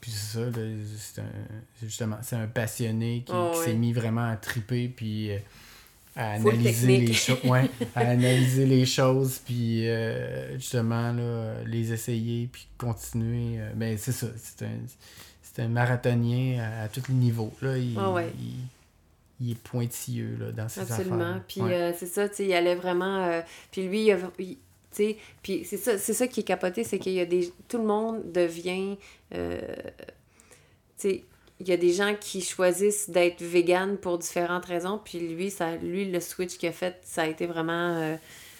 Puis 0.00 0.10
c'est 0.10 0.38
ça, 0.38 0.50
c'est 0.52 1.22
justement, 1.82 2.18
c'est 2.22 2.36
un 2.36 2.48
passionné 2.48 3.22
qui, 3.24 3.32
oh, 3.34 3.52
s'est 3.64 3.74
mis 3.74 3.92
vraiment 3.92 4.28
à 4.28 4.36
triper, 4.36 4.88
puis. 4.88 5.32
Euh, 5.32 5.38
à 6.16 6.32
analyser 6.32 6.96
les 6.96 7.12
choses 7.12 7.44
ouais, 7.44 7.70
à 7.94 8.00
analyser 8.00 8.64
les 8.64 8.86
choses 8.86 9.38
puis 9.44 9.86
euh, 9.86 10.54
justement 10.54 11.12
là, 11.12 11.62
les 11.66 11.92
essayer 11.92 12.48
puis 12.50 12.66
continuer 12.78 13.58
euh, 13.58 13.70
ben 13.74 13.98
c'est 13.98 14.12
ça 14.12 14.28
c'est 14.38 14.64
un 14.64 14.78
c'est 15.42 15.62
un 15.62 15.68
marathonien 15.68 16.66
à, 16.82 16.88
tous 16.88 17.02
les 17.08 17.14
niveaux 17.14 17.52
là 17.60 17.76
il, 17.76 17.90
il, 17.92 17.98
est 19.40 19.58
pointilleux 19.58 20.36
là, 20.38 20.52
dans 20.52 20.68
ses 20.68 20.80
absolument. 20.80 21.40
puis 21.46 21.60
euh, 21.60 21.92
c'est 21.96 22.06
ça 22.06 22.28
tu 22.28 22.36
sais 22.36 22.46
il 22.46 22.54
allait 22.54 22.74
vraiment 22.74 23.42
puis 23.70 23.86
lui 23.86 24.06
il, 24.06 24.56
sais 24.90 25.16
puis 25.42 25.64
c'est 25.64 25.76
ça 25.76 25.98
c'est 25.98 26.14
ça 26.14 26.26
qui 26.26 26.40
est 26.40 26.44
capoté 26.44 26.84
c'est 26.84 26.98
qu'il 26.98 27.12
y 27.12 27.20
a 27.20 27.26
des 27.26 27.52
tout 27.68 27.78
le 27.78 27.84
monde 27.84 28.32
devient 28.32 28.96
tu 29.30 29.38
sais 30.96 31.24
il 31.60 31.68
y 31.68 31.72
a 31.72 31.76
des 31.76 31.92
gens 31.92 32.14
qui 32.20 32.42
choisissent 32.42 33.08
d'être 33.08 33.42
vegan 33.42 33.96
pour 33.96 34.18
différentes 34.18 34.66
raisons, 34.66 35.00
puis 35.02 35.18
lui, 35.20 35.50
ça, 35.50 35.76
lui 35.76 36.10
le 36.10 36.20
switch 36.20 36.58
qu'il 36.58 36.68
a 36.68 36.72
fait, 36.72 36.98
ça 37.02 37.22
a 37.22 37.26
été 37.26 37.46
vraiment 37.46 37.96
euh, 37.96 38.16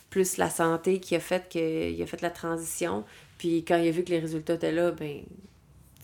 plus 0.08 0.38
la 0.38 0.48
santé 0.48 0.98
qui 0.98 1.14
a 1.14 1.20
fait 1.20 1.48
qu'il 1.48 2.02
a 2.02 2.06
fait 2.06 2.22
la 2.22 2.30
transition. 2.30 3.04
Puis 3.38 3.64
quand 3.64 3.76
il 3.76 3.88
a 3.88 3.90
vu 3.90 4.02
que 4.02 4.10
les 4.10 4.18
résultats 4.18 4.54
étaient 4.54 4.72
là, 4.72 4.92
ben, 4.92 5.20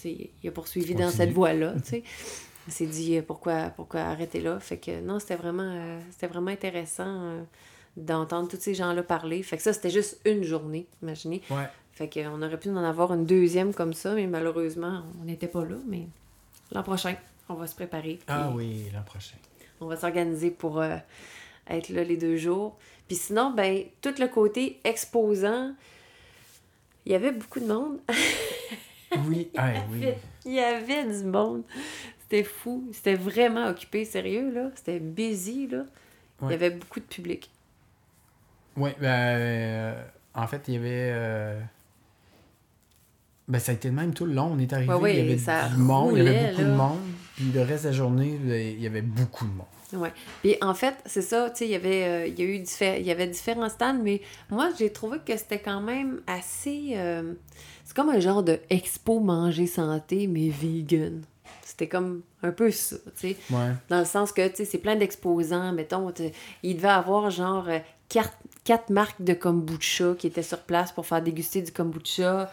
il 0.05 0.49
a 0.49 0.51
poursuivi 0.51 0.95
dans 0.95 1.11
cette 1.11 1.31
voie-là, 1.31 1.75
Il 2.67 2.73
s'est 2.73 2.87
dit 2.87 3.19
euh, 3.19 3.23
pourquoi, 3.23 3.71
pourquoi 3.71 4.01
arrêter 4.01 4.41
là? 4.41 4.61
Fait 4.61 4.79
que 4.79 5.01
non, 5.01 5.19
c'était 5.19 5.37
vraiment, 5.37 5.63
euh, 5.63 6.01
c'était 6.11 6.29
vraiment 6.29 6.51
intéressant 6.51 7.45
d'entendre 7.97 8.49
tous 8.49 8.61
ces 8.61 8.75
gens-là 8.75 9.03
parler. 9.03 9.43
Fait 9.43 9.57
que 9.57 9.63
ça, 9.63 9.73
c'était 9.73 9.91
juste 9.91 10.21
une 10.25 10.43
journée, 10.43 10.87
imaginez. 11.03 11.43
Fait 11.93 12.09
qu'on 12.09 12.41
aurait 12.41 12.59
pu 12.59 12.71
en 12.71 12.77
avoir 12.85 13.13
une 13.13 13.27
deuxième 13.27 13.75
comme 13.75 13.93
ça, 13.93 14.15
mais 14.15 14.27
malheureusement, 14.27 15.03
on 15.21 15.25
n'était 15.25 15.49
pas 15.49 15.65
là. 15.65 15.77
Mais 15.87 16.07
l'an 16.73 16.83
prochain, 16.83 17.17
on 17.49 17.55
va 17.55 17.67
se 17.67 17.75
préparer. 17.75 18.19
Ah 18.29 18.51
oui, 18.55 18.87
l'an 18.95 19.03
prochain. 19.03 19.37
On 19.81 19.87
va 19.87 19.97
s'organiser 19.97 20.51
pour 20.51 20.81
euh, 20.81 20.97
être 21.69 21.91
là 21.91 22.03
les 22.03 22.17
deux 22.17 22.37
jours. 22.37 22.79
Puis 23.09 23.17
sinon, 23.17 23.51
ben, 23.51 23.85
tout 24.01 24.15
le 24.19 24.27
côté 24.27 24.81
exposant, 24.85 25.75
il 27.05 27.13
y 27.13 27.15
avait 27.15 27.33
beaucoup 27.33 27.61
de 27.61 27.67
monde. 27.67 27.99
oui, 29.29 29.51
ah, 29.57 29.73
oui. 29.91 30.15
Il 30.47 30.53
y 30.53 30.61
avait 30.61 31.05
du 31.05 31.25
monde. 31.25 31.63
C'était 32.33 32.45
fou. 32.45 32.89
C'était 32.93 33.15
vraiment 33.15 33.69
occupé, 33.69 34.07
sérieux, 34.07 34.51
là. 34.51 34.71
C'était 34.75 35.01
busy, 35.01 35.69
là. 35.69 35.85
Il 36.41 36.51
y 36.51 36.55
avait 36.55 36.71
beaucoup 36.71 36.99
de 36.99 37.05
public. 37.05 37.51
Oui, 38.75 38.89
ben, 38.99 39.07
euh, 39.07 40.03
en 40.35 40.47
fait, 40.47 40.63
il 40.69 40.75
y 40.75 40.77
avait... 40.79 41.11
Euh, 41.13 41.61
ben, 43.49 43.59
ça 43.59 43.73
a 43.73 43.75
été 43.75 43.89
le 43.89 43.95
même 43.95 44.15
tout 44.15 44.25
le 44.25 44.33
long. 44.33 44.51
On 44.51 44.59
est 44.59 44.73
arrivé, 44.73 44.95
il 45.13 45.17
y 45.19 45.21
avait 45.21 45.69
du 45.69 45.77
monde, 45.77 46.17
il 46.17 46.25
y 46.25 46.27
avait 46.27 46.49
beaucoup 46.49 46.63
de 46.63 46.75
monde. 46.75 47.01
Puis 47.37 47.53
le 47.53 47.61
reste 47.61 47.85
de 47.85 47.89
la 47.91 47.95
journée, 47.95 48.39
il 48.47 48.81
y 48.81 48.87
avait 48.87 49.03
beaucoup 49.03 49.45
de 49.45 49.53
monde. 49.53 49.67
Oui. 49.93 50.09
Puis 50.41 50.57
en 50.63 50.73
fait, 50.73 50.95
c'est 51.05 51.21
ça, 51.21 51.51
tu 51.51 51.59
sais, 51.59 51.65
il 51.67 51.73
y 51.73 51.75
avait, 51.75 52.05
euh, 52.05 52.27
il 52.29 52.41
y 52.41 52.43
a 52.43 52.47
eu 52.47 52.65
il 52.99 53.07
y 53.07 53.11
avait 53.11 53.27
différents 53.27 53.69
stands, 53.69 54.01
mais 54.03 54.23
moi, 54.49 54.71
j'ai 54.79 54.91
trouvé 54.91 55.19
que 55.19 55.37
c'était 55.37 55.59
quand 55.61 55.83
même 55.83 56.23
assez. 56.27 56.93
Euh, 56.95 57.35
c'est 57.85 57.95
comme 57.95 58.09
un 58.09 58.21
genre 58.21 58.43
de 58.43 58.59
expo 58.71 59.21
manger 59.21 59.67
santé, 59.67 60.29
mais 60.29 60.49
vegan. 60.49 61.21
C'était 61.73 61.89
comme 61.89 62.21
un 62.43 62.53
peu 62.53 62.71
ça, 62.71 62.97
tu 63.19 63.29
sais. 63.29 63.37
Ouais. 63.51 63.71
Dans 63.89 64.01
le 64.01 64.05
sens 64.05 64.31
que, 64.31 64.47
tu 64.47 64.57
sais, 64.57 64.65
c'est 64.67 64.79
plein 64.79 64.95
d'exposants. 64.95 65.73
Mettons, 65.73 66.13
il 66.63 66.77
devait 66.77 66.89
avoir 66.89 67.31
genre 67.31 67.67
euh, 67.69 67.79
quatre, 68.11 68.37
quatre, 68.65 68.91
marques 68.91 69.23
de 69.23 69.33
kombucha 69.33 70.15
qui 70.19 70.27
étaient 70.27 70.43
sur 70.43 70.59
place 70.59 70.93
pour 70.93 71.07
faire 71.07 71.23
déguster 71.23 71.63
du 71.63 71.73
kombucha 71.73 72.51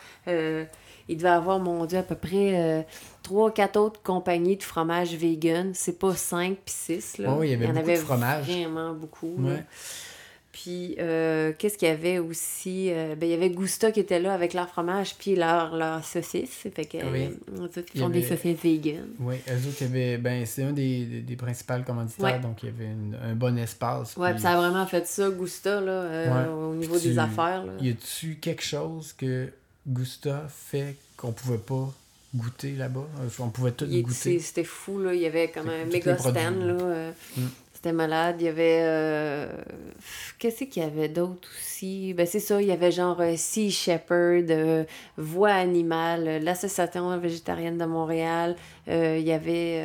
il 1.10 1.18
devait 1.18 1.30
avoir, 1.30 1.60
mon 1.60 1.86
Dieu, 1.86 1.98
à 1.98 2.04
peu 2.04 2.16
près 2.16 2.54
euh, 2.56 2.82
trois, 3.24 3.52
quatre 3.52 3.78
autres 3.78 4.02
compagnies 4.02 4.58
de 4.58 4.64
fromage 4.64 5.16
vegan. 5.16 5.72
C'est 5.74 5.98
pas 5.98 6.14
cinq 6.14 6.60
puis 6.64 6.74
six. 6.74 7.18
Là. 7.18 7.36
il 7.42 7.50
y 7.50 7.54
avait, 7.54 7.68
beaucoup 7.68 7.90
de 7.90 7.96
fromage. 7.96 8.46
Vraiment 8.46 8.94
beaucoup. 8.94 9.36
Puis, 10.52 10.96
euh, 10.98 11.54
qu'est-ce 11.58 11.78
qu'il 11.78 11.88
y 11.88 11.92
avait 11.92 12.18
aussi? 12.18 12.90
Euh, 12.92 13.16
ben, 13.16 13.28
il 13.28 13.32
y 13.32 13.36
avait 13.36 13.52
Gusta 13.52 13.92
qui 13.92 14.00
était 14.00 14.20
là 14.20 14.34
avec 14.34 14.54
leur 14.54 14.68
fromage 14.68 15.16
puis 15.16 15.36
leur, 15.36 15.76
leur 15.76 16.04
saucisse. 16.04 16.50
Fait 16.50 16.86
que, 16.86 16.98
oui. 16.98 17.30
ils 17.94 18.00
font 18.02 18.10
des 18.10 18.24
saucisses 18.24 18.58
vegan. 18.64 19.08
Oui, 19.20 19.36
eux 19.48 19.68
autres, 19.68 19.84
avait, 19.84 20.18
ben, 20.18 20.46
c'est 20.48 20.64
un 20.64 20.72
des, 20.74 21.06
des, 21.22 21.36
principaux 21.36 21.76
commanditaires, 21.86 22.42
donc 22.42 22.64
il 22.64 22.68
y 22.68 22.70
avait 22.70 22.90
un 23.24 23.36
bon 23.36 23.58
espace. 23.60 24.16
Oui, 24.18 24.32
puis 24.32 24.42
ça 24.42 24.54
a 24.54 24.58
vraiment 24.58 24.86
fait 24.88 25.06
ça, 25.08 25.30
Gusta, 25.30 25.82
là, 25.82 26.50
au 26.52 26.74
niveau 26.74 26.98
des 26.98 27.20
affaires. 27.20 27.66
Là. 27.66 27.74
Y 27.80 27.92
a-tu 27.92 28.36
quelque 28.36 28.64
chose 28.64 29.14
que 29.14 29.50
Gusta 29.88 30.48
fait 30.50 30.96
qu'on 31.16 31.32
pouvait 31.32 31.58
pas 31.58 31.94
goûter 32.36 32.72
là-bas? 32.74 33.08
Euh, 33.22 33.28
On 33.40 33.50
pouvait 33.50 33.72
tout 33.72 33.86
goûter? 33.88 34.40
C'était 34.40 34.64
fou, 34.64 35.00
là. 35.00 35.14
Il 35.14 35.22
y 35.22 35.26
avait 35.26 35.50
comme 35.50 35.70
un 35.70 35.86
méga 35.86 36.18
stand, 36.18 36.36
là. 36.36 36.74
là. 36.74 36.84
euh, 36.84 37.12
Mm. 37.38 37.42
C'était 37.82 37.94
malade. 37.94 38.36
Il 38.42 38.46
y 38.46 38.50
avait... 38.50 38.82
euh, 38.82 39.48
Qu'est-ce 40.38 40.66
qu'il 40.66 40.84
y 40.84 40.86
avait 40.86 41.08
d'autre 41.08 41.48
aussi? 41.58 42.14
Ben, 42.14 42.26
c'est 42.26 42.42
ça. 42.42 42.62
Il 42.62 42.68
y 42.68 42.74
avait 42.74 42.92
genre 42.92 43.22
euh, 43.22 43.38
Sea 43.38 43.72
Shepherd, 43.72 44.52
euh, 44.52 44.84
Voix 45.16 45.52
animale, 45.54 46.28
euh, 46.28 46.40
l'Association 46.40 47.18
végétarienne 47.18 47.78
de 47.78 47.86
Montréal. 47.86 48.58
Euh, 48.90 49.16
il 49.18 49.26
y 49.26 49.32
avait 49.32 49.82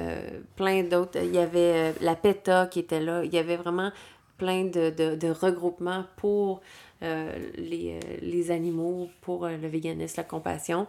plein 0.56 0.82
d'autres. 0.82 1.20
Il 1.22 1.32
y 1.32 1.38
avait 1.38 1.94
la 2.00 2.16
PETA 2.16 2.66
qui 2.66 2.80
était 2.80 2.98
là. 2.98 3.22
Il 3.22 3.32
y 3.32 3.38
avait 3.38 3.56
vraiment 3.56 3.92
plein 4.38 4.64
de, 4.64 4.90
de, 4.90 5.14
de 5.14 5.28
regroupements 5.30 6.04
pour 6.16 6.62
les, 7.00 8.00
les 8.22 8.50
animaux, 8.50 9.08
pour 9.20 9.46
le 9.46 9.68
véganisme, 9.68 10.14
la 10.16 10.24
compassion. 10.24 10.88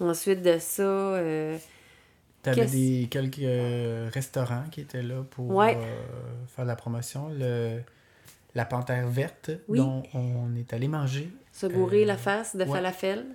Ensuite 0.00 0.42
de 0.42 0.58
ça... 0.58 1.18
euh, 2.48 2.54
T'avais 2.54 2.66
des 2.66 3.08
quelques 3.10 3.38
euh, 3.40 4.10
restaurants 4.12 4.64
qui 4.70 4.80
étaient 4.82 5.02
là 5.02 5.22
pour 5.30 5.50
Ouais. 5.50 5.76
euh, 5.76 6.04
faire 6.48 6.64
la 6.64 6.76
promotion. 6.76 7.28
Le, 7.36 7.80
la 8.54 8.64
Panthère 8.64 9.06
verte, 9.08 9.50
Oui. 9.68 9.78
dont 9.78 10.02
on 10.14 10.54
est 10.56 10.72
allé 10.72 10.88
manger. 10.88 11.30
Se 11.52 11.66
bourrer 11.66 12.02
Euh, 12.04 12.06
la 12.06 12.16
face 12.16 12.56
de 12.56 12.64
ouais. 12.64 12.70
falafel 12.70 13.26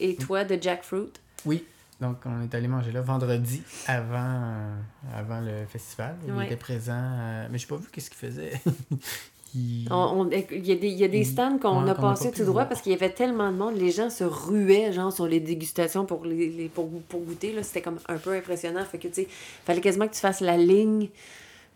et 0.00 0.16
toi 0.16 0.44
de 0.44 0.60
jackfruit. 0.60 1.12
Oui, 1.44 1.64
donc 2.00 2.18
on 2.26 2.42
est 2.42 2.54
allé 2.54 2.68
manger 2.68 2.92
là 2.92 3.00
vendredi 3.00 3.62
avant, 3.86 4.16
euh, 4.18 4.74
avant 5.14 5.40
le 5.40 5.64
festival. 5.66 6.16
Il 6.26 6.32
Ouais. 6.34 6.46
était 6.46 6.56
présent, 6.56 6.92
euh, 6.94 7.48
mais 7.50 7.58
j'ai 7.58 7.66
pas 7.66 7.76
vu 7.76 7.86
qu'est-ce 7.92 8.10
qu'il 8.10 8.18
faisait. 8.18 8.52
Il- 9.54 9.84
y, 9.84 10.72
a 10.72 10.74
des- 10.74 10.88
il 10.88 10.98
y 10.98 11.04
a 11.04 11.08
des 11.08 11.24
stands 11.24 11.58
qu'on 11.58 11.76
Ouais, 11.76 11.82
a 11.82 11.86
n'a 11.86 11.94
passé 11.94 12.30
pas 12.30 12.36
tout 12.36 12.42
droit 12.42 12.52
voir. 12.54 12.68
parce 12.68 12.82
qu'il 12.82 12.92
y 12.92 12.94
avait 12.94 13.10
tellement 13.10 13.50
de 13.50 13.56
monde. 13.56 13.76
Les 13.78 13.90
gens 13.90 14.10
se 14.10 14.24
ruaient 14.24 14.92
genre 14.92 15.12
sur 15.12 15.26
les 15.26 15.40
dégustations 15.40 16.04
pour, 16.04 16.24
les, 16.26 16.48
les- 16.50 16.68
pour, 16.68 16.88
pour 17.08 17.20
goûter. 17.20 17.52
là. 17.52 17.62
C'était 17.62 17.80
comme 17.82 17.98
un 18.08 18.16
peu 18.18 18.32
impressionnant. 18.34 18.84
Fait 18.84 18.98
que 18.98 19.08
tu 19.08 19.14
sais, 19.14 19.28
fallait 19.64 19.80
quasiment 19.80 20.08
que 20.08 20.14
tu 20.14 20.20
fasses 20.20 20.40
la 20.40 20.56
ligne 20.56 21.08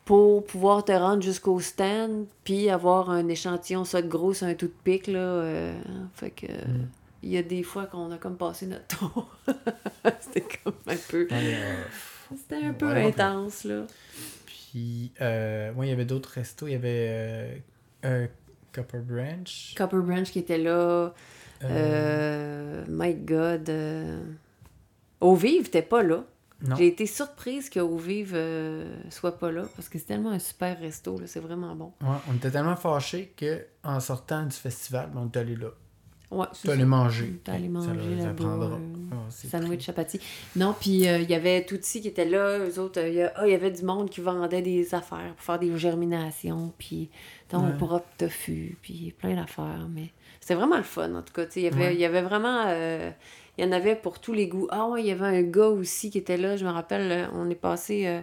pour 0.05 0.45
pouvoir 0.45 0.85
te 0.85 0.93
rendre 0.93 1.23
jusqu'au 1.23 1.61
stand 1.61 2.27
puis 2.45 2.69
avoir 2.69 3.11
un 3.11 3.29
échantillon 3.29 3.85
ça 3.85 4.03
de 4.03 4.09
gros 4.09 4.33
un 4.45 4.55
tout 4.55 4.67
de 4.67 4.73
pic. 4.85 5.07
Là, 5.07 5.19
euh, 5.21 5.73
fait 6.15 6.31
que 6.33 6.47
Mm. 6.47 6.87
il 7.23 7.31
y 7.31 7.39
a 7.39 7.43
des 7.43 7.63
fois 7.63 7.87
qu'on 7.87 8.11
a 8.11 8.17
comme 8.19 8.37
passé 8.37 8.67
notre 8.67 8.87
tour. 8.99 9.29
C'était 10.21 10.45
comme 10.65 10.75
un 10.87 10.97
peu... 11.09 11.29
Euh, 11.31 11.83
C'était 12.37 12.65
un 12.65 12.73
peu 12.73 12.87
Ouais, 12.87 13.07
intense, 13.07 13.65
là. 13.65 13.83
Puis, 14.71 15.13
euh, 15.21 15.73
ouais, 15.73 15.89
il 15.89 15.91
y 15.91 15.93
avait 15.93 16.05
d'autres 16.05 16.31
restos. 16.31 16.69
Il 16.69 16.73
y 16.73 16.77
avait 16.77 17.61
euh, 18.05 18.27
Copper 18.73 19.01
Branch. 19.01 19.75
Copper 19.77 19.99
Branch 19.99 20.31
qui 20.31 20.39
était 20.39 20.59
là. 20.59 21.13
Euh, 21.65 22.85
my 22.89 23.15
God. 23.15 23.69
Au 25.21 25.35
Vive, 25.35 25.71
t'es 25.71 25.83
pas 25.83 26.05
là. 26.05 26.25
J'ai 26.77 26.87
été 26.87 27.07
surprise 27.07 27.69
que 27.69 27.81
Au 27.81 27.97
Vive 27.97 28.39
soit 29.09 29.39
pas 29.39 29.51
là 29.51 29.65
parce 29.75 29.89
que 29.89 29.99
c'est 29.99 30.05
tellement 30.05 30.31
un 30.31 30.39
super 30.39 30.79
resto, 30.79 31.19
là, 31.19 31.27
c'est 31.27 31.41
vraiment 31.41 31.75
bon. 31.75 31.93
Ouais, 32.03 32.19
on 32.31 32.35
était 32.37 32.51
tellement 32.51 32.77
fâchés 32.77 33.35
qu'en 33.39 33.99
sortant 33.99 34.45
du 34.45 34.55
festival, 34.55 35.11
ben, 35.13 35.23
on 35.23 35.27
est 35.27 35.37
allé 35.37 35.57
là. 35.57 35.71
Ouais, 36.31 36.47
allé 36.69 36.79
ça. 36.81 36.85
manger. 36.87 37.41
Allé 37.49 37.65
Ça 37.65 37.71
manger 37.71 38.15
là-bas. 38.17 38.31
apprendra. 38.31 38.67
euh, 38.77 38.79
c'est 39.31 39.49
Sandwich 39.49 39.85
chapati. 39.85 40.21
Non, 40.55 40.75
puis 40.79 41.09
euh, 41.09 41.19
il 41.19 41.29
y 41.29 41.35
avait 41.35 41.65
Tootsie 41.65 42.01
qui 42.01 42.09
était 42.09 42.25
là, 42.25 42.59
eux 42.59 42.79
autres, 42.79 43.01
euh, 43.01 43.09
il 43.09 43.15
y, 43.17 43.23
a- 43.23 43.33
ah, 43.37 43.49
y 43.49 43.55
avait 43.55 43.71
du 43.73 43.83
monde 43.83 44.09
qui 44.11 44.21
vendait 44.21 44.63
des 44.63 44.95
affaires 44.95 45.35
pour 45.35 45.45
faire 45.45 45.59
des 45.59 45.77
germinations, 45.77 46.73
puis 46.79 47.11
ton 47.49 47.65
Ouais. 47.67 47.77
propre 47.77 48.07
tofu, 48.17 48.77
puis 48.81 49.13
plein 49.19 49.35
d'affaires, 49.35 49.89
mais 49.93 50.11
c'était 50.41 50.55
vraiment 50.55 50.77
le 50.77 50.85
fun, 50.85 51.13
en 51.15 51.23
tout 51.23 51.33
cas, 51.33 51.47
tu 51.47 51.53
sais, 51.55 51.61
il 51.61 51.65
y 51.65 51.67
avait, 51.67 51.87
Ouais. 51.89 51.95
il 51.95 52.01
y 52.01 52.05
avait 52.05 52.23
vraiment, 52.23 52.63
euh, 52.69 53.11
il 53.59 53.65
y 53.65 53.69
en 53.69 53.73
avait 53.73 53.97
pour 53.97 54.19
tous 54.21 54.33
les 54.33 54.49
goûts. 54.49 54.69
Ah 54.71 54.87
ouais, 54.87 55.03
il 55.03 55.07
y 55.07 55.11
avait 55.11 55.27
un 55.27 55.43
gars 55.43 55.69
aussi 55.69 56.11
qui 56.11 56.19
était 56.19 56.37
là, 56.37 56.57
je 56.57 56.65
me 56.65 56.71
rappelle, 56.71 57.29
on 57.35 57.49
est 57.51 57.55
passé 57.55 58.07
euh, 58.07 58.21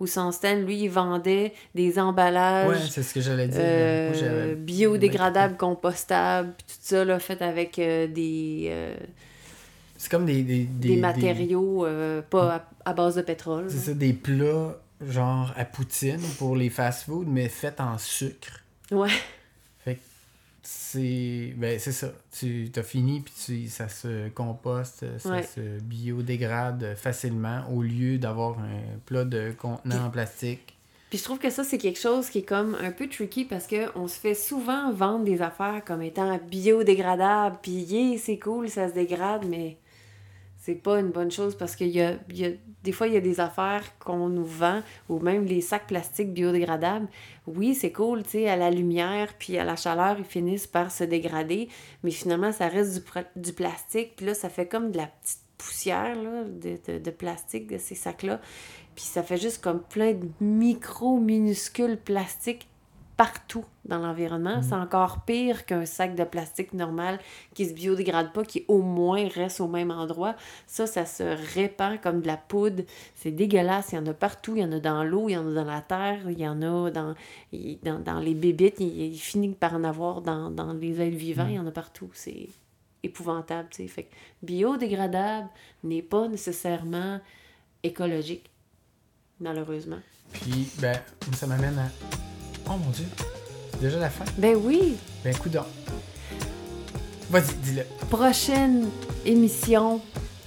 au 0.00 0.06
sans 0.06 0.32
stand, 0.32 0.66
lui, 0.66 0.84
il 0.84 0.88
vendait 0.88 1.52
des 1.74 1.98
emballages... 1.98 2.68
Ouais, 2.68 2.88
c'est 2.88 3.02
ce 3.02 3.14
que 3.14 3.20
j'allais 3.20 3.48
dire. 3.48 3.60
Euh, 3.60 4.46
Moi, 4.46 4.54
biodégradables, 4.56 5.56
compostables, 5.56 6.54
puis 6.56 6.66
tout 6.66 6.80
ça, 6.82 7.04
là, 7.04 7.18
fait 7.18 7.42
avec 7.42 7.78
euh, 7.78 8.06
des, 8.06 8.68
euh, 8.70 8.94
C'est 9.96 10.10
comme 10.10 10.24
des, 10.24 10.42
des, 10.42 10.64
des, 10.64 10.96
matériaux 10.96 11.86
pas 12.30 12.54
à, 12.84 12.90
à 12.90 12.94
base 12.94 13.16
de 13.16 13.22
pétrole. 13.22 13.66
C'est 13.68 13.90
ça, 13.90 13.94
des 13.94 14.14
plats 14.14 14.76
genre 15.06 15.52
à 15.56 15.64
poutine 15.64 16.20
pour 16.38 16.56
les 16.56 16.70
fast-food, 16.70 17.26
mais 17.28 17.48
faits 17.48 17.80
en 17.80 17.98
sucre. 17.98 18.60
Ouais. 18.90 19.10
C'est. 20.62 21.54
Ben, 21.56 21.78
c'est 21.78 21.92
ça. 21.92 22.12
Tu 22.38 22.70
as 22.76 22.82
fini, 22.82 23.20
puis 23.20 23.32
tu, 23.44 23.68
ça 23.68 23.88
se 23.88 24.28
composte, 24.28 25.04
ça 25.18 25.30
Ouais. 25.30 25.42
se 25.42 25.80
biodégrade 25.80 26.94
facilement 26.96 27.64
au 27.72 27.82
lieu 27.82 28.18
d'avoir 28.18 28.58
un 28.58 28.98
plat 29.06 29.24
de 29.24 29.52
contenant 29.56 30.06
en 30.06 30.10
plastique. 30.10 30.76
Puis 31.08 31.18
je 31.18 31.24
trouve 31.24 31.38
que 31.38 31.50
ça, 31.50 31.64
c'est 31.64 31.78
quelque 31.78 31.98
chose 31.98 32.30
qui 32.30 32.38
est 32.38 32.42
comme 32.48 32.76
un 32.80 32.92
peu 32.92 33.08
tricky 33.08 33.44
parce 33.44 33.66
que 33.66 33.96
on 33.98 34.06
se 34.06 34.18
fait 34.18 34.34
souvent 34.34 34.92
vendre 34.92 35.24
des 35.24 35.42
affaires 35.42 35.82
comme 35.84 36.02
étant 36.02 36.38
biodégradables, 36.48 37.58
puis 37.62 37.72
yeah, 37.72 38.16
c'est 38.18 38.38
cool, 38.38 38.68
ça 38.68 38.88
se 38.88 38.94
dégrade, 38.94 39.44
mais 39.48 39.76
c'est 40.58 40.76
pas 40.76 41.00
une 41.00 41.10
bonne 41.10 41.30
chose 41.32 41.56
parce 41.56 41.74
qu'il 41.74 41.88
y 41.88 42.00
a, 42.00 42.12
y 42.32 42.44
a- 42.44 42.50
des 42.82 42.92
fois, 42.92 43.08
il 43.08 43.14
y 43.14 43.16
a 43.16 43.20
des 43.20 43.40
affaires 43.40 43.98
qu'on 43.98 44.28
nous 44.28 44.44
vend, 44.44 44.82
ou 45.08 45.18
même 45.18 45.44
les 45.44 45.60
sacs 45.60 45.86
plastiques 45.86 46.32
biodégradables. 46.32 47.08
Oui, 47.46 47.74
c'est 47.74 47.92
cool, 47.92 48.22
tu 48.22 48.30
sais, 48.30 48.48
à 48.48 48.56
la 48.56 48.70
lumière, 48.70 49.34
puis 49.38 49.58
à 49.58 49.64
la 49.64 49.76
chaleur, 49.76 50.16
ils 50.18 50.24
finissent 50.24 50.66
par 50.66 50.90
se 50.90 51.04
dégrader, 51.04 51.68
mais 52.02 52.10
finalement, 52.10 52.52
ça 52.52 52.68
reste 52.68 52.94
du, 52.94 53.02
du 53.36 53.52
plastique, 53.52 54.16
puis 54.16 54.26
là, 54.26 54.34
ça 54.34 54.48
fait 54.48 54.66
comme 54.66 54.90
de 54.92 54.96
la 54.96 55.06
petite 55.06 55.40
poussière, 55.58 56.16
de 56.16 57.10
plastique, 57.10 57.66
de 57.66 57.76
ces 57.76 57.94
sacs-là. 57.94 58.40
Puis 58.94 59.04
ça 59.04 59.22
fait 59.22 59.36
juste 59.36 59.62
comme 59.62 59.82
plein 59.82 60.12
de 60.12 60.26
micro-minuscules 60.40 61.98
plastiques 61.98 62.69
partout 63.20 63.66
dans 63.84 63.98
l'environnement. 63.98 64.62
C'est 64.62 64.72
encore 64.72 65.26
pire 65.26 65.66
qu'un 65.66 65.84
sac 65.84 66.14
de 66.14 66.24
plastique 66.24 66.72
normal 66.72 67.18
qui 67.52 67.66
se 67.66 67.74
biodégrade 67.74 68.32
pas, 68.32 68.44
qui 68.44 68.64
au 68.66 68.80
moins 68.80 69.28
reste 69.28 69.60
au 69.60 69.68
même 69.68 69.90
endroit. 69.90 70.36
Ça, 70.66 70.86
ça 70.86 71.04
se 71.04 71.22
répand 71.54 72.00
comme 72.00 72.22
de 72.22 72.26
la 72.26 72.38
poudre. 72.38 72.82
C'est 73.14 73.30
dégueulasse. 73.30 73.92
Il 73.92 73.96
y 73.96 73.98
en 73.98 74.06
a 74.06 74.14
partout. 74.14 74.56
Il 74.56 74.62
y 74.62 74.64
en 74.64 74.72
a 74.72 74.80
dans 74.80 75.04
l'eau, 75.04 75.28
il 75.28 75.32
y 75.32 75.36
en 75.36 75.46
a 75.50 75.52
dans 75.52 75.64
la 75.64 75.82
terre, 75.82 76.30
il 76.30 76.40
y 76.40 76.48
en 76.48 76.62
a 76.62 76.90
dans, 76.90 77.14
dans, 77.82 77.98
dans 77.98 78.20
les 78.20 78.32
bébites. 78.32 78.80
Il, 78.80 78.86
il 78.86 79.18
finit 79.18 79.50
par 79.50 79.74
en 79.74 79.84
avoir 79.84 80.22
dans, 80.22 80.50
dans 80.50 80.72
les 80.72 80.98
êtres 81.02 81.18
vivants. 81.18 81.46
Il 81.46 81.56
y 81.56 81.58
en 81.58 81.66
a 81.66 81.72
partout. 81.72 82.08
C'est 82.14 82.48
épouvantable, 83.02 83.68
tu 83.70 83.82
sais. 83.82 83.88
Fait 83.88 84.04
que 84.04 84.14
biodégradable 84.42 85.50
n'est 85.84 86.00
pas 86.00 86.26
nécessairement 86.26 87.20
écologique, 87.82 88.48
malheureusement. 89.40 90.00
Puis, 90.32 90.70
ben, 90.80 90.98
ça 91.34 91.46
m'amène 91.46 91.78
à. 91.78 92.29
Oh 92.70 92.74
mon 92.82 92.90
dieu! 92.90 93.06
C'est 93.72 93.80
déjà 93.80 93.98
la 93.98 94.10
fin? 94.10 94.24
Ben 94.38 94.56
oui! 94.62 94.96
Ben, 95.24 95.34
coudonc. 95.36 95.66
Vas-y, 97.30 97.54
dis-le. 97.62 97.82
prochaine 98.08 98.88
émission 99.24 100.00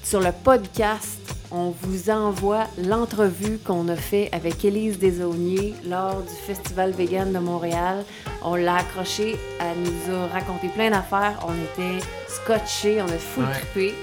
sur 0.03 0.19
le 0.19 0.32
podcast, 0.34 1.19
on 1.51 1.74
vous 1.82 2.09
envoie 2.09 2.65
l'entrevue 2.78 3.57
qu'on 3.57 3.88
a 3.88 3.95
fait 3.95 4.30
avec 4.34 4.65
Élise 4.65 4.99
Desauniers 4.99 5.74
lors 5.88 6.21
du 6.21 6.34
Festival 6.45 6.91
Vegan 6.91 7.32
de 7.32 7.39
Montréal. 7.39 8.03
On 8.43 8.55
l'a 8.55 8.78
accroché, 8.78 9.38
elle 9.61 9.78
nous 9.82 10.13
a 10.15 10.28
raconté 10.28 10.67
plein 10.69 10.89
d'affaires, 10.91 11.39
on 11.47 11.53
était 11.53 12.03
scotchés, 12.28 13.01
on 13.01 13.05
a 13.05 13.17
full 13.17 13.45
Ouais. 13.45 13.51
trippé 13.53 13.93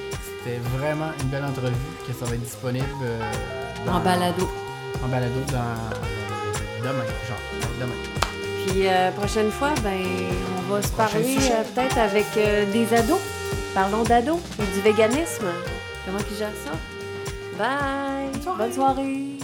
C'était 0.43 0.57
vraiment 0.79 1.11
une 1.23 1.29
belle 1.29 1.45
entrevue, 1.45 1.75
que 2.07 2.15
ça 2.15 2.25
va 2.25 2.35
être 2.35 2.43
disponible 2.43 2.87
euh, 3.03 3.21
dans- 3.85 3.95
en 3.97 4.01
balado. 4.01 4.49
En 5.05 5.09
balado 5.09 5.41
dans. 5.53 6.81
Demain, 6.83 7.05
genre. 7.29 7.37
Demain. 7.81 7.95
Puis 8.67 8.87
euh, 8.87 9.11
prochaine 9.13 9.51
fois, 9.51 9.71
ben, 9.83 10.03
on 10.59 10.73
va 10.73 10.83
se 10.83 10.89
Prochain 10.89 11.13
parler 11.13 11.37
euh, 11.39 11.63
peut-être 11.75 11.99
avec 11.99 12.27
euh, 12.37 12.71
des 12.73 12.93
ados. 12.95 13.21
Parlons 13.75 14.03
d'ados 14.03 14.41
et 14.59 14.75
du 14.75 14.81
véganisme. 14.83 15.47
Comment 16.05 16.19
ils 16.31 16.37
gèrent 16.37 16.51
ça? 16.65 16.73
Bye! 17.59 18.57
Bonne 18.59 18.73
soirée. 18.73 19.40